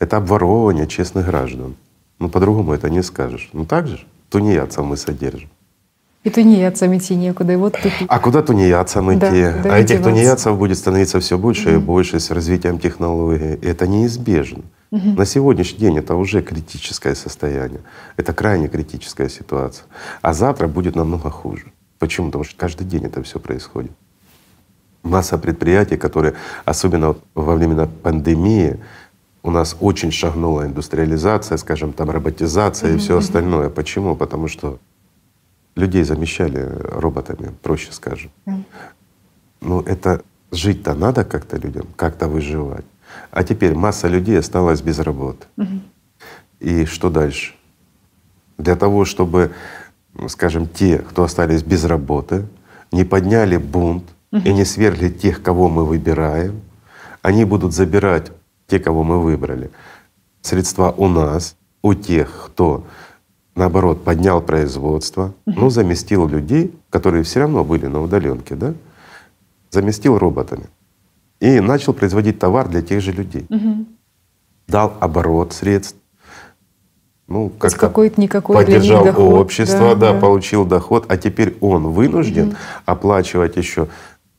[0.00, 1.76] Это обворовывание честных граждан.
[2.18, 3.50] Ну, по-другому это не скажешь.
[3.52, 4.00] Ну, так же
[4.30, 5.48] тунеядцев мы содержим.
[6.24, 8.06] И тунеядцам идти некуда, и вот тупик.
[8.08, 9.62] А куда тунеядцам идти?
[9.62, 11.76] Да, а этих тунеядцев будет становиться все больше угу.
[11.76, 13.54] и больше с развитием технологий.
[13.54, 14.62] И это неизбежно.
[14.90, 15.10] Угу.
[15.16, 17.80] На сегодняшний день это уже критическое состояние.
[18.16, 19.86] Это крайне критическая ситуация.
[20.20, 21.72] А завтра будет намного хуже.
[21.98, 22.26] Почему?
[22.26, 23.92] Потому что каждый день это все происходит.
[25.02, 26.34] Масса предприятий, которые,
[26.64, 28.78] особенно во время пандемии,
[29.42, 32.96] у нас очень шагнула индустриализация, скажем, там роботизация mm-hmm.
[32.96, 33.70] и все остальное.
[33.70, 34.16] Почему?
[34.16, 34.78] Потому что
[35.76, 38.30] людей замещали роботами, проще скажем.
[38.46, 38.64] Mm-hmm.
[39.60, 42.84] Ну это жить-то надо как-то людям, как-то выживать.
[43.30, 45.46] А теперь масса людей осталась без работы.
[45.56, 45.80] Mm-hmm.
[46.60, 47.54] И что дальше?
[48.58, 49.52] Для того, чтобы,
[50.26, 52.44] скажем, те, кто остались без работы,
[52.90, 54.42] не подняли бунт mm-hmm.
[54.44, 56.60] и не свергли тех, кого мы выбираем,
[57.22, 58.32] они будут забирать
[58.68, 59.70] те, кого мы выбрали.
[60.42, 62.84] Средства у нас, у тех, кто
[63.56, 68.74] наоборот поднял производство, ну заместил людей, которые все равно были на удаленке, да,
[69.70, 70.66] заместил роботами
[71.40, 73.46] и начал производить товар для тех же людей.
[73.48, 73.86] Угу.
[74.68, 75.96] Дал оборот средств,
[77.26, 81.56] ну, как какой-то никакой поддержал для них доход, общество, да, да, получил доход, а теперь
[81.60, 82.56] он вынужден угу.
[82.86, 83.88] оплачивать еще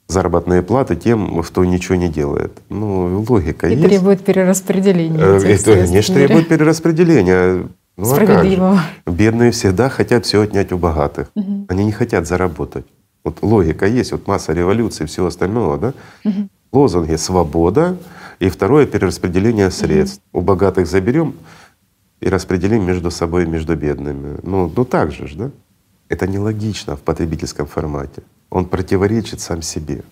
[0.10, 2.52] заработные платы тем, кто ничего не делает.
[2.70, 3.88] Ну, логика и есть.
[3.88, 5.20] требует перераспределения.
[5.20, 7.68] Это, конечно, требует перераспределения.
[7.96, 8.82] Ну, Справедливого.
[9.06, 11.30] А Бедные всегда хотят все отнять у богатых.
[11.36, 11.66] Угу.
[11.70, 12.86] Они не хотят заработать.
[13.24, 15.94] Вот логика есть, вот масса революции и всего остального, да?
[16.26, 16.50] Угу.
[16.72, 17.98] Лозунги «свобода»
[18.40, 20.22] и второе— перераспределение средств.
[20.32, 20.40] Угу.
[20.40, 21.36] У богатых заберем
[22.22, 24.38] и распределим между собой, между бедными.
[24.44, 25.52] Ну, ну так же, да?
[26.08, 30.04] Это нелогично в потребительском формате он противоречит сам себе,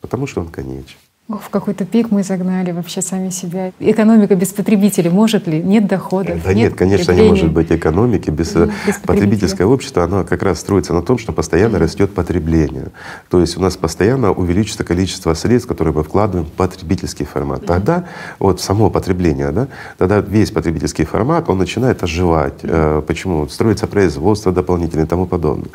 [0.00, 0.98] потому что он конечен.
[1.38, 3.72] В какой-то пик мы загнали вообще сами себя.
[3.78, 5.62] Экономика без потребителей может ли?
[5.62, 6.40] Нет дохода.
[6.44, 10.02] Да нет, нет конечно, не может быть экономики без, э, без потребительское общество.
[10.02, 12.88] Оно как раз строится на том, что постоянно растет потребление.
[13.28, 17.64] То есть у нас постоянно увеличится количество средств, которые мы вкладываем в потребительский формат.
[17.64, 18.06] Тогда
[18.40, 22.62] вот само потребление, да, тогда весь потребительский формат он начинает оживать.
[22.62, 23.02] Mm-hmm.
[23.02, 23.48] Почему?
[23.48, 25.70] Строится производство дополнительное и тому подобное.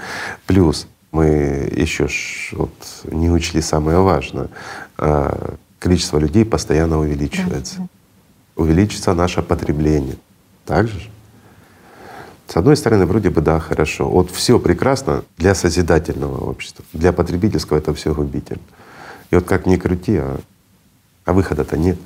[0.48, 2.74] Плюс мы еще ж, вот,
[3.06, 4.50] не учли самое важное.
[4.98, 7.78] А, количество людей постоянно увеличивается.
[7.78, 7.88] Да.
[8.58, 10.18] Увеличится наше потребление.
[10.66, 11.10] Так же?
[12.48, 14.10] С одной стороны, вроде бы да, хорошо.
[14.10, 18.62] Вот все прекрасно для созидательного общества, для потребительского это все губительно.
[19.32, 20.40] И вот как ни крути, а,
[21.24, 21.98] а выхода-то нет.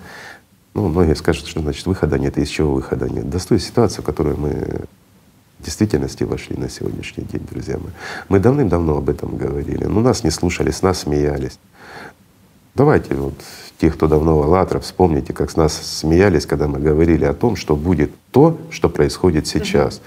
[0.75, 3.27] Ну, многие скажут, что значит выхода нет, и из чего выхода нет.
[3.27, 4.85] Да с той ситуации, в которую мы
[5.59, 7.91] действительности вошли на сегодняшний день, друзья мои.
[8.29, 11.59] Мы давным-давно об этом говорили, но нас не слушали, с нас смеялись.
[12.75, 13.33] Давайте вот
[13.79, 17.55] те, кто давно в «АЛЛАТРА», вспомните, как с нас смеялись, когда мы говорили о том,
[17.55, 20.01] что будет то, что происходит сейчас.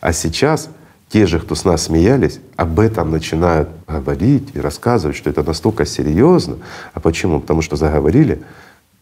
[0.00, 0.68] А сейчас
[1.08, 5.86] те же, кто с нас смеялись, об этом начинают говорить и рассказывать, что это настолько
[5.86, 6.58] серьезно.
[6.92, 7.40] А почему?
[7.40, 8.42] Потому что заговорили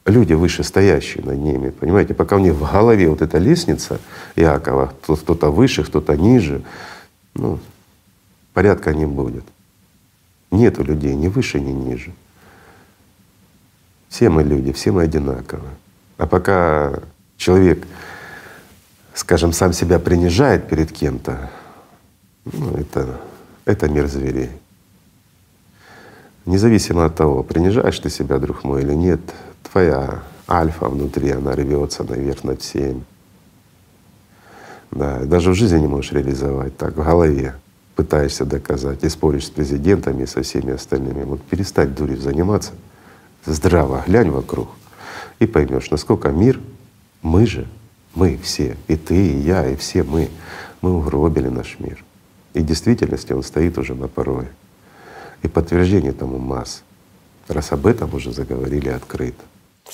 [0.06, 2.14] люди вышестоящие над ними, понимаете?
[2.14, 4.00] Пока у них в голове вот эта лестница
[4.36, 6.62] Иакова, кто-то выше, кто-то ниже,
[7.34, 7.58] ну,
[8.54, 9.44] порядка не будет.
[10.50, 12.12] Нету людей ни выше, ни ниже.
[14.08, 15.68] Все мы люди, все мы одинаковы.
[16.16, 17.00] А пока
[17.36, 17.84] человек,
[19.12, 21.50] скажем, сам себя принижает перед кем-то,
[22.44, 23.20] ну, это,
[23.64, 24.50] это мир зверей.
[26.46, 29.20] Независимо от того, принижаешь ты себя, друг мой, или нет,
[29.68, 33.04] твоя альфа внутри, она рвется наверх над всеми.
[34.90, 37.54] Да, даже в жизни не можешь реализовать так, в голове
[37.96, 41.24] пытаешься доказать, и споришь с президентами и со всеми остальными.
[41.24, 42.72] Вот перестать дурью заниматься,
[43.46, 44.68] здраво глянь вокруг
[45.38, 46.60] и поймешь, насколько мир,
[47.22, 47.66] мы же,
[48.14, 50.28] мы все, и ты, и я, и все мы,
[50.82, 52.04] мы угробили наш мир.
[52.54, 54.48] И в действительности он стоит уже на пороге.
[55.42, 56.82] И подтверждение тому масс,
[57.48, 59.42] раз об этом уже заговорили открыто.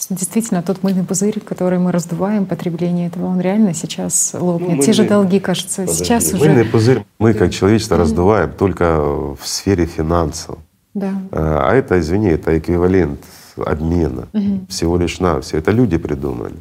[0.09, 4.79] Действительно, тот мыльный пузырь, который мы раздуваем, потребление этого, он реально сейчас лопнет.
[4.79, 6.45] Ну, Те же долги, кажется, подожди, сейчас уже…
[6.45, 10.59] Мыльный пузырь мы, как человечество, раздуваем только в сфере финансов.
[10.95, 11.13] Да.
[11.31, 13.21] А, а это, извини, это эквивалент
[13.57, 14.29] обмена.
[14.33, 14.67] Угу.
[14.69, 15.59] Всего лишь на все.
[15.59, 16.57] Это люди придумали.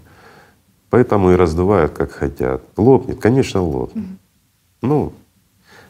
[0.90, 2.62] Поэтому и раздувают, как хотят.
[2.76, 4.04] Лопнет, конечно, лопнет.
[4.04, 4.14] Угу.
[4.84, 5.14] Ну,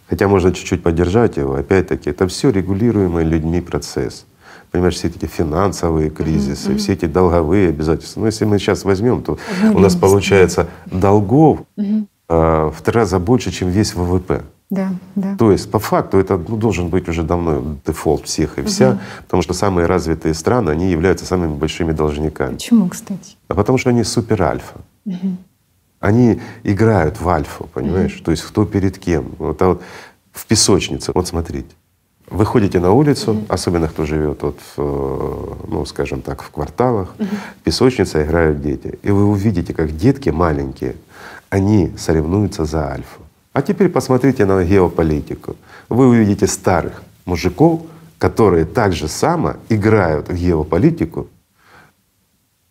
[0.08, 1.56] хотя можно чуть-чуть поддержать его.
[1.56, 4.26] Опять-таки, это все регулируемый людьми процесс
[4.72, 6.78] понимаешь, все эти финансовые кризисы, mm-hmm.
[6.78, 8.22] все эти долговые обязательства.
[8.22, 12.06] Ну, если мы сейчас возьмем, то Одно у нас получается долгов mm-hmm.
[12.30, 14.44] э, в три раза больше, чем весь ВВП.
[14.72, 15.36] Да, да.
[15.36, 19.00] То есть по факту это ну, должен быть уже давно дефолт всех и вся, угу.
[19.24, 22.54] потому что самые развитые страны, они являются самыми большими должниками.
[22.54, 23.36] Почему, кстати?
[23.50, 24.80] А потому что они супер альфа.
[25.06, 25.38] Угу.
[26.00, 28.16] Они играют в альфу, понимаешь?
[28.16, 28.24] Угу.
[28.24, 29.34] То есть кто перед кем.
[29.40, 29.82] Вот, а вот
[30.32, 31.76] в песочнице, вот смотрите,
[32.32, 33.46] Выходите на улицу, mm-hmm.
[33.50, 37.38] особенно кто живет вот, в, ну, скажем так, в кварталах, mm-hmm.
[37.66, 38.98] песочница играют дети.
[39.04, 40.96] И вы увидите, как детки маленькие,
[41.50, 43.22] они соревнуются за альфу.
[43.52, 45.58] А теперь посмотрите на геополитику.
[45.90, 47.82] Вы увидите старых мужиков,
[48.18, 51.28] которые так же само играют в геополитику,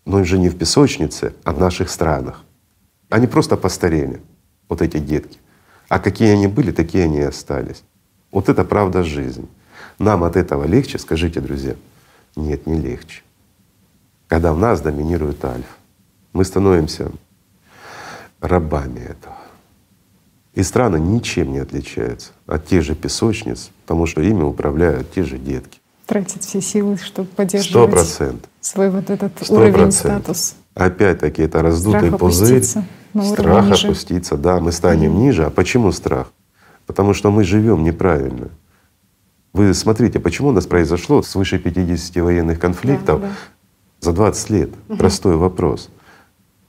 [0.06, 2.44] но уже не в песочнице, а в наших странах.
[3.10, 4.22] Они просто постарели,
[4.70, 5.38] вот эти детки.
[5.90, 7.82] А какие они были, такие они и остались.
[8.31, 9.48] Вот это правда жизнь.
[9.98, 11.74] Нам от этого легче, скажите, друзья?
[12.36, 13.23] Нет, не легче.
[14.28, 15.74] Когда в нас доминирует альфа,
[16.32, 17.11] мы становимся
[18.40, 19.36] рабами этого.
[20.55, 25.39] И страны ничем не отличаются от тех же песочниц, потому что ими управляют те же
[25.39, 25.81] детки.
[26.07, 28.36] Тратят все силы, чтобы поддерживать 100%.
[28.61, 29.55] свой вот этот 100%.
[29.55, 30.55] уровень, статус.
[30.74, 33.86] Опять-таки это раздутый страх пузырь, страх ниже.
[33.86, 34.36] опуститься.
[34.36, 35.20] Да, мы станем mm-hmm.
[35.20, 35.44] ниже.
[35.44, 36.32] А почему страх?
[36.90, 38.48] Потому что мы живем неправильно.
[39.52, 43.34] Вы смотрите, почему у нас произошло свыше 50 военных конфликтов да, да.
[44.00, 44.70] за 20 лет?
[44.88, 44.98] Угу.
[44.98, 45.88] Простой вопрос.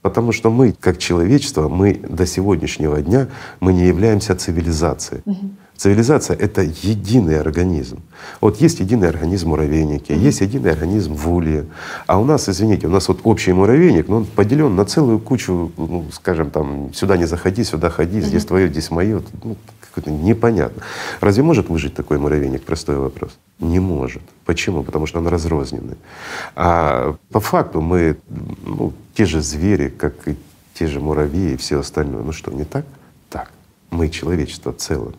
[0.00, 3.26] Потому что мы, как человечество, мы до сегодняшнего дня
[3.58, 5.22] мы не являемся цивилизацией.
[5.24, 5.50] Угу.
[5.76, 8.02] Цивилизация— это единый организм.
[8.40, 11.66] Вот есть единый организм муравейники, есть единый организм в улье.
[12.06, 15.72] А у нас, извините, у нас вот общий муравейник, но он поделен на целую кучу,
[15.76, 19.22] ну, скажем, там, сюда не заходи, сюда ходи, здесь твое, здесь мое.
[19.42, 20.82] Ну, какое-то непонятно.
[21.20, 22.62] Разве может выжить такой муравейник?
[22.62, 23.38] Простой вопрос.
[23.58, 24.22] Не может.
[24.44, 24.82] Почему?
[24.82, 25.96] Потому что он разрозненный.
[26.54, 28.16] А по факту мы
[28.64, 30.36] ну, те же звери, как и
[30.74, 32.22] те же муравьи и все остальное.
[32.22, 32.84] Ну что, не так?
[33.30, 33.50] Так.
[33.90, 35.14] Мы человечество в целом.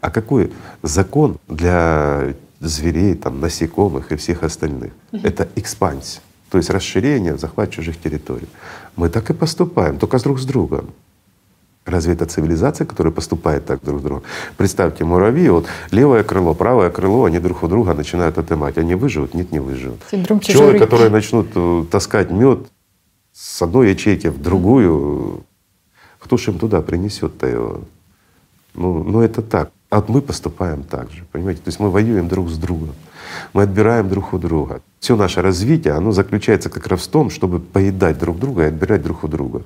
[0.00, 0.52] А какой
[0.82, 4.92] закон для зверей, там, насекомых и всех остальных?
[5.12, 6.20] Это экспансия,
[6.50, 8.48] то есть расширение, захват чужих территорий.
[8.96, 10.86] Мы так и поступаем, только друг с другом.
[11.86, 14.22] Разве это цивилизация, которая поступает так друг с другом?
[14.56, 18.76] Представьте, муравьи, вот левое крыло, правое крыло, они друг у друга начинают отымать.
[18.76, 19.34] Они выживут?
[19.34, 20.00] Нет, не выживут.
[20.40, 22.66] Пчелы, которые начнут э, таскать мед
[23.32, 25.44] с одной ячейки в другую,
[26.18, 27.80] кто ж им туда принесет-то его?
[28.76, 29.72] Ну, ну это так.
[29.90, 31.62] А вот мы поступаем так же, понимаете?
[31.62, 32.94] То есть мы воюем друг с другом,
[33.52, 34.82] мы отбираем друг у друга.
[35.00, 39.02] Все наше развитие, оно заключается как раз в том, чтобы поедать друг друга и отбирать
[39.02, 39.62] друг у друга.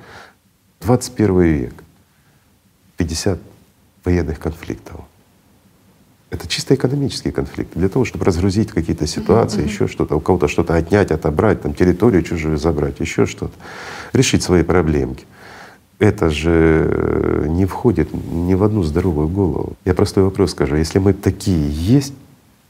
[0.82, 1.74] 21 век,
[2.97, 3.39] 50
[4.05, 5.01] военных конфликтов.
[6.31, 7.78] Это чисто экономические конфликты.
[7.78, 11.74] Для того, чтобы разгрузить какие-то ситуации, uh-huh, еще что-то, у кого-то что-то отнять, отобрать, там
[11.74, 13.55] территорию чужую забрать, еще что-то,
[14.12, 15.24] решить свои проблемки
[16.01, 19.74] это же э, не входит ни в одну здоровую голову.
[19.85, 20.77] Я простой вопрос скажу.
[20.77, 22.14] Если мы такие есть,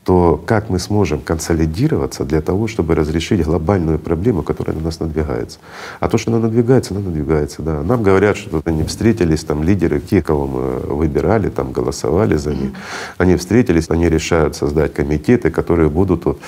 [0.05, 5.61] то как мы сможем консолидироваться для того, чтобы разрешить глобальную проблему, которая на нас надвигается?
[6.01, 7.85] А то, что она надвигается, она надвигается, да.
[7.85, 12.73] Нам говорят, что они встретились, там лидеры, те, кого мы выбирали, там голосовали за них,
[13.16, 16.40] они встретились, они решают создать комитеты, которые будут вот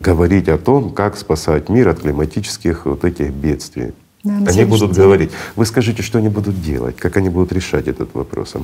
[0.00, 3.92] говорить о том, как спасать мир от климатических вот этих бедствий.
[4.26, 5.04] Да, они будут день.
[5.04, 5.30] говорить.
[5.54, 8.54] Вы скажите, что они будут делать, как они будут решать этот вопрос?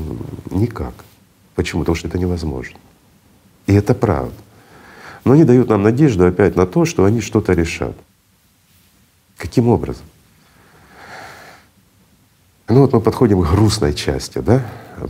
[0.51, 0.95] Никак.
[1.55, 1.83] Почему?
[1.83, 2.77] Потому что это невозможно.
[3.67, 4.35] И это правда.
[5.25, 7.97] Но они дают нам надежду опять на то, что они что-то решат.
[9.37, 10.05] Каким образом?
[12.69, 14.63] Ну вот мы подходим к грустной части, да?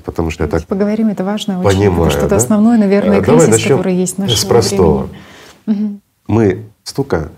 [0.05, 2.27] Потому что Давайте я так поговорим, это важно очень, понимаю, потому что да?
[2.27, 5.09] это основной, наверное, а, кризис, который есть в нашем с простого.
[5.67, 6.01] времени.
[6.27, 7.31] Мы столько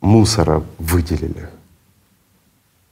[0.00, 1.48] мусора выделили,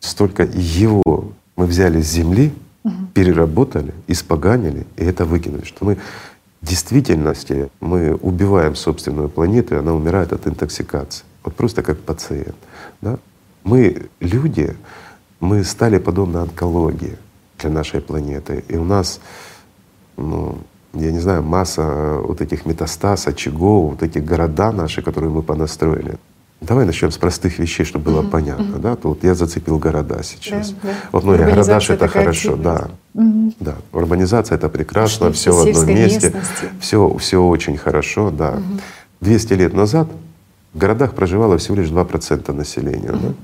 [0.01, 2.53] столько его мы взяли с земли,
[2.85, 2.95] угу.
[3.15, 5.99] переработали, испоганили и это выкинули, что мы
[6.63, 11.25] в действительности мы убиваем собственную планету, и она умирает от интоксикации.
[11.45, 12.57] Вот просто как пациент.
[13.01, 13.19] Да?
[13.63, 14.77] Мы люди,
[15.39, 17.19] мы стали подобно онкологии
[17.59, 18.65] для нашей планеты.
[18.69, 19.21] И у нас,
[20.17, 20.59] ну,
[20.95, 26.19] я не знаю, масса вот этих метастаз, очагов, вот этих города наши, которые мы понастроили.
[26.61, 28.31] Давай начнем с простых вещей, чтобы было mm-hmm.
[28.31, 28.81] понятно, mm-hmm.
[28.81, 28.97] да?
[28.97, 30.71] То вот я зацепил города сейчас.
[30.71, 30.95] Да, да.
[31.13, 33.55] Вот многие города, что это хорошо, да, mm-hmm.
[33.61, 33.75] да.
[33.93, 36.35] Урбанизация это прекрасно, все в одном месте,
[36.81, 38.55] все все очень хорошо, да.
[38.55, 38.81] Mm-hmm.
[39.21, 40.09] 200 лет назад
[40.73, 43.21] в городах проживало всего лишь 2% населения, mm-hmm.
[43.21, 43.35] да.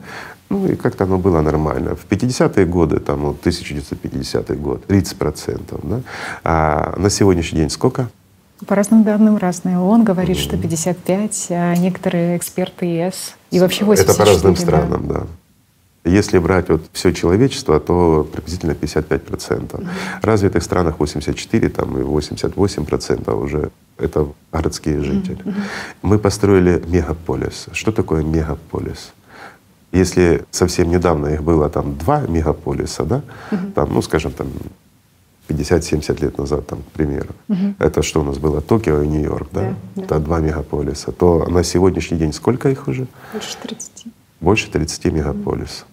[0.49, 1.97] Ну и как-то оно было нормально.
[1.97, 6.01] В 50-е годы, там, вот 1950 год, 30 процентов, да.
[6.45, 8.09] А на сегодняшний день сколько?
[8.67, 9.79] По разным данным разные.
[9.79, 14.13] Он говорит, что 55, а некоторые эксперты ЕС и вообще 84.
[14.13, 15.27] Это по разным странам, да.
[16.05, 19.81] Если брать вот все человечество, то приблизительно 55 процентов.
[19.81, 20.21] Mm-hmm.
[20.21, 25.39] В развитых странах 84 там, и 88 процентов уже это городские жители.
[25.39, 25.63] Mm-hmm.
[26.03, 27.67] Мы построили мегаполис.
[27.73, 29.13] Что такое мегаполис?
[29.93, 33.73] Если совсем недавно их было там два мегаполиса, да, mm-hmm.
[33.73, 34.49] там, ну скажем, там
[35.53, 37.29] 50-70 лет назад, там, к примеру.
[37.49, 37.75] Угу.
[37.79, 38.61] Это что у нас было?
[38.61, 39.61] Токио и Нью-Йорк, да?
[39.61, 40.03] Да, да?
[40.03, 41.13] Это два мегаполиса.
[41.13, 43.07] То на сегодняшний день сколько их уже?
[43.33, 44.07] Больше 30.
[44.41, 45.87] Больше 30 мегаполисов.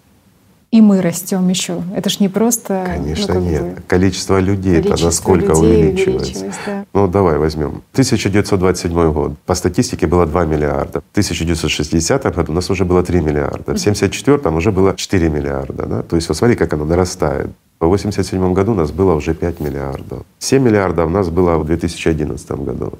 [0.70, 1.82] И мы растем еще.
[1.96, 2.84] Это ж не просто.
[2.86, 3.62] Конечно, ну, нет.
[3.62, 6.52] Бы, количество людей это насколько увеличивается.
[6.64, 6.84] Да.
[6.94, 7.82] Ну давай возьмем.
[7.92, 9.32] 1927 год.
[9.46, 11.00] По статистике было 2 миллиарда.
[11.00, 13.74] В 1960 году у нас уже было 3 миллиарда.
[13.74, 15.86] В 1974 уже было 4 миллиарда.
[15.86, 16.02] Да?
[16.02, 17.50] То есть вот смотри, как оно нарастает.
[17.80, 20.24] В 1987 году у нас было уже 5 миллиардов.
[20.38, 22.92] 7 миллиардов у нас было в 2011 году.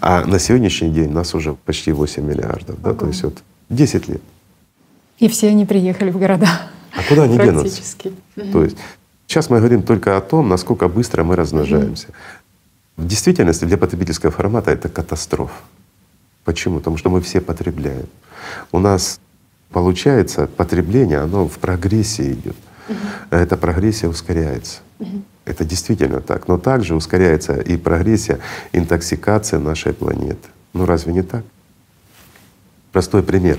[0.00, 2.82] А на сегодняшний день у нас уже почти 8 миллиардов.
[2.82, 2.94] Да?
[2.94, 3.38] То есть вот
[3.68, 4.22] 10 лет.
[5.20, 6.48] И все они приехали в города.
[6.94, 7.82] А куда они денутся?
[8.52, 8.76] То есть
[9.26, 12.08] сейчас мы говорим только о том, насколько быстро мы размножаемся.
[12.96, 15.54] В действительности для потребительского формата это катастрофа.
[16.44, 16.78] Почему?
[16.78, 18.06] Потому что мы все потребляем.
[18.72, 19.20] У нас
[19.70, 22.56] получается потребление, оно в прогрессии идет
[22.88, 22.98] угу.
[23.30, 24.80] эта прогрессия ускоряется.
[24.98, 25.22] Угу.
[25.44, 26.48] Это действительно так.
[26.48, 28.38] Но также ускоряется и прогрессия
[28.72, 30.48] интоксикации нашей планеты.
[30.72, 31.44] Ну разве не так?
[32.92, 33.58] Простой пример.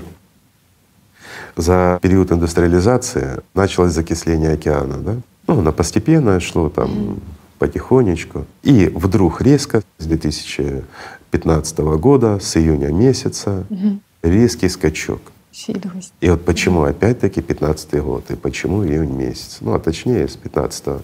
[1.56, 4.98] За период индустриализации началось закисление океана.
[4.98, 5.16] Да?
[5.46, 7.20] Ну, оно постепенно шло там
[7.58, 8.46] потихонечку.
[8.62, 15.20] И вдруг резко с 2015 года, с июня месяца, mm резкий скачок
[15.54, 16.12] усиливалось.
[16.20, 21.02] И вот почему опять-таки 15 год, и почему июнь месяц, ну а точнее с 15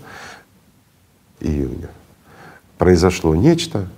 [1.40, 1.90] июня,
[2.78, 3.88] произошло нечто,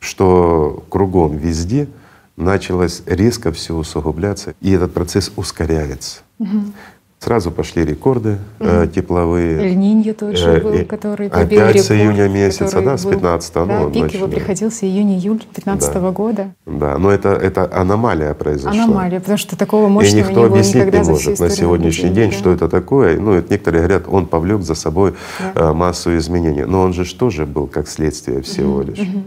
[0.00, 1.88] что кругом везде
[2.36, 6.20] началось резко все усугубляться, и этот процесс ускоряется.
[6.38, 6.72] Угу.
[7.18, 8.68] Сразу пошли рекорды угу.
[8.68, 9.58] э, тепловые.
[9.58, 13.64] Эль-Ниньо тот же был, который побил Опять рекорд, с июня месяца, да, с 15 да,
[13.64, 16.10] ну, пик его приходился июнь-июль 15 -го да.
[16.10, 16.54] года.
[16.66, 18.84] Да, но это, это аномалия произошла.
[18.84, 22.30] Аномалия, потому что такого мощного И никто не было никогда не может на сегодняшний день,
[22.30, 22.36] да.
[22.36, 23.18] что это такое.
[23.18, 25.14] Ну, это некоторые говорят, он повлек за собой
[25.54, 25.70] да.
[25.70, 26.64] Э, массу изменений.
[26.64, 28.98] Но он же тоже был как следствие всего угу, лишь.
[28.98, 29.22] Угу.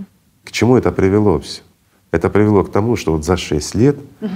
[0.46, 1.62] К чему это привело все?
[2.12, 4.30] Это привело к тому, что вот за 6 лет угу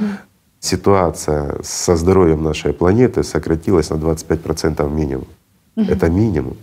[0.63, 5.27] ситуация со здоровьем нашей планеты сократилась на 25% минимум.
[5.75, 5.91] Угу.
[5.91, 6.55] Это минимум.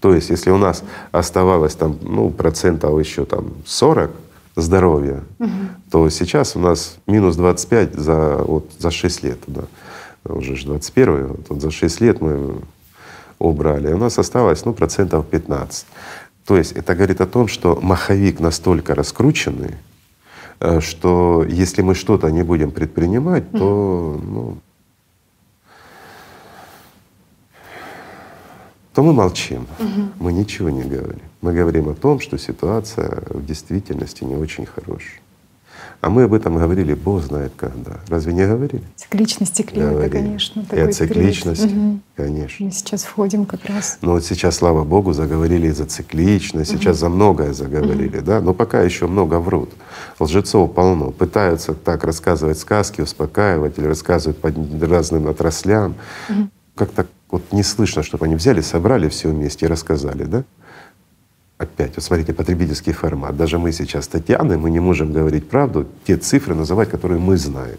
[0.00, 0.82] То есть, если у нас
[1.12, 4.10] оставалось там, ну, процентов еще там 40
[4.56, 5.50] здоровья, угу.
[5.90, 9.38] то сейчас у нас минус 25 за, вот, за 6 лет.
[9.46, 9.64] Да.
[10.24, 12.54] Уже же 21 вот, вот за 6 лет мы
[13.38, 13.92] убрали.
[13.92, 15.86] У нас осталось ну, процентов 15.
[16.46, 19.74] То есть это говорит о том, что маховик настолько раскрученный,
[20.80, 24.58] что если мы что-то не будем предпринимать, то, ну,
[28.94, 30.08] то мы молчим, угу.
[30.18, 31.20] мы ничего не говорим.
[31.42, 35.20] Мы говорим о том, что ситуация в действительности не очень хорошая.
[36.00, 37.98] А мы об этом говорили, Бог знает когда.
[38.08, 38.84] Разве не говорили?
[38.96, 40.10] Цикличность климата, говорили.
[40.10, 40.64] конечно.
[40.72, 42.00] И о цикличности, угу.
[42.16, 42.64] конечно.
[42.64, 43.98] Мы сейчас входим как раз.
[44.02, 46.80] Но вот сейчас, слава Богу, заговорили за цикличность, угу.
[46.80, 48.26] сейчас за многое заговорили, угу.
[48.26, 49.70] да, но пока еще много врут.
[50.20, 54.52] Лжецов полно, пытаются так рассказывать сказки, успокаивать или рассказывать по
[54.86, 55.94] разным отраслям.
[56.28, 56.48] Угу.
[56.76, 60.44] Как-то вот не слышно, чтобы они взяли, собрали все вместе и рассказали, да?
[61.58, 63.36] Опять, вот смотрите, потребительский формат.
[63.36, 67.36] Даже мы сейчас с Татьяной, мы не можем говорить правду, те цифры называть, которые мы
[67.36, 67.78] знаем.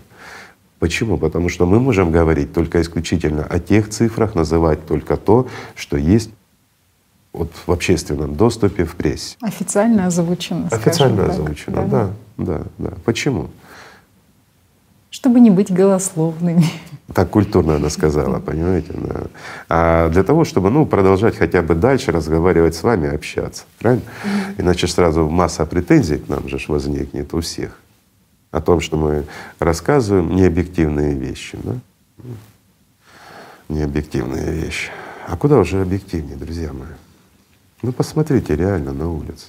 [0.80, 1.18] Почему?
[1.18, 6.30] Потому что мы можем говорить только исключительно о тех цифрах, называть только то, что есть
[7.34, 9.38] вот в общественном доступе в прессе.
[9.42, 10.68] Официально озвучено.
[10.72, 11.86] Официально так, озвучено, да.
[11.86, 12.94] да, да, да.
[13.06, 13.50] Почему?
[15.18, 16.64] Чтобы не быть голословными.
[17.12, 18.94] Так культурно она сказала, понимаете?
[18.94, 19.24] Да.
[19.68, 24.04] А для того, чтобы ну, продолжать хотя бы дальше разговаривать с вами, общаться, правильно?
[24.60, 27.80] Иначе сразу масса претензий к нам же возникнет у всех
[28.52, 29.26] о том, что мы
[29.58, 31.58] рассказываем необъективные вещи.
[31.64, 31.74] Да?
[33.70, 34.92] Необъективные вещи.
[35.28, 36.94] А куда уже объективнее, друзья мои?
[37.82, 39.48] Ну посмотрите реально на улице.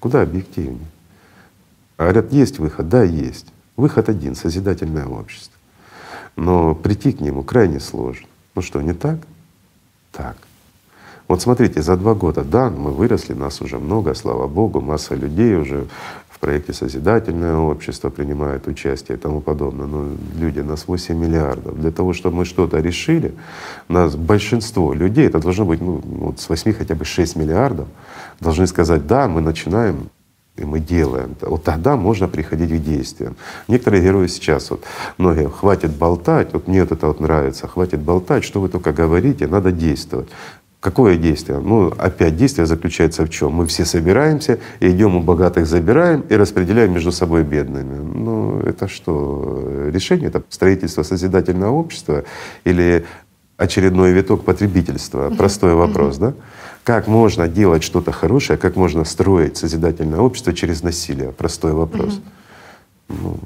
[0.00, 0.88] Куда объективнее?
[1.98, 2.88] А говорят, есть выход?
[2.88, 3.51] Да, есть.
[3.76, 5.52] Выход один— созидательное общество
[6.36, 8.26] но прийти к нему крайне сложно.
[8.54, 9.18] Ну что, не так?
[10.12, 10.36] Так.
[11.28, 15.54] Вот смотрите, за два года, да, мы выросли, нас уже много, слава Богу, масса людей
[15.54, 15.86] уже
[16.28, 19.86] в проекте «Созидательное общество» принимает участие и тому подобное.
[19.86, 21.80] Но люди, нас 8 миллиардов.
[21.80, 23.34] Для того, чтобы мы что-то решили,
[23.88, 27.88] нас большинство людей, это должно быть ну, вот с 8 хотя бы 6 миллиардов,
[28.40, 30.10] должны сказать «да, мы начинаем
[30.56, 31.34] и мы делаем.
[31.40, 33.36] Вот тогда можно приходить к действиям.
[33.68, 34.84] Некоторые герои сейчас, вот
[35.18, 39.46] многие, хватит болтать, вот мне вот это вот нравится, хватит болтать, что вы только говорите,
[39.46, 40.28] надо действовать.
[40.82, 41.60] Какое действие?
[41.60, 43.52] Ну, опять действие заключается в чем?
[43.52, 47.98] Мы все собираемся, и идем у богатых забираем и распределяем между собой бедными.
[47.98, 49.88] Ну, это что?
[49.92, 52.24] Решение это строительство созидательного общества
[52.64, 53.04] или
[53.62, 55.30] очередной виток потребительства?
[55.30, 56.34] Простой вопрос, да?
[56.84, 61.30] Как можно делать что-то хорошее, как можно строить созидательное общество через насилие?
[61.32, 62.20] Простой вопрос.
[63.08, 63.38] Ну,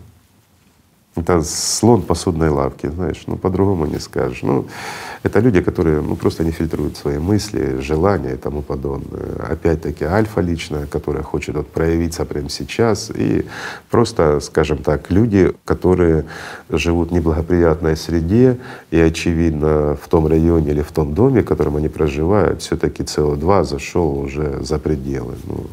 [1.16, 4.42] это слон посудной лавки, знаешь, ну по-другому не скажешь.
[4.42, 4.66] Ну,
[5.22, 9.22] это люди, которые ну, просто не фильтруют свои мысли, желания и тому подобное.
[9.50, 13.10] Опять-таки альфа личная, которая хочет вот проявиться прямо сейчас.
[13.14, 13.46] И
[13.90, 16.26] просто, скажем так, люди, которые
[16.68, 18.58] живут в неблагоприятной среде
[18.90, 23.02] и, очевидно, в том районе или в том доме, в котором они проживают, все таки
[23.02, 25.34] СО2 зашел уже за пределы.
[25.44, 25.66] Ну,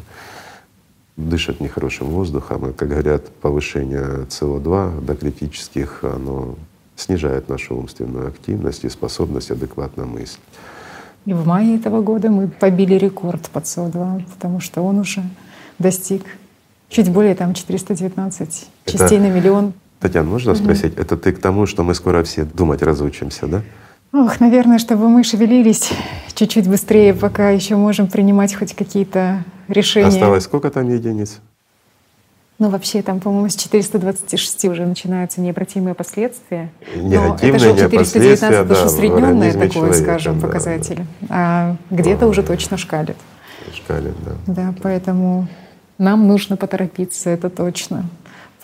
[1.16, 6.56] дышат нехорошим воздухом, и, как говорят, повышение СО2 до критических, оно
[6.96, 10.40] снижает нашу умственную активность и способность адекватно мыслить.
[11.26, 15.22] И в мае этого года мы побили рекорд по СО2, потому что он уже
[15.78, 16.24] достиг
[16.88, 19.72] чуть более там 419 это, частей на миллион.
[20.00, 20.60] Татьяна, можно угу.
[20.60, 23.62] спросить, это ты к тому, что мы скоро все думать разучимся, да?
[24.12, 25.90] Ох, наверное, чтобы мы шевелились
[26.34, 30.08] чуть-чуть быстрее, пока еще можем принимать хоть какие-то решения.
[30.08, 31.40] Осталось сколько там единиц?
[32.60, 36.70] Ну, вообще, там, по-моему, с 426 уже начинаются необратимые последствия.
[36.94, 41.04] Негативные Но это же 419 это да, усредненное такое, человека, скажем, да, показатель.
[41.22, 41.26] Да.
[41.30, 43.16] А где-то уже точно шкалит.
[43.74, 44.54] Шкалит, да.
[44.54, 45.48] Да, поэтому
[45.98, 48.04] нам нужно поторопиться, это точно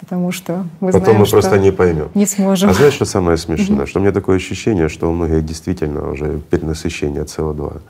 [0.01, 2.09] потому что мы Потом знаем, мы просто не поймем.
[2.15, 2.71] Не сможем.
[2.71, 3.87] А знаешь, что самое смешное?
[3.87, 7.81] Что у меня такое ощущение, что у многих действительно уже перенасыщение СО2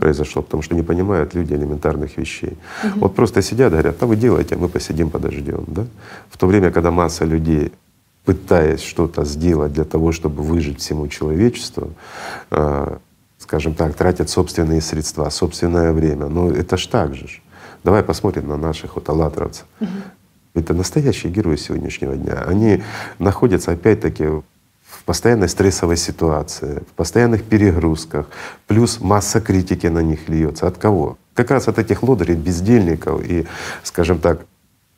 [0.00, 2.58] произошло, потому что не понимают люди элементарных вещей.
[2.96, 5.64] Вот просто сидят, говорят, а вы делайте, а мы посидим, подождем.
[5.66, 5.86] Да?
[6.30, 7.72] В то время, когда масса людей
[8.24, 11.90] пытаясь что-то сделать для того, чтобы выжить всему человечеству,
[12.50, 12.96] э,
[13.38, 16.26] скажем так, тратят собственные средства, собственное время.
[16.26, 17.26] Но это ж так же.
[17.82, 19.64] Давай посмотрим на наших вот аллатровцев.
[20.60, 22.44] Это настоящие герои сегодняшнего дня.
[22.46, 22.82] Они
[23.18, 28.26] находятся опять-таки в постоянной стрессовой ситуации, в постоянных перегрузках,
[28.66, 30.66] плюс масса критики на них льется.
[30.66, 31.16] От кого?
[31.34, 33.46] Как раз от этих лодырей, бездельников и,
[33.82, 34.44] скажем так,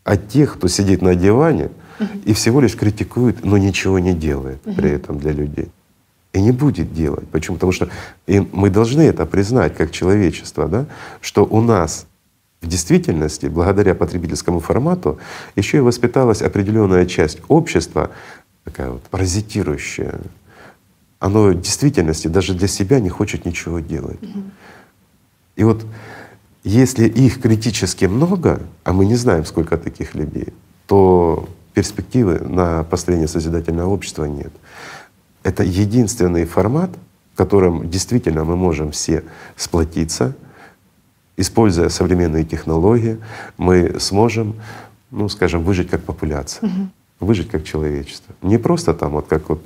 [0.04, 1.70] от тех, кто сидит на диване
[2.24, 5.68] и всего лишь критикует, но ничего не делает при этом для людей.
[6.32, 7.28] И не будет делать.
[7.28, 7.56] Почему?
[7.56, 7.88] Потому что
[8.26, 10.86] мы должны это признать как человечество, да?
[11.20, 12.06] что у нас
[12.62, 15.18] в действительности, благодаря потребительскому формату,
[15.56, 18.10] еще и воспиталась определенная часть общества,
[18.64, 20.20] такая вот паразитирующая.
[21.18, 24.20] Оно в действительности даже для себя не хочет ничего делать.
[25.56, 25.84] И вот
[26.62, 30.52] если их критически много, а мы не знаем, сколько таких людей,
[30.86, 34.52] то перспективы на построение созидательного общества нет.
[35.42, 36.90] Это единственный формат,
[37.34, 39.24] в котором действительно мы можем все
[39.56, 40.36] сплотиться—
[41.36, 43.18] используя современные технологии,
[43.58, 44.54] мы сможем,
[45.10, 46.88] ну, скажем, выжить как популяция, угу.
[47.20, 48.34] выжить как человечество.
[48.42, 49.62] Не просто там вот как вот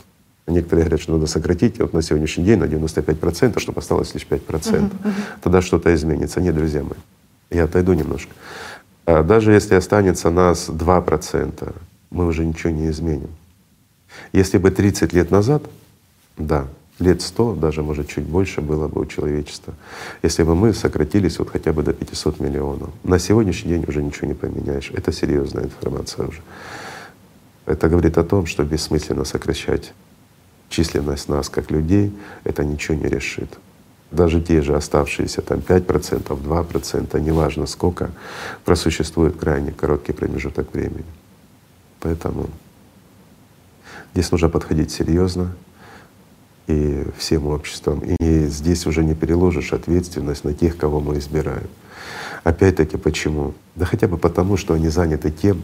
[0.47, 4.47] Некоторые говорят, что надо сократить вот на сегодняшний день на 95%, чтобы осталось лишь 5%.
[4.47, 5.12] Uh-huh, uh-huh.
[5.43, 6.40] Тогда что-то изменится.
[6.40, 6.98] Нет, друзья мои,
[7.51, 8.32] я отойду немножко.
[9.06, 11.74] А даже если останется нас 2%,
[12.10, 13.30] мы уже ничего не изменим.
[14.32, 15.64] Если бы 30 лет назад,
[16.38, 16.66] да,
[16.98, 19.74] лет 100, даже может чуть больше было бы у человечества,
[20.23, 22.90] если бы мы сократились вот хотя бы до 500 миллионов.
[23.05, 24.90] На сегодняшний день уже ничего не поменяешь.
[24.94, 26.40] Это серьезная информация уже.
[27.66, 29.93] Это говорит о том, что бессмысленно сокращать
[30.68, 32.12] численность нас как людей,
[32.44, 33.59] это ничего не решит.
[34.10, 38.10] Даже те же оставшиеся там 5%, 2%, неважно сколько,
[38.64, 41.05] просуществует крайне короткий промежуток времени.
[42.01, 42.48] Поэтому
[44.14, 45.55] здесь нужно подходить серьезно
[46.66, 48.01] и всем обществом.
[48.01, 51.68] И здесь уже не переложишь ответственность на тех, кого мы избираем.
[52.44, 53.55] Опять-таки почему?
[53.74, 55.62] Да хотя бы потому, что они заняты тем,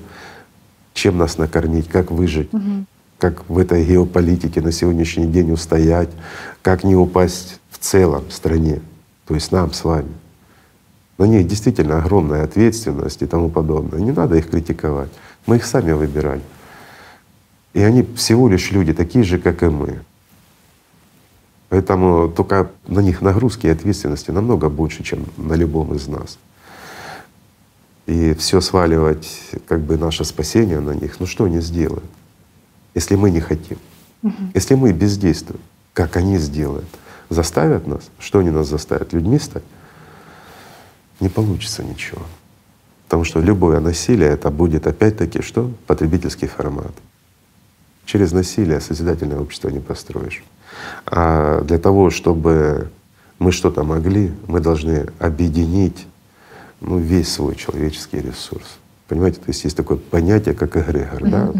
[0.94, 2.52] чем нас накормить, как выжить.
[2.52, 2.86] Угу
[3.22, 6.08] как в этой геополитике на сегодняшний день устоять,
[6.60, 8.80] как не упасть в целом в стране,
[9.28, 10.10] то есть нам с вами.
[11.18, 14.00] На них действительно огромная ответственность и тому подобное.
[14.00, 15.10] Не надо их критиковать.
[15.46, 16.42] Мы их сами выбирали.
[17.74, 20.00] И они всего лишь люди, такие же, как и мы.
[21.72, 26.38] Поэтому только на них нагрузки и ответственности намного больше, чем на любом из нас.
[28.04, 32.04] И все сваливать, как бы наше спасение на них, ну что они сделают?
[32.94, 33.78] если мы не хотим.
[34.22, 34.34] Угу.
[34.54, 35.60] Если мы бездействуем,
[35.92, 36.88] как они сделают,
[37.28, 39.64] заставят нас, что они нас заставят, людьми стать,
[41.20, 42.22] не получится ничего.
[43.04, 45.72] Потому что любое насилие это будет опять-таки что?
[45.86, 46.92] Потребительский формат.
[48.04, 50.42] Через насилие созидательное общество не построишь.
[51.06, 52.90] А для того, чтобы
[53.38, 56.06] мы что-то могли, мы должны объединить
[56.80, 58.78] ну, весь свой человеческий ресурс.
[59.08, 61.52] Понимаете, то есть есть такое понятие, как эгрегор, да?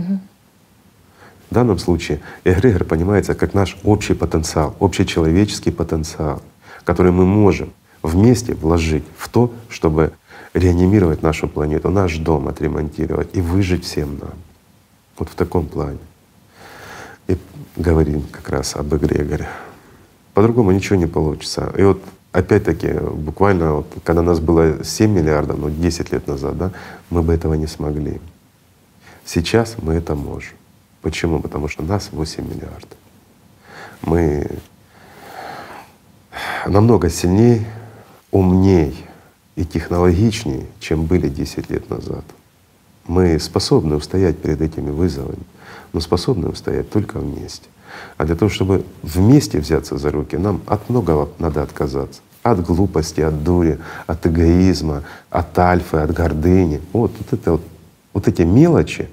[1.50, 6.42] В данном случае эгрегор понимается как наш общий потенциал, общечеловеческий потенциал,
[6.84, 7.72] который мы можем
[8.02, 10.12] вместе вложить в то, чтобы
[10.54, 14.34] реанимировать нашу планету, наш дом отремонтировать и выжить всем нам.
[15.18, 15.98] Вот в таком плане.
[17.76, 19.48] Говорим как раз об эгрегоре.
[20.34, 21.72] По-другому ничего не получится.
[21.76, 26.72] И вот опять-таки, буквально, вот, когда нас было 7 миллиардов, ну 10 лет назад, да,
[27.10, 28.20] мы бы этого не смогли.
[29.24, 30.54] Сейчас мы это можем.
[31.00, 31.40] Почему?
[31.40, 32.98] Потому что нас 8 миллиардов.
[34.02, 34.46] Мы
[36.66, 37.66] намного сильнее,
[38.30, 39.04] умней
[39.56, 42.24] и технологичнее, чем были 10 лет назад.
[43.06, 45.42] Мы способны устоять перед этими вызовами,
[45.92, 47.68] но способны устоять только вместе.
[48.16, 52.20] А для того, чтобы вместе взяться за руки, нам от многого надо отказаться.
[52.42, 56.80] От глупости, от дури, от эгоизма, от альфы, от гордыни.
[56.92, 57.62] Вот, вот, это, вот,
[58.12, 59.08] вот эти мелочи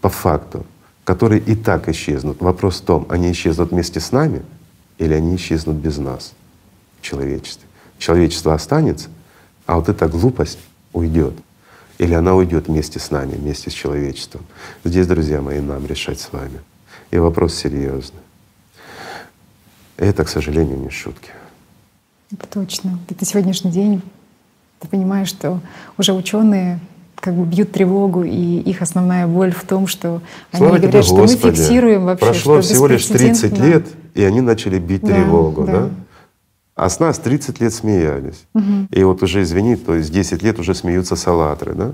[0.00, 0.64] по факту
[1.08, 2.42] которые и так исчезнут.
[2.42, 4.42] Вопрос в том, они исчезнут вместе с нами
[4.98, 6.34] или они исчезнут без нас
[7.00, 7.66] в человечестве.
[7.96, 9.08] Человечество останется,
[9.64, 10.58] а вот эта глупость
[10.92, 11.32] уйдет.
[11.98, 14.42] Или она уйдет вместе с нами, вместе с человечеством.
[14.84, 16.60] Здесь, друзья мои, нам решать с вами.
[17.10, 18.20] И вопрос серьезный.
[19.96, 21.30] Это, к сожалению, не шутки.
[22.32, 22.98] Это точно.
[23.08, 24.02] Это сегодняшний день
[24.80, 25.60] ты понимаешь, что
[25.96, 26.80] уже ученые
[27.16, 30.22] как бы бьют тревогу, и их основная боль в том, что
[30.52, 31.46] Слава они говорят, что Господи.
[31.46, 32.26] мы фиксируем вообще.
[32.26, 35.72] Прошло всего лишь 30 лет, и они начали бить да, тревогу, да.
[35.72, 35.90] да?
[36.78, 38.46] А с нас 30 лет смеялись.
[38.54, 38.88] Угу.
[38.92, 41.92] И вот уже, извини, то есть 10 лет уже смеются салатры, да?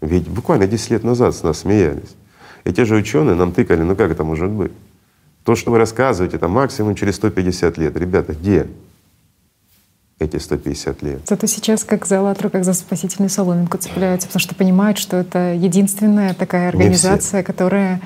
[0.00, 2.16] Ведь буквально 10 лет назад с нас смеялись.
[2.64, 4.72] И те же ученые нам тыкали, ну как это может быть?
[5.44, 7.94] То, что вы рассказываете, это максимум через 150 лет.
[7.94, 8.68] Ребята, где?
[10.18, 11.20] эти 150 лет.
[11.26, 15.52] Зато сейчас как за «АЛЛАТРА», как за спасительную соломинку цепляются, потому что понимают, что это
[15.52, 18.00] единственная такая организация, которая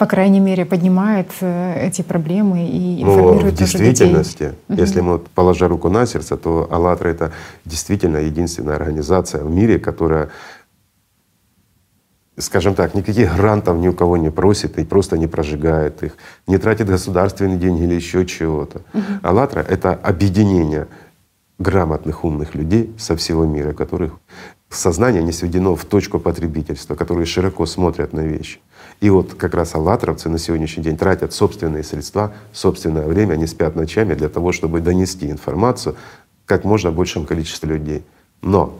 [0.00, 4.82] по крайней мере, поднимает э, эти проблемы и информирует Но в действительности, людей.
[4.82, 7.32] если мы, положа руку на сердце, то «АЛЛАТРА»— это
[7.66, 10.30] действительно единственная организация в мире, которая
[12.38, 16.16] скажем так, никаких грантов ни у кого не просит и просто не прожигает их,
[16.46, 18.80] не тратит государственные деньги или еще чего-то.
[18.94, 19.02] Угу.
[19.22, 20.86] «АЛЛАТРА»— это объединение
[21.58, 24.12] грамотных, умных людей со всего мира, которых
[24.70, 28.60] сознание не сведено в точку потребительства, которые широко смотрят на вещи.
[29.00, 33.74] И вот как раз аллатровцы на сегодняшний день тратят собственные средства, собственное время, они спят
[33.74, 35.96] ночами для того, чтобы донести информацию
[36.44, 38.04] как можно большему количеству людей.
[38.42, 38.78] Но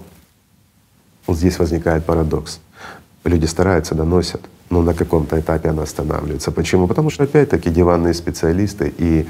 [1.26, 2.60] вот здесь возникает парадокс.
[3.24, 6.50] Люди стараются, доносят, но на каком-то этапе она останавливается.
[6.50, 6.86] Почему?
[6.86, 9.26] Потому что опять-таки диванные специалисты и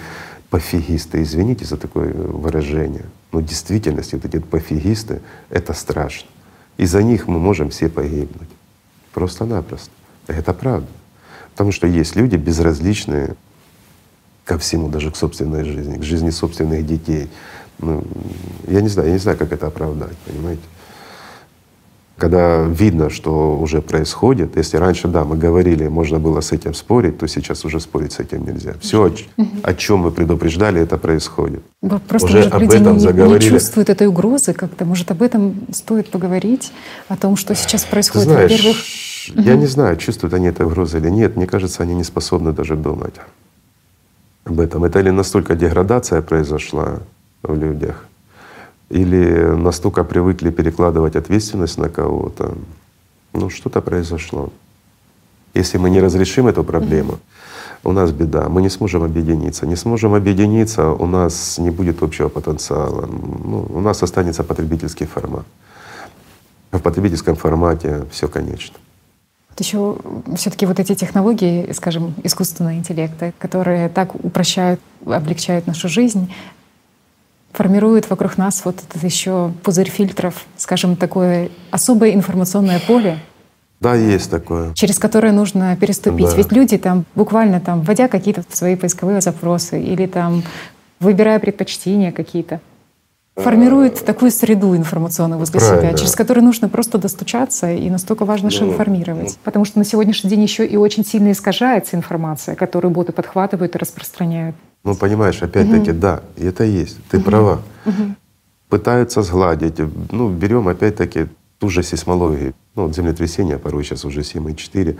[0.49, 6.29] пофигисты, извините за такое выражение, но в действительности вот эти пофигисты— это страшно.
[6.77, 8.49] Из-за них мы можем все погибнуть.
[9.12, 9.91] Просто-напросто.
[10.32, 10.89] Это правда.
[11.52, 13.36] Потому что есть люди безразличные
[14.44, 17.28] ко всему, даже к собственной жизни, к жизни собственных детей.
[17.78, 18.05] Ну,
[18.69, 20.62] я не знаю, я не знаю, как это оправдать, понимаете?
[22.20, 27.19] когда видно, что уже происходит, если раньше, да, мы говорили, можно было с этим спорить,
[27.19, 28.74] то сейчас уже спорить с этим нельзя.
[28.81, 29.12] Все, о,
[29.62, 31.62] о чем мы предупреждали, это происходит.
[32.07, 33.44] Просто уже может, об люди этом не, заговорили.
[33.44, 34.85] не чувствуют этой угрозы как-то.
[34.85, 36.73] Может, об этом стоит поговорить,
[37.09, 38.28] о том, что сейчас происходит.
[38.28, 38.77] Ты знаешь, Во-первых,
[39.35, 39.61] я угу.
[39.61, 41.36] не знаю, чувствуют они этой угрозы или нет.
[41.36, 43.15] Мне кажется, они не способны даже думать
[44.44, 44.85] об этом.
[44.85, 47.01] Это ли настолько деградация произошла
[47.43, 48.07] в людях,
[48.90, 52.55] или настолько привыкли перекладывать ответственность на кого-то.
[53.32, 54.51] Ну, что-то произошло.
[55.55, 57.19] Если мы не разрешим эту проблему,
[57.85, 58.48] у нас беда.
[58.48, 59.66] Мы не сможем объединиться.
[59.66, 63.07] Не сможем объединиться, у нас не будет общего потенциала.
[63.07, 65.47] Ну, у нас останется потребительский формат.
[66.73, 68.77] В потребительском формате все конечно.
[69.61, 69.97] Еще
[70.37, 76.32] все-таки вот эти технологии, скажем, искусственного интеллекта, которые так упрощают, облегчают нашу жизнь,
[77.53, 83.19] формирует вокруг нас вот этот еще пузырь фильтров, скажем, такое особое информационное поле,
[83.81, 84.74] да, есть такое.
[84.74, 86.27] Через которое нужно переступить.
[86.27, 86.37] Да.
[86.37, 90.43] Ведь люди там буквально там, вводя какие-то свои поисковые запросы или там
[91.01, 92.61] выбирая предпочтения какие-то,
[93.36, 95.89] формируют такую среду информационную возле Правильно.
[95.89, 99.28] себя, через которую нужно просто достучаться, и настолько важно ну, информировать.
[99.28, 99.35] Ну.
[99.44, 103.78] Потому что на сегодняшний день еще и очень сильно искажается информация, которую боты подхватывают и
[103.78, 104.57] распространяют.
[104.85, 106.01] Ну, понимаешь, опять-таки, угу.
[106.01, 107.27] да, это есть, ты угу.
[107.27, 107.62] права.
[107.86, 108.15] Угу.
[108.69, 109.81] Пытаются сгладить.
[110.11, 111.27] Ну, берем опять-таки
[111.59, 112.55] ту же сейсмологию.
[112.74, 114.97] Ну, вот землетрясение порой сейчас уже 7,4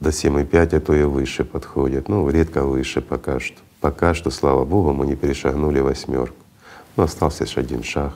[0.00, 2.08] до 7,5, а то и выше подходит.
[2.08, 3.56] Ну, редко выше пока что.
[3.80, 6.43] Пока что, слава Богу, мы не перешагнули восьмерку.
[6.96, 8.12] Ну, остался лишь один шаг.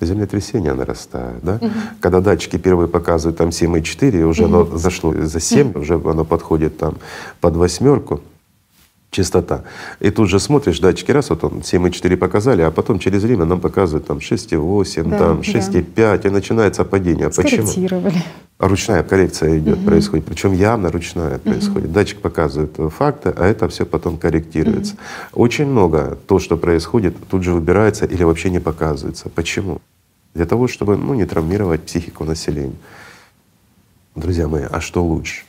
[0.00, 1.58] Землетрясение нарастает, да?
[1.60, 1.70] Угу.
[2.00, 4.54] Когда датчики первые показывают там 7,4, уже угу.
[4.54, 5.80] оно зашло за 7, угу.
[5.80, 6.96] уже оно подходит там
[7.40, 8.20] под восьмерку
[9.14, 9.62] частота.
[10.00, 13.60] И тут же смотришь, датчики раз, вот он 7,4 показали, а потом через время нам
[13.60, 16.16] показывают там 6,8, да, там 6,5, да.
[16.16, 17.30] и начинается падение.
[17.30, 17.66] Почему?
[18.58, 19.86] Ручная коррекция идет, угу.
[19.86, 21.50] происходит, причем явно ручная угу.
[21.50, 21.92] происходит.
[21.92, 24.94] Датчик показывает факты, а это все потом корректируется.
[24.94, 25.42] Угу.
[25.42, 29.28] Очень много то, что происходит, тут же выбирается или вообще не показывается.
[29.28, 29.80] Почему?
[30.34, 32.76] Для того, чтобы ну, не травмировать психику населения.
[34.16, 35.44] Друзья мои, а что лучше?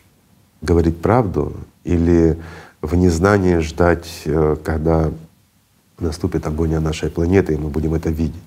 [0.61, 2.37] Говорить правду или
[2.85, 5.11] в незнании ждать, э, когда
[5.99, 8.41] наступит агония нашей планеты, и мы будем это видеть.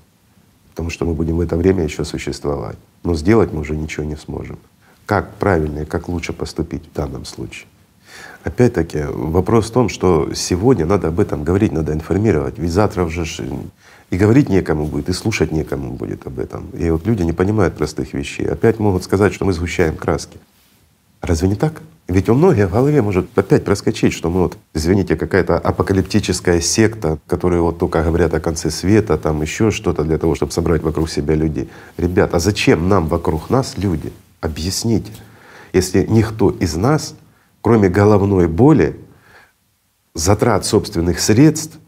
[0.70, 2.76] Потому что мы будем в это время еще существовать.
[3.04, 4.58] Но сделать мы уже ничего не сможем.
[5.06, 7.66] Как правильно и как лучше поступить в данном случае?
[8.44, 12.58] Опять-таки вопрос в том, что сегодня надо об этом говорить, надо информировать.
[12.58, 13.24] Ведь завтра уже
[14.10, 16.70] и говорить некому будет, и слушать некому будет об этом.
[16.70, 18.46] И вот люди не понимают простых вещей.
[18.46, 20.38] Опять могут сказать, что мы сгущаем краски.
[21.20, 21.82] Разве не так?
[22.08, 27.18] Ведь у многих в голове может опять проскочить, что мы вот, извините, какая-то апокалиптическая секта,
[27.26, 31.10] которые вот только говорят о конце света, там еще что-то для того, чтобы собрать вокруг
[31.10, 31.68] себя людей.
[31.98, 34.10] Ребят, а зачем нам вокруг нас люди?
[34.40, 35.12] Объясните.
[35.74, 37.14] Если никто из нас,
[37.60, 38.98] кроме головной боли,
[40.14, 41.78] затрат собственных средств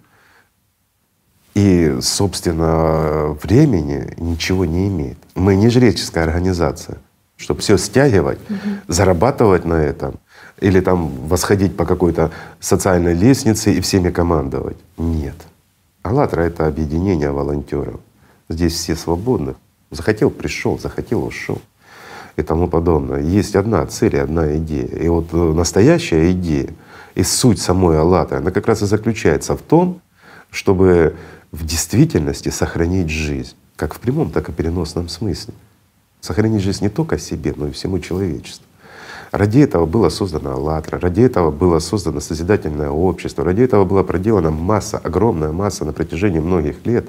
[1.55, 5.19] и, собственно, времени ничего не имеет.
[5.35, 6.99] Мы не жреческая организация
[7.41, 8.59] чтобы все стягивать, угу.
[8.87, 10.21] зарабатывать на этом
[10.61, 12.31] или там восходить по какой-то
[12.61, 14.77] социальной лестнице и всеми командовать.
[14.99, 15.35] Нет.
[16.03, 18.01] «АЛЛАТРА»— это объединение волонтеров.
[18.51, 19.55] Здесь все свободны.
[19.91, 21.61] Захотел— пришел, захотел— ушел
[22.37, 23.21] и тому подобное.
[23.23, 24.87] Есть одна цель и одна идея.
[24.87, 26.69] И вот э, настоящая идея
[27.15, 30.01] и суть самой «АЛЛАТРА», она как раз и заключается в том,
[30.51, 31.17] чтобы
[31.53, 35.55] в действительности сохранить жизнь, как в прямом, так и в переносном смысле
[36.21, 38.65] сохранить жизнь не только себе, но и всему человечеству.
[39.33, 44.51] Ради этого было создано «АЛЛАТРА», ради этого было создано созидательное общество, ради этого была проделана
[44.51, 47.07] масса, огромная масса на протяжении многих лет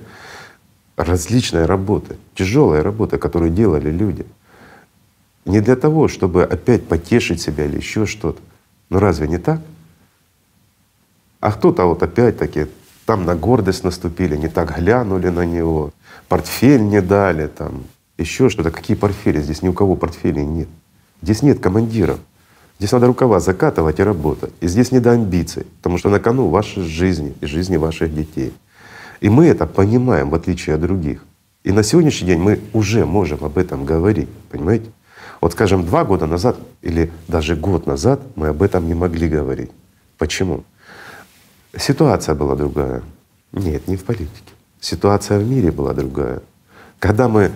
[0.97, 4.25] различной работы, тяжелая работа, которую делали люди.
[5.45, 8.39] Не для того, чтобы опять потешить себя или еще что-то.
[8.89, 9.59] Но разве не так?
[11.39, 12.67] А кто-то вот опять-таки
[13.07, 15.91] там на гордость наступили, не так глянули на него,
[16.29, 17.83] портфель не дали, там
[18.21, 18.71] еще что-то.
[18.71, 19.41] Какие портфели?
[19.41, 20.69] Здесь ни у кого портфелей нет.
[21.21, 22.19] Здесь нет командиров.
[22.79, 24.53] Здесь надо рукава закатывать и работать.
[24.59, 28.53] И здесь не до амбиций, потому что на кону ваши жизни и жизни ваших детей.
[29.19, 31.23] И мы это понимаем, в отличие от других.
[31.63, 34.89] И на сегодняшний день мы уже можем об этом говорить, понимаете?
[35.41, 39.69] Вот скажем, два года назад или даже год назад мы об этом не могли говорить.
[40.17, 40.63] Почему?
[41.77, 43.03] Ситуация была другая.
[43.51, 44.53] Нет, не в политике.
[44.79, 46.41] Ситуация в мире была другая.
[46.99, 47.51] Когда мы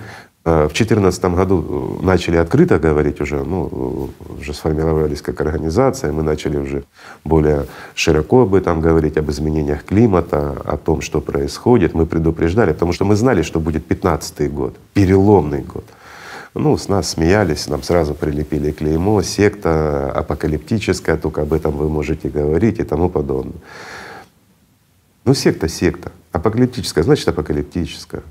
[0.45, 6.57] в 2014 году э, начали открыто говорить уже, ну, уже сформировались как организация, мы начали
[6.57, 6.83] уже
[7.23, 7.65] более
[7.95, 11.95] широко об этом говорить, об изменениях климата, о том, что происходит.
[11.95, 15.85] Мы предупреждали, потому что мы знали, что будет 15 год, переломный год.
[16.53, 22.29] Ну, с нас смеялись, нам сразу прилепили клеймо, секта апокалиптическая, только об этом вы можете
[22.29, 23.59] говорить и тому подобное.
[25.25, 26.11] Ну, секта— секта.
[26.31, 28.21] Апокалиптическая, значит апокалиптическая.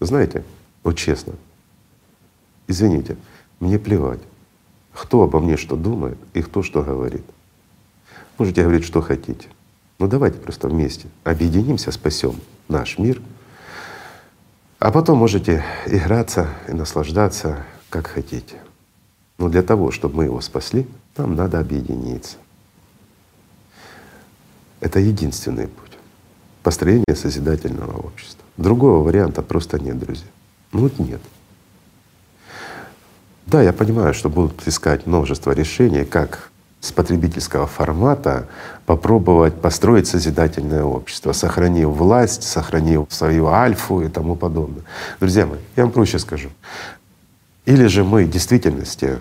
[0.00, 0.42] Знаете,
[0.82, 1.34] вот честно,
[2.70, 3.16] извините,
[3.60, 4.20] мне плевать,
[4.92, 7.24] кто обо мне что думает и кто что говорит.
[8.38, 9.48] Можете говорить, что хотите.
[9.98, 12.36] Но давайте просто вместе объединимся, спасем
[12.68, 13.20] наш мир—
[14.80, 18.56] а потом можете играться и наслаждаться, как хотите.
[19.36, 20.88] Но для того, чтобы мы его спасли,
[21.18, 22.38] нам надо объединиться.
[24.80, 25.98] Это единственный путь
[26.62, 28.42] построения созидательного общества.
[28.56, 30.28] Другого варианта просто нет, друзья.
[30.72, 31.20] Ну вот нет.
[33.46, 36.50] Да, я понимаю, что будут искать множество решений, как
[36.80, 38.48] с потребительского формата
[38.86, 44.82] попробовать построить созидательное общество, сохранив власть, сохранив свою альфу и тому подобное.
[45.20, 46.48] Друзья мои, я вам проще скажу.
[47.66, 49.18] Или же мы в действительности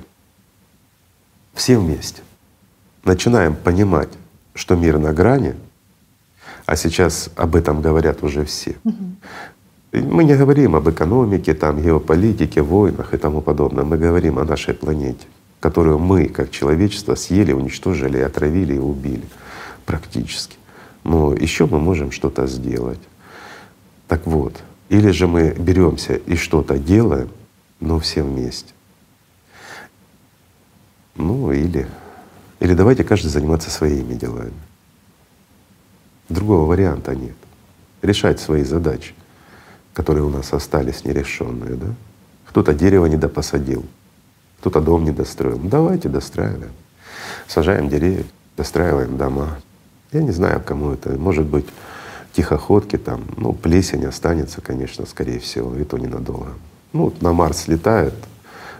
[1.54, 2.22] все вместе
[3.04, 4.10] начинаем понимать,
[4.54, 5.56] что мир на грани,
[6.66, 8.76] а сейчас об этом говорят уже все.
[9.92, 13.84] Мы не говорим об экономике, там, геополитике, войнах и тому подобное.
[13.84, 15.26] Мы говорим о нашей планете
[15.60, 19.26] которую мы, как человечество, съели, уничтожили, отравили и убили
[19.86, 20.58] практически.
[21.04, 23.00] Но еще мы можем что-то сделать.
[24.08, 24.56] Так вот,
[24.90, 27.30] или же мы беремся и что-то делаем,
[27.80, 28.74] но все вместе.
[31.16, 31.88] Ну или,
[32.60, 34.54] или давайте каждый заниматься своими делами.
[36.30, 37.36] Другого варианта нет.
[38.02, 39.14] Решать свои задачи,
[40.00, 41.88] которые у нас остались нерешенные, да?
[42.46, 43.86] Кто-то дерево не допосадил,
[44.62, 45.60] кто-то дом не достроил.
[45.60, 46.72] Ну, давайте достраиваем.
[47.50, 48.24] Сажаем деревья,
[48.56, 49.60] достраиваем дома.
[50.14, 51.10] Я не знаю, кому это.
[51.20, 51.66] Может быть,
[52.32, 56.54] тихоходки там, ну, плесень останется, конечно, скорее всего, и то ненадолго.
[56.94, 58.16] Ну, на Марс летают,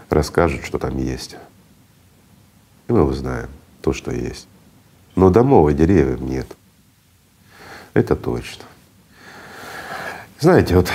[0.08, 1.36] расскажут, что там есть.
[2.88, 3.50] И мы узнаем
[3.82, 4.48] то, что есть.
[5.16, 6.46] Но домов деревьев нет.
[7.92, 8.64] Это точно.
[10.40, 10.88] Знаете, вот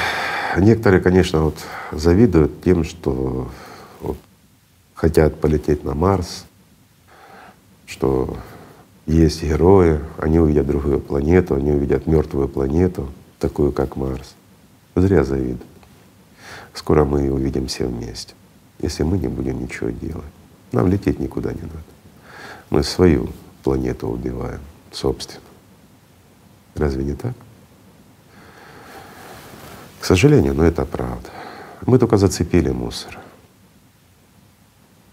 [0.58, 1.58] некоторые, конечно, вот
[1.92, 3.52] завидуют тем, что
[4.96, 6.46] хотят полететь на Марс,
[7.86, 8.38] что
[9.06, 13.08] есть герои, они увидят другую планету, они увидят мертвую планету,
[13.38, 14.34] такую как Марс.
[14.96, 15.62] Зря завидуют.
[16.74, 18.34] Скоро мы ее увидим все вместе,
[18.80, 20.26] если мы не будем ничего делать.
[20.72, 21.84] Нам лететь никуда не надо.
[22.72, 23.30] Мы свою
[23.64, 24.62] планету убиваем,
[24.92, 25.46] собственно.
[26.74, 27.34] Разве не так?
[30.06, 31.30] К сожалению, но это правда.
[31.88, 33.18] Мы только зацепили мусор.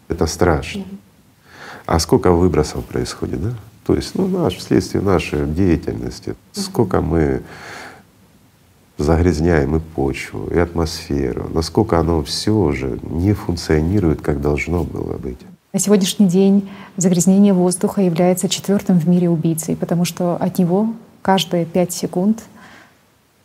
[0.08, 0.84] Это страшно.
[1.86, 3.54] А сколько выбросов происходит, да?
[3.86, 7.40] То есть, ну, наш, вследствие нашей деятельности, сколько мы
[8.98, 15.38] загрязняем и почву, и атмосферу, насколько оно все уже не функционирует, как должно было быть.
[15.72, 20.92] На сегодняшний день загрязнение воздуха является четвертым в мире убийцей, потому что от него
[21.22, 22.42] каждые пять секунд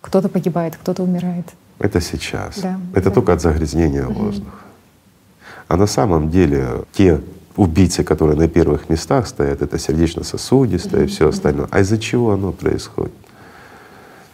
[0.02, 1.46] кто-то погибает, кто-то умирает.
[1.80, 2.60] Это сейчас.
[2.60, 3.12] Да, Это да.
[3.12, 4.26] только от загрязнения угу.
[4.26, 4.58] воздуха.
[5.68, 7.22] А на самом деле те
[7.56, 11.68] убийцы, которые на первых местах стоят, это сердечно-сосудистое и все остальное.
[11.72, 13.14] А из-за чего оно происходит?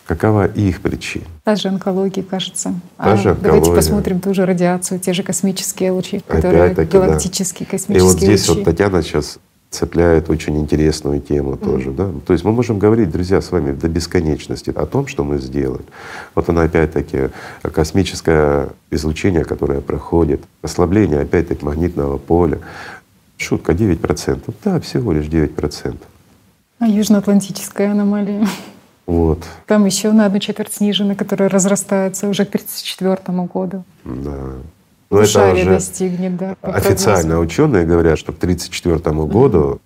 [0.06, 1.26] Какова их причина?
[1.44, 2.73] Та же онкология, кажется.
[2.98, 3.61] Та а же онкология.
[3.61, 7.72] Давайте посмотрим ту же радиацию, те же космические лучи, которые галактические да.
[7.72, 8.26] космические лучи.
[8.26, 8.60] И вот здесь лучи.
[8.60, 9.40] вот Татьяна сейчас
[9.73, 11.65] цепляет очень интересную тему mm-hmm.
[11.65, 11.91] тоже.
[11.91, 12.09] Да?
[12.25, 15.83] То есть мы можем говорить, друзья, с вами до бесконечности о том, что мы сделали.
[16.35, 17.29] Вот она опять-таки
[17.61, 22.59] космическое излучение, которое проходит, ослабление опять-таки магнитного поля.
[23.37, 24.53] Шутка 9%.
[24.63, 25.97] Да, всего лишь 9%.
[26.79, 28.47] А южноатлантическая аномалия?
[29.05, 29.43] Вот.
[29.65, 33.83] Там еще на одну четверть снижена, которая разрастается уже к 1934 году.
[34.05, 34.53] Да.
[35.09, 39.80] Ну, это уже достигнет, да, официально ученые говорят, что к 1934 году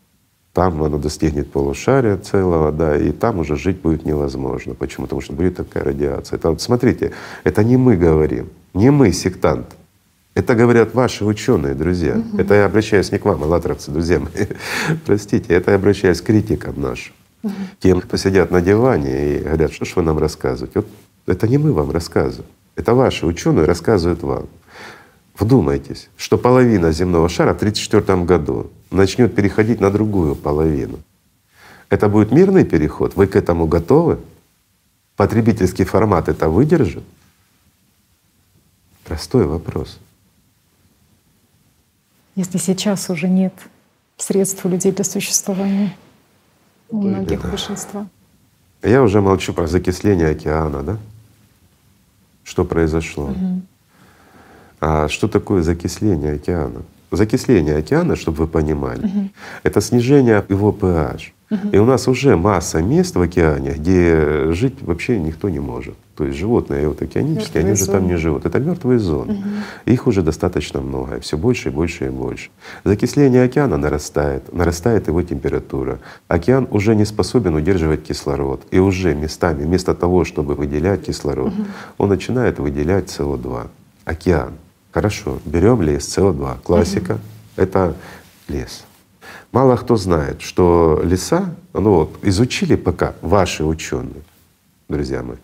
[0.54, 4.74] там оно достигнет полушария целого, да, и там уже жить будет невозможно.
[4.74, 5.06] Почему?
[5.06, 6.38] Потому что будет такая радиация.
[6.38, 7.12] Это вот смотрите,
[7.44, 9.68] это не мы говорим, не мы сектант.
[10.34, 12.16] Это говорят ваши ученые, друзья.
[12.16, 12.40] Угу.
[12.40, 14.48] Это я обращаюсь не к вам, аллатровцы, друзья мои.
[15.06, 17.14] Простите, это я обращаюсь к критикам нашим.
[17.44, 17.54] Угу.
[17.80, 20.80] Тем, кто сидят на диване и говорят, что ж вы нам рассказываете.
[20.80, 20.88] Вот
[21.28, 22.50] это не мы вам рассказываем.
[22.76, 24.48] Это ваши ученые рассказывают вам.
[25.40, 31.00] Вдумайтесь, что половина земного шара в 1934 году начнет переходить на другую половину.
[31.90, 33.16] Это будет мирный переход?
[33.16, 34.20] Вы к этому готовы?
[35.16, 37.04] Потребительский формат это выдержит?
[39.06, 40.00] Простой вопрос.
[42.36, 43.54] Если сейчас уже нет
[44.18, 45.96] средств у людей для существования,
[46.90, 47.50] у многих да.
[47.50, 48.08] большинства.
[48.82, 50.98] Я уже молчу про закисление океана, да?
[52.44, 53.26] Что произошло?
[53.26, 53.62] Угу.
[54.80, 56.82] А что такое закисление океана?
[57.12, 59.30] Закисление океана, чтобы вы понимали, угу.
[59.64, 61.32] это снижение его pH.
[61.50, 61.70] Угу.
[61.72, 65.96] И у нас уже масса мест в океане, где жить вообще никто не может.
[66.16, 68.46] То есть животные вот океанические, мертвые они уже там не живут.
[68.46, 69.34] Это мертвые зоны.
[69.34, 69.94] Угу.
[69.94, 72.50] Их уже достаточно много, все больше и больше и больше.
[72.84, 76.00] Закисление океана нарастает, нарастает его температура.
[76.28, 78.64] Океан уже не способен удерживать кислород.
[78.72, 81.66] И уже местами, вместо того, чтобы выделять кислород, угу.
[82.00, 83.68] он начинает выделять СО2.
[84.06, 84.54] Океан.
[84.92, 87.22] Хорошо, берем лес, СО2, классика угу.
[87.56, 87.96] это
[88.48, 88.86] лес.
[89.52, 94.24] Мало кто знает, что леса, ну вот, изучили пока ваши ученые,
[94.90, 95.38] друзья мои,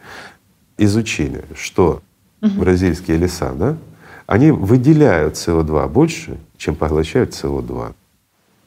[0.78, 2.02] изучили, что
[2.42, 2.52] угу.
[2.60, 3.78] бразильские леса, да,
[4.26, 7.94] они выделяют СО2 больше, чем поглощают СО2.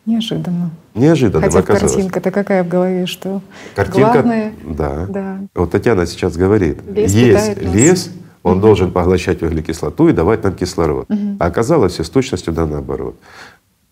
[0.06, 0.70] Неожиданно.
[0.94, 3.42] Неожиданно Хотя картинка-то какая в голове, что
[3.74, 4.52] картинка, главное…
[4.64, 5.06] Да.
[5.06, 5.40] да.
[5.54, 8.10] Вот Татьяна сейчас говорит, лес есть лес,
[8.46, 11.10] он должен поглощать углекислоту и давать нам кислород.
[11.10, 11.36] Угу.
[11.40, 13.16] А оказалось все с точностью да наоборот.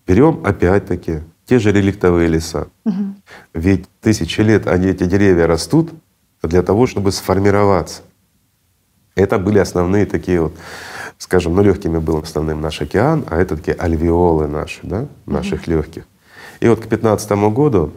[0.06, 2.68] Берем опять-таки те же реликтовые леса.
[2.84, 3.14] Угу.
[3.54, 5.90] Ведь тысячи лет они, эти деревья растут
[6.40, 8.02] для того, чтобы сформироваться.
[9.16, 10.54] Это были основные такие вот,
[11.18, 16.04] скажем, ну легкими был основным наш океан, а это такие альвеолы наши, да, наших легких.
[16.60, 17.92] И вот к 2015 году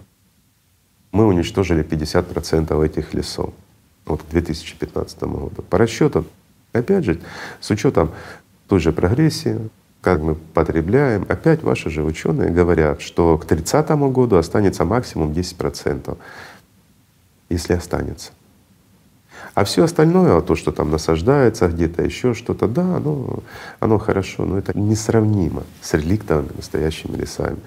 [1.11, 3.53] мы уничтожили 50% этих лесов.
[4.07, 5.61] Вот к 2015 году.
[5.69, 6.25] По расчетам,
[6.73, 7.19] опять же,
[7.59, 8.11] с учетом
[8.67, 9.69] той же прогрессии,
[10.01, 16.17] как мы потребляем, опять ваши же ученые говорят, что к 30 году останется максимум 10%,
[17.49, 18.31] если останется.
[19.53, 23.39] А все остальное, то, что там насаждается где-то, еще что-то, да, оно,
[23.79, 27.57] оно хорошо, но это несравнимо с реликтовыми настоящими лесами.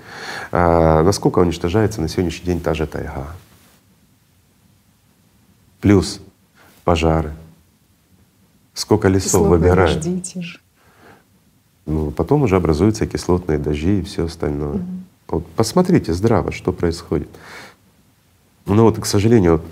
[0.53, 3.27] А насколько уничтожается на сегодняшний день та же тайга?
[5.81, 6.21] Плюс
[6.85, 7.33] пожары.
[8.81, 10.03] Сколько лесов выбирают?
[11.85, 14.77] Ну, потом уже образуются кислотные дожди и все остальное.
[14.77, 14.85] Угу.
[15.29, 17.29] Вот посмотрите здраво, что происходит.
[18.65, 19.63] Ну вот, к сожалению, вот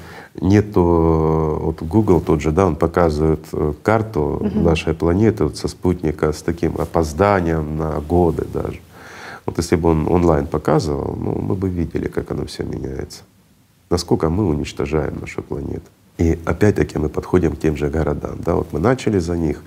[0.43, 4.61] нету, вот Google тот же, да, он показывает э, карту угу.
[4.61, 8.81] нашей планеты вот со спутника с таким опозданием на годы даже.
[9.47, 13.23] Вот если бы он онлайн показывал, ну, мы бы видели, как оно все меняется.
[13.89, 15.89] Насколько мы уничтожаем нашу планету.
[16.19, 18.39] И опять-таки мы подходим к тем же городам.
[18.41, 19.63] Да, вот мы начали за них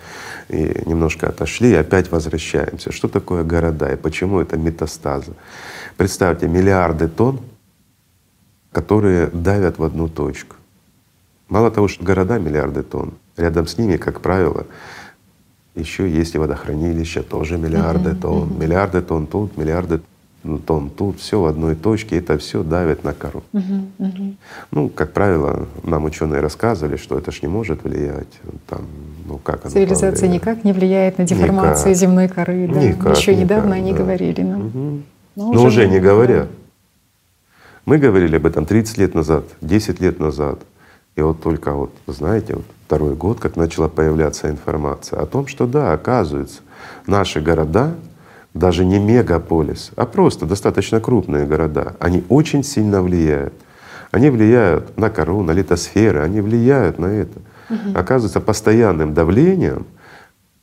[0.49, 2.91] и немножко отошли, и опять возвращаемся.
[2.91, 5.32] Что такое города и почему это метастазы?
[5.95, 7.40] Представьте, миллиарды тонн,
[8.73, 10.57] которые давят в одну точку.
[11.48, 14.65] Мало того, что города миллиарды тонн, рядом с ними, как правило,
[15.73, 20.02] еще есть и водохранилища, тоже миллиарды uh-huh, тонн, миллиарды тонн тут, миллиарды
[20.43, 23.43] ну, тон тут, все в одной точке, это все давит на кору.
[23.53, 24.35] Угу, угу.
[24.72, 28.27] Ну, как правило, нам ученые рассказывали, что это ж не может влиять.
[28.68, 28.81] Там,
[29.27, 31.97] ну, как Цивилизация никак не влияет на деформацию никак.
[31.97, 32.68] земной коры.
[32.68, 32.81] Да?
[32.81, 33.76] Никак, Еще никак, недавно да.
[33.76, 34.41] они говорили.
[34.41, 35.01] Но, угу.
[35.35, 36.47] но, но уже, не говорят.
[37.85, 40.59] Мы говорили об этом 30 лет назад, 10 лет назад.
[41.15, 45.68] И вот только вот, знаете, вот второй год, как начала появляться информация о том, что
[45.68, 46.61] да, оказывается,
[47.05, 47.93] наши города
[48.53, 53.53] даже не мегаполис, а просто достаточно крупные города, они очень сильно влияют.
[54.11, 57.40] Они влияют на кору, на литосферы, они влияют на это.
[57.69, 57.95] Угу.
[57.98, 59.86] Оказывается, постоянным давлением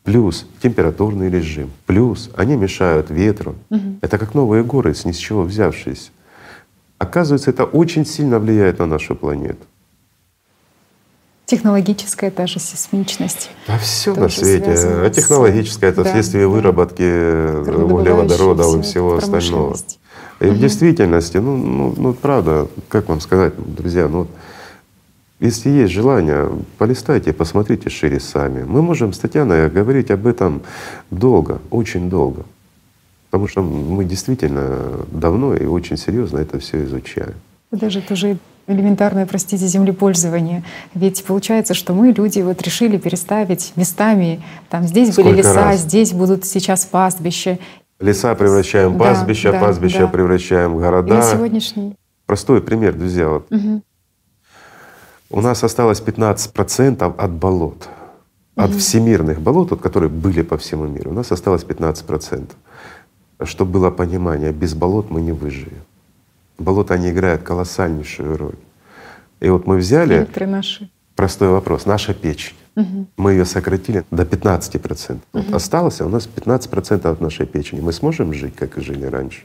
[0.05, 3.55] плюс температурный режим, плюс они мешают ветру.
[3.71, 3.99] Угу.
[4.03, 6.11] Это как новые горы, с ни с чего взявшиеся.
[6.99, 9.65] Оказывается, это очень сильно влияет на нашу планету.
[11.49, 13.49] Технологическая та же сейсмичность.
[13.67, 14.75] Да все на свете.
[14.77, 16.51] А технологическая это да, следствие да.
[16.51, 17.03] выработки
[17.63, 19.75] углеводородов и всего остального.
[20.41, 20.55] И угу.
[20.55, 24.27] в действительности, ну, ну, ну правда, как вам сказать, друзья, ну
[25.41, 28.65] если есть желание, полистайте, посмотрите шире сами.
[28.65, 30.61] Мы можем с Татьяной говорить об этом
[31.11, 32.45] долго, очень долго.
[33.31, 37.37] Потому что мы действительно давно и очень серьезно это все изучаем.
[37.71, 38.37] Даже тоже
[38.69, 40.63] элементарное, простите, землепользование.
[40.95, 45.81] Ведь получается, что мы, люди, вот решили переставить местами, там здесь Сколько были леса, раз?
[45.81, 47.59] здесь будут сейчас пастбища.
[47.99, 50.07] Леса превращаем в пастбища, да, пастбища да.
[50.09, 51.15] превращаем в города.
[51.15, 51.97] И на сегодняшний.
[52.27, 53.29] Простой пример, друзья.
[53.29, 53.51] Вот.
[53.51, 53.83] Угу.
[55.31, 57.89] У нас осталось 15% от болот.
[58.55, 58.79] От угу.
[58.79, 62.51] всемирных болот, вот, которые были по всему миру, у нас осталось 15%.
[63.45, 65.83] Чтобы было понимание, без болот мы не выживем.
[66.59, 68.57] Болото, они играют колоссальнейшую роль.
[69.41, 70.91] И вот мы взяли наши.
[71.15, 71.87] простой вопрос.
[71.87, 72.57] Наша печень.
[72.77, 73.07] Угу.
[73.17, 75.13] Мы ее сократили до 15%.
[75.13, 75.21] Угу.
[75.33, 77.81] Вот осталось а у нас 15% от нашей печени.
[77.81, 79.43] Мы сможем жить, как и жили раньше?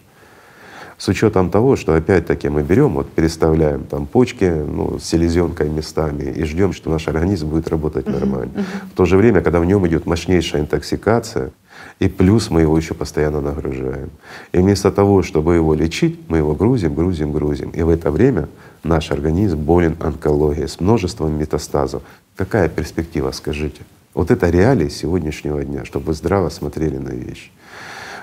[0.97, 6.31] С учетом того, что опять-таки мы берем, вот переставляем там почки ну, с селезенкой местами
[6.31, 8.51] и ждем, что наш организм будет работать нормально.
[8.53, 8.91] Uh-huh, uh-huh.
[8.93, 11.51] В то же время, когда в нем идет мощнейшая интоксикация,
[11.99, 14.09] и плюс мы его еще постоянно нагружаем.
[14.51, 17.69] И вместо того, чтобы его лечить, мы его грузим, грузим, грузим.
[17.69, 18.49] И в это время
[18.83, 22.03] наш организм болен онкологией с множеством метастазов.
[22.35, 23.81] Какая перспектива, скажите?
[24.13, 27.51] Вот это реалии сегодняшнего дня, чтобы вы здраво смотрели на вещи.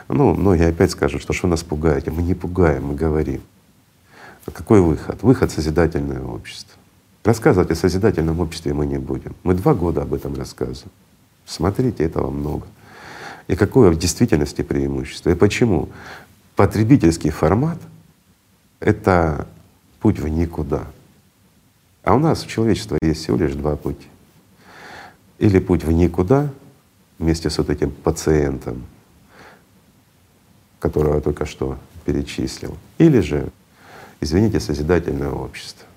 [0.08, 2.10] Ну, многие опять скажут, что что нас пугаете.
[2.10, 3.40] Мы не пугаем, мы говорим.
[4.46, 5.22] А какой выход?
[5.22, 6.74] Выход— созидательное общество.
[7.22, 9.36] Рассказывать о созидательном обществе мы не будем.
[9.42, 10.90] Мы два года об этом рассказываем.
[11.44, 12.66] Смотрите, этого много.
[13.50, 15.30] И какое в действительности преимущество?
[15.30, 15.88] И почему?
[16.54, 17.78] Потребительский формат—
[18.78, 19.48] это
[19.98, 20.84] путь в никуда.
[22.04, 24.06] А у нас у человечества есть всего лишь два пути.
[25.40, 26.48] Или путь в никуда
[27.18, 28.86] вместе с вот этим пациентом,
[30.78, 33.48] которого я только что перечислил, или же,
[34.20, 35.88] извините, созидательное общество,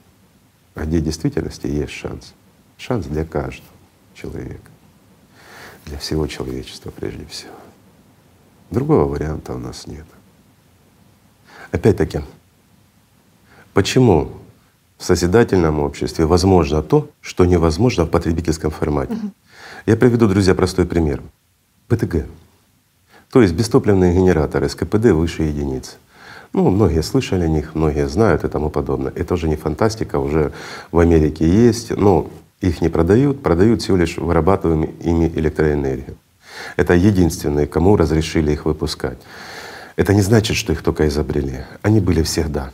[0.73, 2.33] где в действительности есть шанс.
[2.79, 3.69] Шанс для каждого
[4.15, 4.71] человека,
[5.85, 7.53] для всего человечества прежде всего.
[8.71, 10.05] Другого варианта у нас нет.
[11.71, 12.21] Опять-таки,
[13.73, 14.31] почему
[14.97, 19.13] в созидательном обществе возможно то, что невозможно в потребительском формате?
[19.13, 19.31] Угу.
[19.85, 21.21] Я приведу, друзья, простой пример.
[21.87, 22.25] ПТГ.
[23.31, 25.93] То есть бестопливные генераторы с КПД выше единицы.
[26.53, 29.11] Ну, многие слышали о них, многие знают и тому подобное.
[29.15, 30.53] Это уже не фантастика, уже
[30.91, 32.29] в Америке есть, но
[32.63, 36.15] их не продают, продают всего лишь вырабатываемую ими электроэнергию.
[36.77, 39.17] Это единственные, кому разрешили их выпускать.
[39.97, 41.65] Это не значит, что их только изобрели.
[41.81, 42.71] Они были всегда,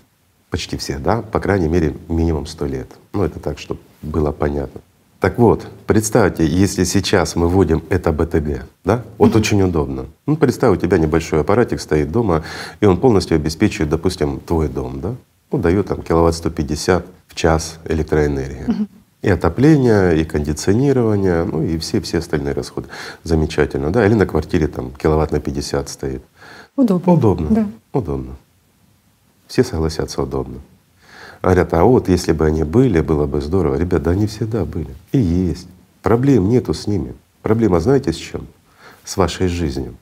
[0.51, 2.87] почти всегда, по крайней мере, минимум сто лет.
[3.13, 4.81] Ну, это так, чтобы было понятно.
[5.19, 9.37] Так вот, представьте, если сейчас мы вводим это БТГ, да, вот mm-hmm.
[9.39, 10.05] очень удобно.
[10.27, 12.43] Ну, представь, у тебя небольшой аппаратик стоит дома,
[12.79, 15.15] и он полностью обеспечивает, допустим, твой дом, да,
[15.51, 18.67] ну, дает там киловатт 150 в час электроэнергии.
[18.67, 18.87] Mm-hmm.
[19.21, 22.87] И отопление, и кондиционирование, ну и все, все остальные расходы.
[23.23, 24.05] Замечательно, да?
[24.05, 26.23] Или на квартире там киловатт на 50 стоит.
[26.77, 27.13] Удобно.
[27.13, 27.47] Удобно.
[27.49, 27.69] Да.
[27.91, 28.37] Удобно.
[29.47, 30.59] Все согласятся, удобно.
[31.41, 33.75] Говорят, а вот если бы они были, было бы здорово.
[33.75, 34.93] Ребят, да они всегда были.
[35.11, 35.67] И есть.
[36.01, 37.13] Проблем нету с ними.
[37.41, 38.47] Проблема знаете с чем?
[39.03, 39.95] С вашей жизнью.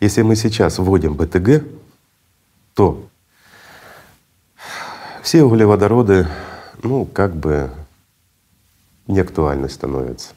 [0.00, 1.64] Если мы сейчас вводим БТГ,
[2.74, 3.04] то
[5.22, 6.26] все углеводороды,
[6.82, 7.70] ну, как бы
[9.10, 10.30] неактуальны становятся.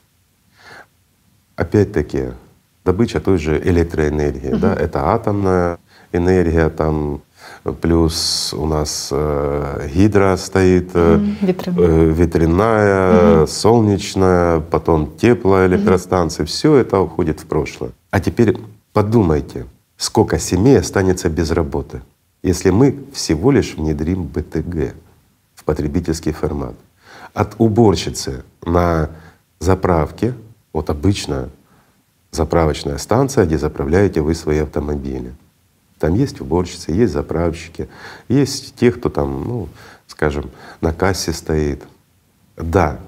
[1.55, 2.31] Опять-таки,
[2.83, 4.59] добыча той же электроэнергии, угу.
[4.59, 5.77] да, это атомная
[6.11, 7.21] энергия, там
[7.81, 13.47] плюс у нас э, гидро стоит, э, ветряная, э, ветряная угу.
[13.47, 16.43] солнечная, потом теплоэлектростанции.
[16.43, 16.47] Угу.
[16.47, 17.91] Все это уходит в прошлое.
[18.11, 18.57] А теперь
[18.91, 19.65] подумайте,
[19.97, 22.01] сколько семей останется без работы,
[22.41, 24.93] если мы всего лишь внедрим БТГ
[25.55, 26.75] в потребительский формат.
[27.33, 29.09] От уборщицы на
[29.59, 30.33] заправке,
[30.71, 31.49] вот обычная
[32.31, 35.33] заправочная станция, где заправляете вы свои автомобили.
[35.99, 37.87] Там есть уборщицы, есть заправщики,
[38.27, 39.69] есть те, кто там, ну,
[40.07, 40.51] скажем,
[40.81, 41.83] на кассе стоит.
[42.57, 42.99] Да,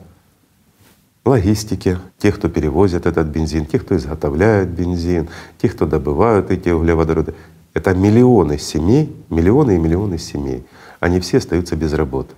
[1.26, 5.28] логистики, те, кто перевозят этот бензин, те, кто изготовляет бензин,
[5.58, 7.36] те, кто добывают эти углеводороды.
[7.74, 10.66] Это миллионы семей, миллионы и миллионы семей.
[11.00, 12.34] Они все остаются без работы.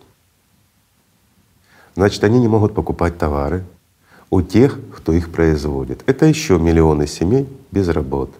[1.97, 3.65] Значит, они не могут покупать товары
[4.29, 6.03] у тех, кто их производит.
[6.05, 8.33] Это еще миллионы семей без работы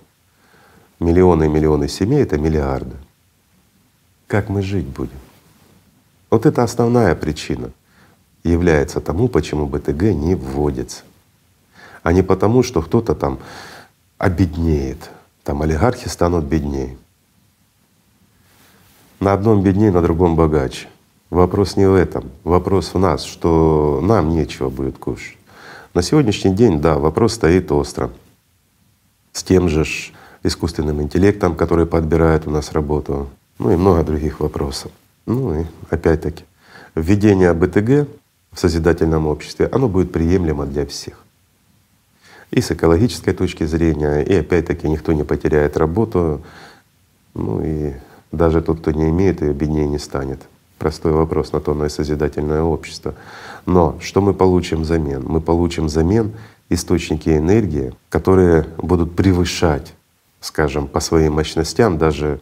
[1.00, 2.96] миллионы и миллионы семей— это миллиарды.
[4.28, 5.20] Как мы жить будем?
[6.30, 7.72] Вот это основная причина
[8.44, 11.04] является тому, почему БТГ не вводится.
[12.04, 13.40] А не потому, что кто-то там
[14.18, 15.10] обеднеет,
[15.44, 16.98] там олигархи станут беднее.
[19.20, 20.88] На одном беднее, на другом богаче.
[21.30, 22.32] Вопрос не в этом.
[22.44, 25.38] Вопрос в нас, что нам нечего будет кушать.
[25.94, 28.12] На сегодняшний день, да, вопрос стоит остро.
[29.34, 29.86] С тем же
[30.44, 33.30] искусственным интеллектом, который подбирает у нас работу,
[33.60, 34.92] ну и много других вопросов.
[35.26, 36.46] Ну и опять-таки,
[36.96, 38.08] введение БТГ
[38.52, 41.24] в созидательном обществе, оно будет приемлемо для всех.
[42.52, 46.42] И с экологической точки зрения, и опять-таки никто не потеряет работу,
[47.34, 47.94] ну и
[48.32, 50.40] даже тот, кто не имеет, и беднее не станет.
[50.78, 53.16] Простой вопрос на то, на созидательное общество.
[53.66, 55.24] Но что мы получим взамен?
[55.28, 56.34] Мы получим взамен
[56.70, 59.94] источники энергии, которые будут превышать
[60.48, 62.40] скажем, по своим мощностям даже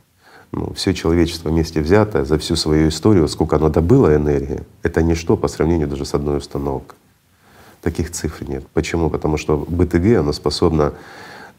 [0.52, 5.36] Ну, все человечество вместе взятое за всю свою историю, сколько оно добыло энергии, это ничто
[5.36, 6.98] по сравнению даже с одной установкой.
[7.82, 8.64] Таких цифр нет.
[8.74, 9.10] Почему?
[9.10, 10.94] Потому что БТГ, оно способно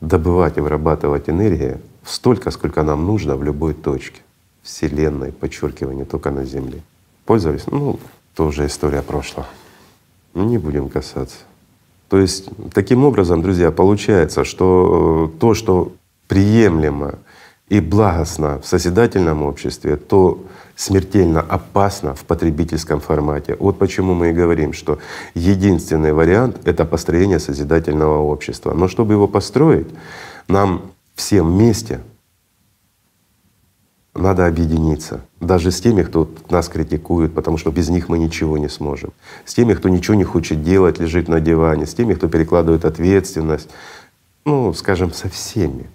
[0.01, 4.21] добывать и вырабатывать энергию столько, сколько нам нужно в любой точке
[4.67, 6.83] Вселенной, подчеркивание, только на Земле.
[7.25, 7.67] Пользовались?
[7.69, 8.01] Ну,
[8.35, 9.47] тоже история прошлого.
[10.35, 11.39] Не будем касаться.
[12.09, 15.93] То есть таким образом, друзья, получается, что то, что
[16.27, 17.15] приемлемо
[17.69, 20.45] и благостно в созидательном обществе, то
[20.75, 23.57] смертельно опасно в потребительском формате.
[23.59, 24.99] Вот почему мы и говорим, что
[25.35, 28.75] единственный вариант— это построение созидательного общества.
[28.75, 29.89] Но чтобы его построить,
[30.49, 30.83] нам
[31.15, 32.01] всем вместе
[34.17, 35.21] надо объединиться.
[35.41, 39.13] Даже с теми, кто нас критикует, потому что без них мы ничего не сможем.
[39.45, 43.69] С теми, кто ничего не хочет делать, лежит на диване, с теми, кто перекладывает ответственность.
[44.45, 45.87] Ну, скажем, со всеми.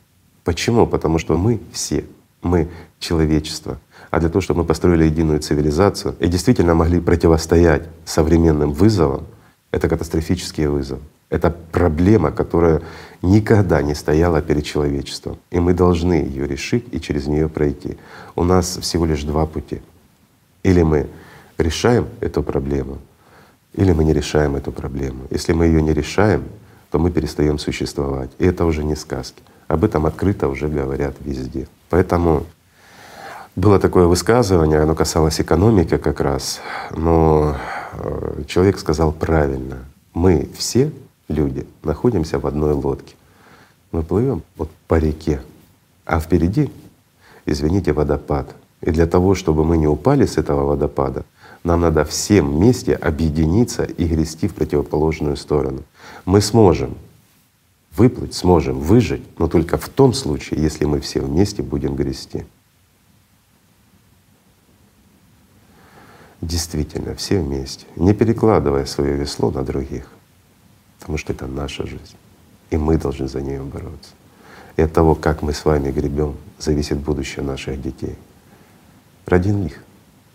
[0.43, 0.87] Почему?
[0.87, 2.05] Потому что мы все,
[2.41, 2.69] мы
[2.99, 3.79] человечество.
[4.09, 9.25] А для того, чтобы мы построили единую цивилизацию и действительно могли противостоять современным вызовам,
[9.71, 10.99] это катастрофический вызов.
[11.29, 12.81] Это проблема, которая
[13.21, 15.37] никогда не стояла перед человечеством.
[15.51, 17.97] И мы должны ее решить и через нее пройти.
[18.35, 19.81] У нас всего лишь два пути.
[20.63, 21.07] Или мы
[21.57, 22.99] решаем эту проблему,
[23.73, 25.27] или мы не решаем эту проблему.
[25.29, 26.43] Если мы ее не решаем,
[26.89, 28.31] то мы перестаем существовать.
[28.37, 29.41] И это уже не сказки.
[29.67, 31.67] Об этом открыто уже говорят везде.
[31.89, 32.45] Поэтому
[33.55, 36.61] было такое высказывание, оно касалось экономики как раз,
[36.91, 37.57] но
[37.93, 39.79] э, человек сказал правильно.
[40.13, 40.91] Мы все
[41.31, 43.15] люди находимся в одной лодке.
[43.91, 45.41] Мы плывем вот по реке,
[46.05, 46.69] а впереди,
[47.45, 48.55] извините, водопад.
[48.81, 51.25] И для того, чтобы мы не упали с этого водопада,
[51.63, 55.83] нам надо всем вместе объединиться и грести в противоположную сторону.
[56.25, 56.95] Мы сможем
[57.95, 62.45] Выплыть сможем, выжить, но только в том случае, если мы все вместе будем грести.
[66.39, 70.09] Действительно, все вместе, не перекладывая свое весло на других,
[71.01, 72.15] потому что это наша жизнь,
[72.69, 74.11] и мы должны за нее бороться.
[74.77, 78.15] И от того, как мы с вами гребем, зависит будущее наших детей.
[79.25, 79.83] Ради них,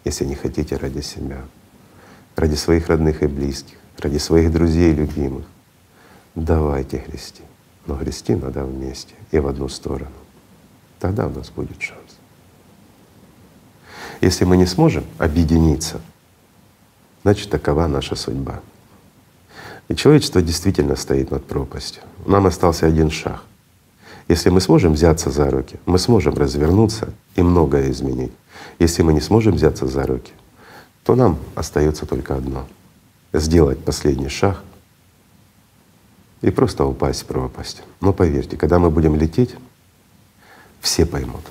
[0.04, 1.40] если не хотите, ради себя,
[2.34, 5.46] ради своих родных и близких, ради своих друзей и любимых.
[6.34, 7.42] Давайте грести.
[7.86, 10.10] Но грести надо вместе и в одну сторону.
[10.98, 12.00] Тогда у нас будет шанс.
[14.20, 16.00] Если мы не сможем объединиться,
[17.22, 18.60] значит такова наша судьба.
[19.88, 22.02] И человечество действительно стоит над пропастью.
[22.26, 23.42] Нам остался один шаг.
[24.28, 28.32] Если мы сможем взяться за руки, мы сможем развернуться и многое изменить.
[28.78, 30.32] Если мы не сможем взяться за руки,
[31.04, 32.66] то нам остается только одно—
[33.32, 34.62] сделать последний шаг—
[36.42, 37.82] и просто упасть в пропасть.
[38.00, 39.54] Но поверьте, когда мы будем лететь,
[40.80, 41.42] все поймут,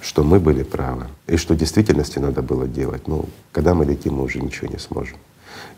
[0.00, 3.06] что мы были правы и что в действительности надо было делать.
[3.08, 5.16] Ну, когда мы летим, мы уже ничего не сможем.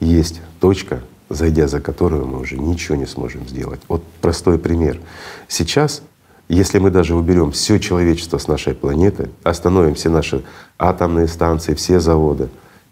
[0.01, 3.81] Есть точка, зайдя за которую мы уже ничего не сможем сделать.
[3.89, 5.01] Вот простой пример.
[5.49, 6.03] Сейчас,
[6.49, 10.45] если мы даже уберем все человечество с нашей планеты, остановим все наши
[10.79, 12.49] атомные станции, все заводы,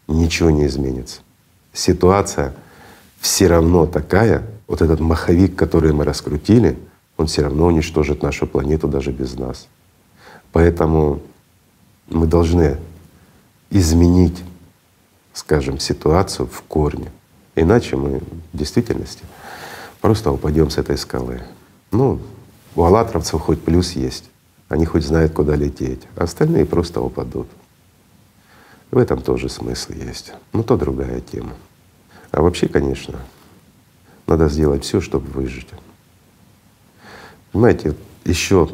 [0.09, 1.21] ничего не изменится.
[1.73, 2.55] Ситуация
[3.21, 6.79] все равно такая, вот этот маховик, который мы раскрутили,
[7.17, 9.69] он все равно уничтожит нашу планету даже без нас.
[10.51, 11.21] Поэтому
[12.09, 12.79] мы должны
[13.71, 14.43] изменить,
[15.33, 17.11] скажем, ситуацию в корне.
[17.63, 18.21] Иначе мы
[18.53, 19.23] в действительности
[20.01, 21.43] просто упадем с этой скалы.
[21.93, 22.21] Ну,
[22.75, 24.25] у аллатровцев хоть плюс есть.
[24.69, 27.47] Они хоть знают, куда лететь, а остальные просто упадут.
[28.91, 30.33] В этом тоже смысл есть.
[30.53, 31.53] Но то другая тема.
[32.33, 33.21] А вообще, конечно,
[34.27, 35.69] надо сделать все, чтобы выжить.
[37.53, 37.95] Понимаете,
[38.25, 38.71] еще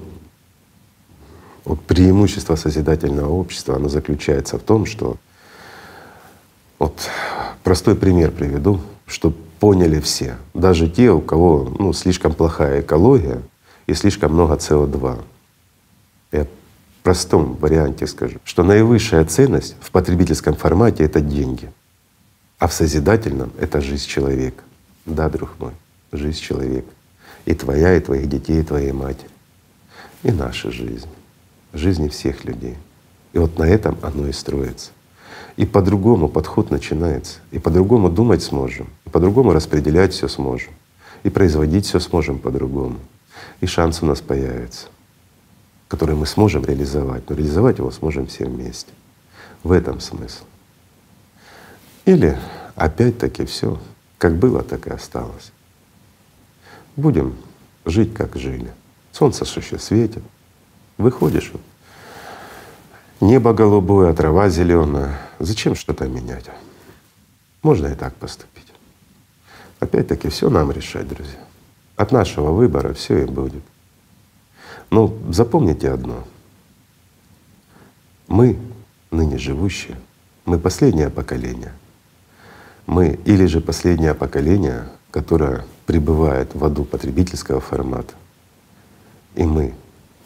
[1.64, 5.18] вот преимущество созидательного общества, оно заключается в том, что
[6.78, 7.08] вот
[7.64, 13.42] простой пример приведу, чтобы поняли все, даже те, у кого ну, слишком плохая экология
[13.86, 15.24] и слишком много СО2.
[16.32, 16.48] Я в
[17.02, 21.72] простом варианте скажу, что наивысшая ценность в потребительском формате— это деньги,
[22.58, 24.62] а в созидательном— это жизнь человека.
[25.06, 25.72] Да, друг мой,
[26.12, 26.88] жизнь человека.
[27.46, 29.30] И твоя, и твоих детей, и твоей матери.
[30.22, 31.08] И наша жизнь.
[31.72, 32.76] Жизни всех людей.
[33.32, 34.90] И вот на этом оно и строится.
[35.58, 37.40] И по-другому подход начинается.
[37.50, 38.86] И по-другому думать сможем.
[39.04, 40.72] И по-другому распределять все сможем.
[41.24, 43.00] И производить все сможем по-другому.
[43.60, 44.86] И шанс у нас появится,
[45.88, 47.28] который мы сможем реализовать.
[47.28, 48.92] Но реализовать его сможем все вместе.
[49.64, 50.44] В этом смысл.
[52.04, 52.38] Или
[52.76, 53.80] опять-таки все
[54.16, 55.50] как было, так и осталось.
[56.94, 57.34] Будем
[57.84, 58.72] жить, как жили.
[59.10, 60.22] Солнце еще светит.
[60.98, 61.52] Выходишь,
[63.20, 65.18] Небо голубое, трава зеленая.
[65.40, 66.46] Зачем что-то менять?
[67.62, 68.72] Можно и так поступить.
[69.80, 71.40] Опять-таки все нам решать, друзья.
[71.96, 73.62] От нашего выбора все и будет.
[74.90, 76.24] Но запомните одно.
[78.28, 78.58] Мы,
[79.10, 79.98] ныне живущие,
[80.44, 81.72] мы последнее поколение.
[82.86, 88.14] Мы или же последнее поколение, которое пребывает в аду потребительского формата.
[89.34, 89.74] И мы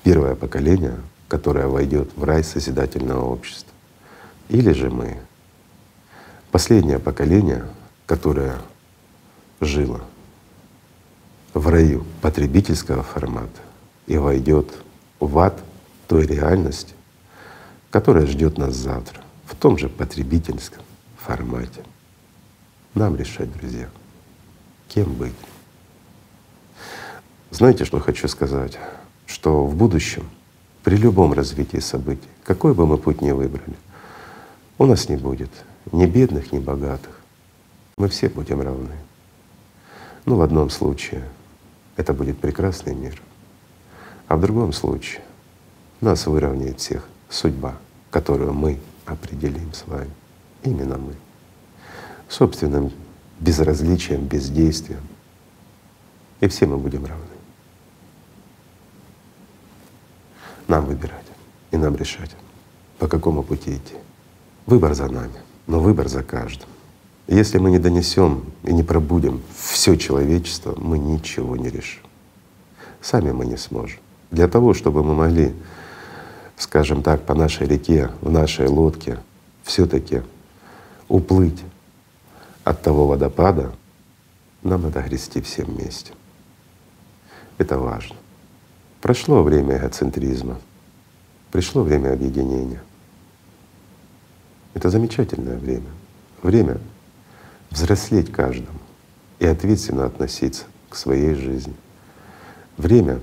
[0.02, 0.96] первое поколение,
[1.32, 3.72] которое войдет в рай созидательного общества.
[4.50, 5.16] Или же мы
[6.50, 7.64] последнее поколение,
[8.04, 8.58] которое
[9.58, 10.02] жило
[11.54, 13.62] в раю потребительского формата
[14.06, 14.74] и войдет
[15.20, 15.58] в ад
[16.06, 16.92] той реальности,
[17.88, 20.82] которая ждет нас завтра в том же потребительском
[21.16, 21.82] формате.
[22.92, 23.88] Нам решать, друзья,
[24.88, 25.32] кем быть.
[27.50, 28.78] Знаете, что хочу сказать?
[29.24, 30.28] Что в будущем,
[30.82, 33.76] при любом развитии событий, какой бы мы путь ни выбрали,
[34.78, 35.50] у нас не будет
[35.92, 37.20] ни бедных, ни богатых.
[37.96, 38.96] Мы все будем равны.
[40.24, 41.24] Ну, в одном случае
[41.96, 43.20] это будет прекрасный мир,
[44.28, 45.22] а в другом случае
[46.00, 47.76] нас выровняет всех судьба,
[48.10, 50.10] которую мы определим с вами.
[50.64, 51.14] Именно мы.
[52.28, 52.92] Собственным
[53.40, 55.02] безразличием, бездействием.
[56.40, 57.31] И все мы будем равны.
[60.68, 61.26] Нам выбирать
[61.70, 62.30] и нам решать,
[62.98, 63.94] по какому пути идти.
[64.66, 65.34] Выбор за нами,
[65.66, 66.68] но выбор за каждым.
[67.28, 72.02] Если мы не донесем и не пробудем все человечество, мы ничего не решим.
[73.00, 73.98] Сами мы не сможем.
[74.30, 75.52] Для того, чтобы мы могли
[76.62, 79.18] скажем так, по нашей реке, в нашей лодке,
[79.64, 80.22] все-таки
[81.08, 81.60] уплыть
[82.64, 83.72] от того водопада,
[84.62, 86.12] нам надо грести все вместе.
[87.58, 88.16] Это важно.
[89.02, 90.60] Прошло время эгоцентризма,
[91.50, 92.80] пришло время объединения.
[94.74, 95.88] Это замечательное время.
[96.40, 96.78] Время
[97.70, 98.78] взрослеть каждому
[99.40, 101.74] и ответственно относиться к своей жизни.
[102.76, 103.18] Время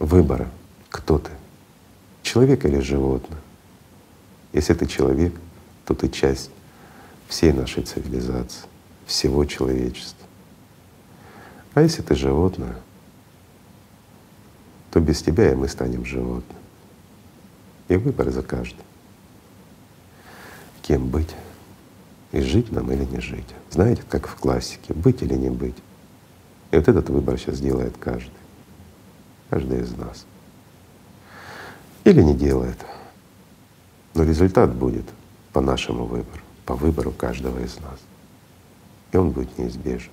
[0.00, 0.50] выбора,
[0.88, 1.30] кто ты
[2.24, 3.38] человек или животное.
[4.52, 5.32] Если ты человек,
[5.84, 6.50] то ты часть
[7.28, 8.66] всей нашей цивилизации,
[9.06, 10.26] всего человечества.
[11.74, 12.74] А если ты животное,
[14.90, 16.58] то без тебя и мы станем животным.
[17.88, 18.84] И выбор за каждым.
[20.82, 21.34] Кем быть?
[22.32, 23.46] И жить нам или не жить.
[23.70, 25.76] Знаете, как в классике, быть или не быть.
[26.70, 28.30] И вот этот выбор сейчас делает каждый,
[29.48, 30.24] каждый из нас
[32.04, 32.78] или не делает.
[34.14, 35.04] Но результат будет
[35.52, 37.98] по нашему выбору, по выбору каждого из нас.
[39.12, 40.10] И он будет неизбежен.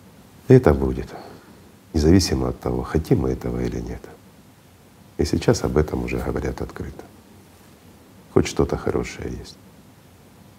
[0.48, 1.14] И это будет,
[1.94, 4.02] независимо от того, хотим мы этого или нет.
[5.18, 7.04] И сейчас об этом уже говорят открыто.
[8.34, 9.58] Хоть что-то хорошее есть.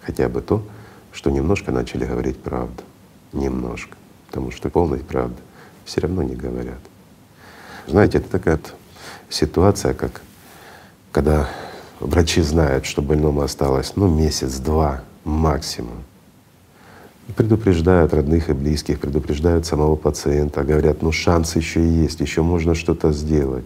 [0.00, 0.62] Хотя бы то,
[1.12, 2.82] что немножко начали говорить правду.
[3.32, 3.96] Немножко.
[4.26, 5.40] Потому что полной правды
[5.84, 6.80] все равно не говорят.
[7.86, 8.60] Знаете, это такая
[9.30, 10.20] ситуация, как
[11.12, 11.48] когда
[12.00, 16.04] врачи знают, что больному осталось ну, месяц-два максимум,
[17.36, 23.12] предупреждают родных и близких, предупреждают самого пациента, говорят, ну шанс еще есть, еще можно что-то
[23.12, 23.64] сделать.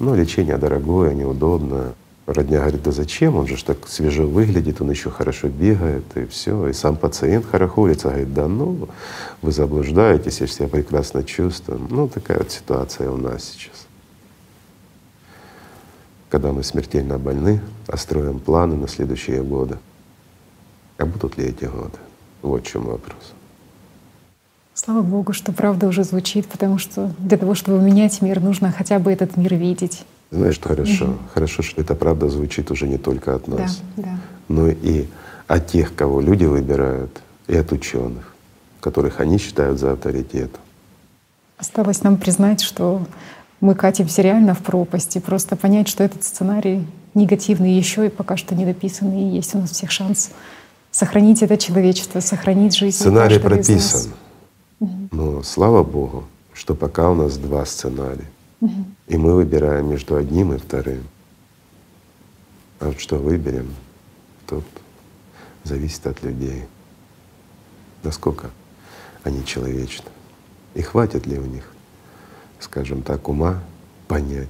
[0.00, 1.94] Но лечение дорогое, неудобно.
[2.26, 6.68] Родня говорит, да зачем, он же так свежо выглядит, он еще хорошо бегает, и все.
[6.68, 8.88] И сам пациент хорохорится, говорит, да ну,
[9.42, 11.80] вы заблуждаетесь, я себя прекрасно чувствую.
[11.88, 13.86] Ну, такая вот ситуация у нас сейчас
[16.30, 19.78] когда мы смертельно больны, а строим планы на следующие годы.
[20.96, 21.98] А будут ли эти годы?
[22.40, 23.34] Вот в чем вопрос.
[24.82, 28.98] Слава Богу, что правда уже звучит, потому что для того, чтобы менять мир, нужно хотя
[28.98, 30.06] бы этот мир видеть.
[30.30, 31.04] Знаешь, хорошо.
[31.04, 31.18] Угу.
[31.34, 34.18] Хорошо, что эта правда звучит уже не только от нас, да, да.
[34.48, 35.04] но и
[35.46, 38.34] от тех, кого люди выбирают, и от ученых,
[38.80, 40.62] которых они считают за авторитетом.
[41.58, 43.02] Осталось нам признать, что
[43.60, 48.38] мы катимся реально в пропасть, и просто понять, что этот сценарий негативный еще и пока
[48.38, 50.30] что не дописанный, и есть у нас всех шанс
[50.90, 52.96] сохранить это человечество, сохранить жизнь.
[52.96, 54.12] Сценарий прописан.
[54.80, 58.28] Но слава Богу, что пока у нас два сценария.
[58.60, 58.84] Угу.
[59.08, 61.04] И мы выбираем между одним и вторым.
[62.78, 63.74] А вот что выберем,
[64.46, 64.64] тут
[65.64, 66.64] зависит от людей.
[68.02, 68.50] Насколько
[69.22, 70.10] они человечны.
[70.74, 71.70] И хватит ли у них
[72.60, 73.62] скажем так, ума
[74.06, 74.48] понять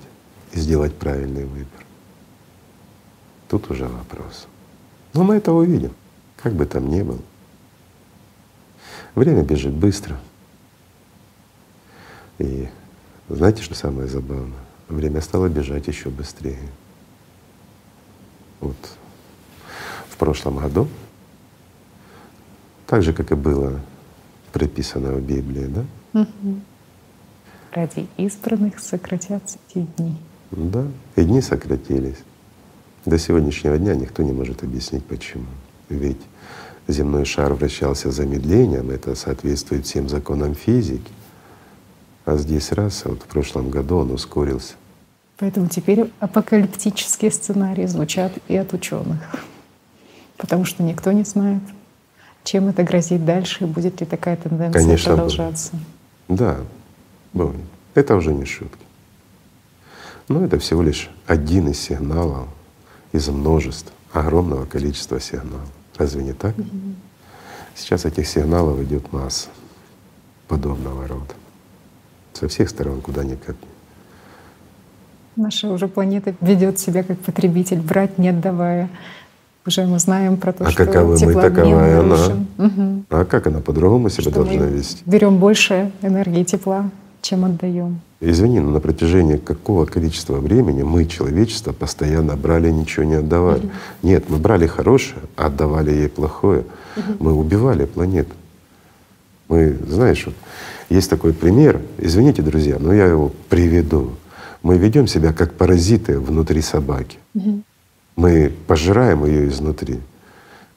[0.52, 1.84] и сделать правильный выбор.
[3.48, 4.46] Тут уже вопрос.
[5.14, 5.92] Но мы это увидим,
[6.36, 7.18] как бы там ни было.
[9.14, 10.18] Время бежит быстро.
[12.38, 12.68] И
[13.28, 14.58] знаете, что самое забавное?
[14.88, 16.68] Время стало бежать еще быстрее.
[18.60, 18.76] Вот
[20.08, 20.88] в прошлом году,
[22.86, 23.80] так же, как и было
[24.52, 25.84] приписано в Библии, да?
[26.20, 26.60] Угу.
[27.72, 30.16] Ради избранных сократятся те дни.
[30.50, 30.84] Да,
[31.14, 32.18] и дни сократились.
[33.04, 35.46] До сегодняшнего дня никто не может объяснить почему.
[35.88, 36.20] Ведь
[36.90, 41.10] земной шар вращался замедлением, это соответствует всем законам физики.
[42.24, 44.74] А здесь раз, а вот в прошлом году он ускорился.
[45.38, 49.18] Поэтому теперь апокалиптические сценарии звучат и от ученых,
[50.36, 51.62] потому что никто не знает,
[52.44, 55.72] чем это грозит дальше и будет ли такая тенденция Конечно, продолжаться.
[56.28, 56.38] Будет.
[56.38, 56.56] Да,
[57.32, 57.56] будет.
[57.94, 58.84] Это уже не шутки.
[60.28, 62.48] Но это всего лишь один из сигналов
[63.12, 65.68] из множества, огромного количества сигналов.
[66.00, 66.54] Разве не так?
[67.74, 69.48] Сейчас этих сигналов идет масса
[70.48, 71.34] подобного рода.
[72.32, 73.68] Со всех сторон, куда ни копни.
[75.36, 78.88] Наша уже планета ведет себя как потребитель, брать не отдавая.
[79.66, 82.16] Уже мы знаем про то, а что каковы мы, таковая она.
[82.56, 83.04] Угу.
[83.10, 85.02] А как она по-другому себя что должна вести?
[85.04, 86.90] Берем больше энергии тепла,
[87.22, 88.00] чем отдаем.
[88.20, 93.60] Извини, но на протяжении какого количества времени мы, человечество, постоянно брали, ничего не отдавали.
[93.60, 93.70] Угу.
[94.02, 96.64] Нет, мы брали хорошее, а отдавали ей плохое.
[96.96, 97.24] Угу.
[97.24, 98.34] Мы убивали планету.
[99.48, 100.34] Мы, знаешь, вот
[100.90, 104.10] есть такой пример, извините, друзья, но я его приведу.
[104.62, 107.18] Мы ведем себя как паразиты внутри собаки.
[107.34, 107.62] Угу.
[108.16, 110.00] Мы пожираем ее изнутри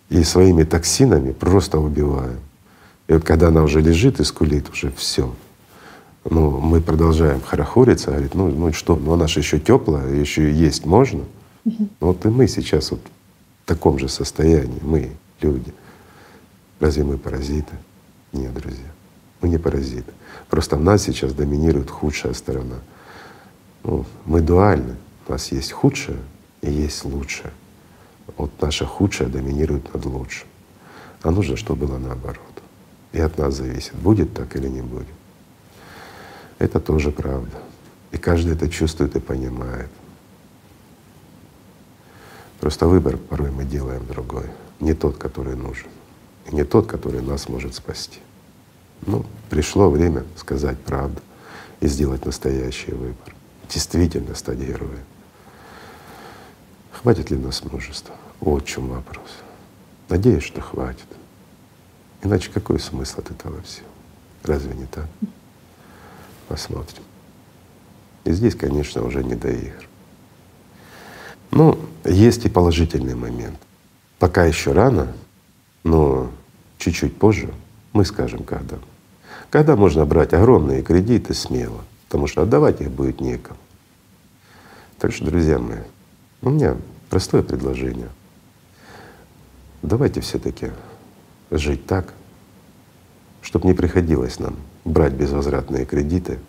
[0.09, 2.39] и своими токсинами просто убиваем.
[3.07, 5.33] И вот когда она уже лежит и скулит, уже все,
[6.29, 10.53] ну, мы продолжаем хорохориться, говорит, ну, ну что, ну она же еще теплая, еще и
[10.53, 11.23] есть можно.
[11.65, 11.89] Угу.
[11.99, 13.01] Вот и мы сейчас вот
[13.63, 15.73] в таком же состоянии, мы, люди.
[16.79, 17.75] Разве мы паразиты?
[18.31, 18.91] Нет, друзья,
[19.41, 20.11] мы не паразиты.
[20.49, 22.75] Просто в нас сейчас доминирует худшая сторона.
[23.83, 24.95] Ну, мы дуальны.
[25.27, 26.17] У нас есть худшее
[26.61, 27.51] и есть лучшее.
[28.37, 30.47] Вот наше худшее доминирует над лучшим.
[31.21, 32.39] А нужно, чтобы было наоборот.
[33.11, 35.07] И от нас зависит, будет так или не будет.
[36.63, 37.57] Это тоже правда.
[38.13, 39.89] И каждый это чувствует и понимает.
[42.61, 44.45] Просто выбор порой мы делаем другой,
[44.79, 45.87] не тот, который нужен,
[46.49, 48.19] и не тот, который нас может спасти.
[49.05, 51.19] Ну, пришло время сказать правду
[51.81, 53.35] и сделать настоящий выбор,
[53.67, 55.03] действительно стать героем.
[56.93, 58.15] Хватит ли нас мужества?
[58.39, 59.31] Вот в чем вопрос.
[60.07, 61.07] Надеюсь, что хватит.
[62.21, 63.87] Иначе какой смысл от этого всего?
[64.43, 65.09] Разве не так?
[66.47, 67.03] Посмотрим.
[68.25, 69.87] И здесь, конечно, уже не до игр.
[71.51, 73.59] Ну, есть и положительный момент.
[74.19, 75.13] Пока еще рано,
[75.83, 76.31] но
[76.77, 77.53] чуть-чуть позже
[77.91, 78.77] мы скажем, когда.
[79.49, 83.59] Когда можно брать огромные кредиты смело, потому что отдавать их будет некому.
[84.99, 85.79] Так что, друзья мои,
[86.41, 86.77] у меня
[87.09, 88.09] простое предложение.
[89.81, 90.71] Давайте все-таки
[91.51, 92.13] жить так,
[93.41, 94.55] чтобы не приходилось нам
[94.85, 96.39] брать безвозвратные кредиты,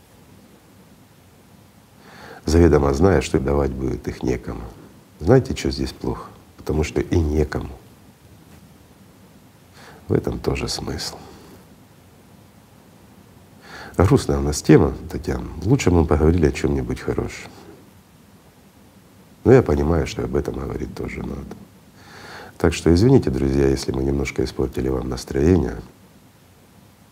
[2.44, 4.62] заведомо зная, что давать будет их некому.
[5.20, 6.28] Знаете, что здесь плохо?
[6.56, 7.70] Потому что и некому.
[10.08, 11.16] В этом тоже смысл.
[13.96, 15.46] Грустная у нас тема, Татьяна.
[15.62, 17.50] Лучше бы мы поговорили о чем-нибудь хорошем.
[19.44, 21.56] Но я понимаю, что об этом говорить тоже надо.
[22.58, 25.76] Так что извините, друзья, если мы немножко испортили вам настроение,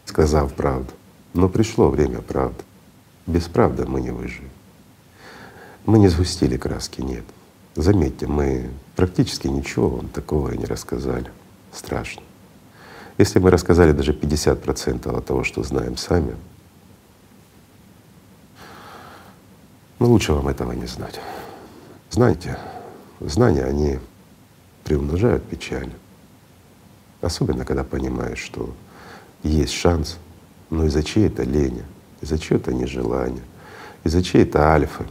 [0.07, 0.92] сказав правду.
[1.35, 2.62] Но пришло время правды.
[3.27, 4.51] Без правды мы не выживем.
[5.86, 7.25] Мы не сгустили краски, нет.
[7.75, 11.31] Заметьте, мы практически ничего вам такого и не рассказали.
[11.73, 12.23] Страшно.
[13.19, 16.36] Если мы рассказали даже 50% от того, что знаем сами,
[19.99, 21.20] ну лучше вам этого не знать.
[22.11, 22.59] Знаете,
[23.20, 23.99] знания, они
[24.85, 25.91] приумножают печаль.
[27.20, 28.75] Особенно, когда понимаешь, что
[29.43, 30.19] есть шанс
[30.73, 31.84] но из-за чьей-то лени,
[32.23, 33.42] из-за чьего-то нежелания,
[34.05, 35.05] из-за чьей-то альфы,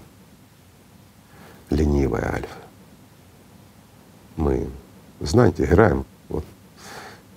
[1.70, 2.58] ленивая альфа.
[4.38, 4.68] Мы,
[5.20, 6.44] знаете, играем вот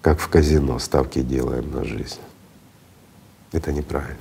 [0.01, 2.19] как в казино, ставки делаем на жизнь.
[3.53, 4.17] Это неправильно.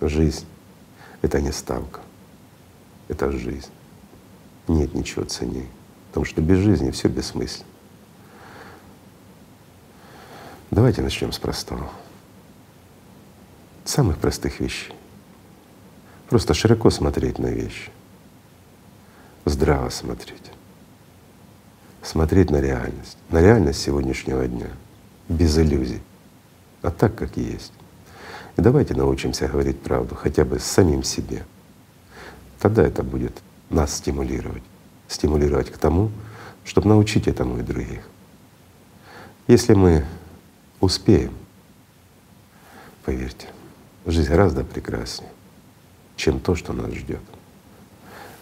[0.00, 0.44] Жизнь—
[1.22, 2.00] это не ставка,
[3.06, 3.70] это жизнь.
[4.66, 5.68] Нет ничего ценнее,
[6.08, 7.68] потому что без жизни все бессмысленно.
[10.72, 11.88] Давайте начнем с простого
[13.84, 14.94] самых простых вещей.
[16.28, 17.90] Просто широко смотреть на вещи,
[19.44, 20.50] здраво смотреть,
[22.02, 24.68] смотреть на реальность, на реальность сегодняшнего дня,
[25.28, 26.00] без иллюзий,
[26.80, 27.72] а так, как есть.
[28.56, 31.44] И давайте научимся говорить правду хотя бы с самим себе.
[32.60, 34.62] Тогда это будет нас стимулировать,
[35.08, 36.10] стимулировать к тому,
[36.64, 38.02] чтобы научить этому и других.
[39.48, 40.04] Если мы
[40.80, 41.34] успеем,
[43.04, 43.48] поверьте,
[44.06, 45.30] жизнь гораздо прекраснее,
[46.16, 47.22] чем то, что нас ждет.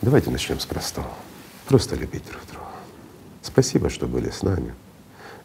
[0.03, 1.11] Давайте начнем с простого.
[1.67, 2.67] Просто любить друг друга.
[3.43, 4.75] Спасибо, что были с нами.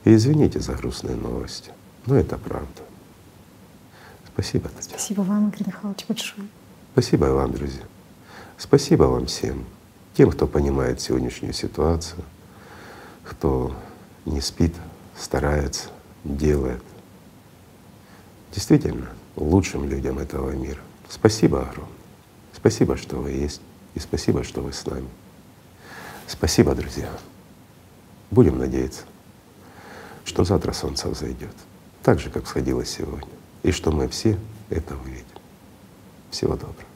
[0.06, 1.72] И извините за грустные новости,
[2.06, 2.82] но это правда.
[4.34, 5.00] Спасибо, Татьяна.
[5.00, 6.48] Спасибо вам, Игорь Михайлович, большое.
[6.94, 7.84] Спасибо вам, друзья.
[8.58, 9.66] Спасибо вам всем,
[10.14, 12.24] тем, кто понимает сегодняшнюю ситуацию,
[13.24, 13.76] кто
[14.26, 14.74] не спит,
[15.18, 15.90] старается,
[16.24, 16.82] делает.
[18.53, 20.82] Действительно, лучшим людям этого мира.
[21.10, 21.94] Спасибо огромное.
[22.54, 23.62] Спасибо, что вы есть,
[23.94, 25.08] и спасибо, что вы с нами.
[26.28, 27.10] Спасибо, друзья.
[28.32, 29.04] Будем надеяться,
[30.24, 31.54] что завтра солнце взойдет,
[32.02, 33.30] так же, как всходило сегодня,
[33.64, 34.38] и что мы все
[34.70, 35.26] это увидим.
[36.32, 36.95] Всего доброго.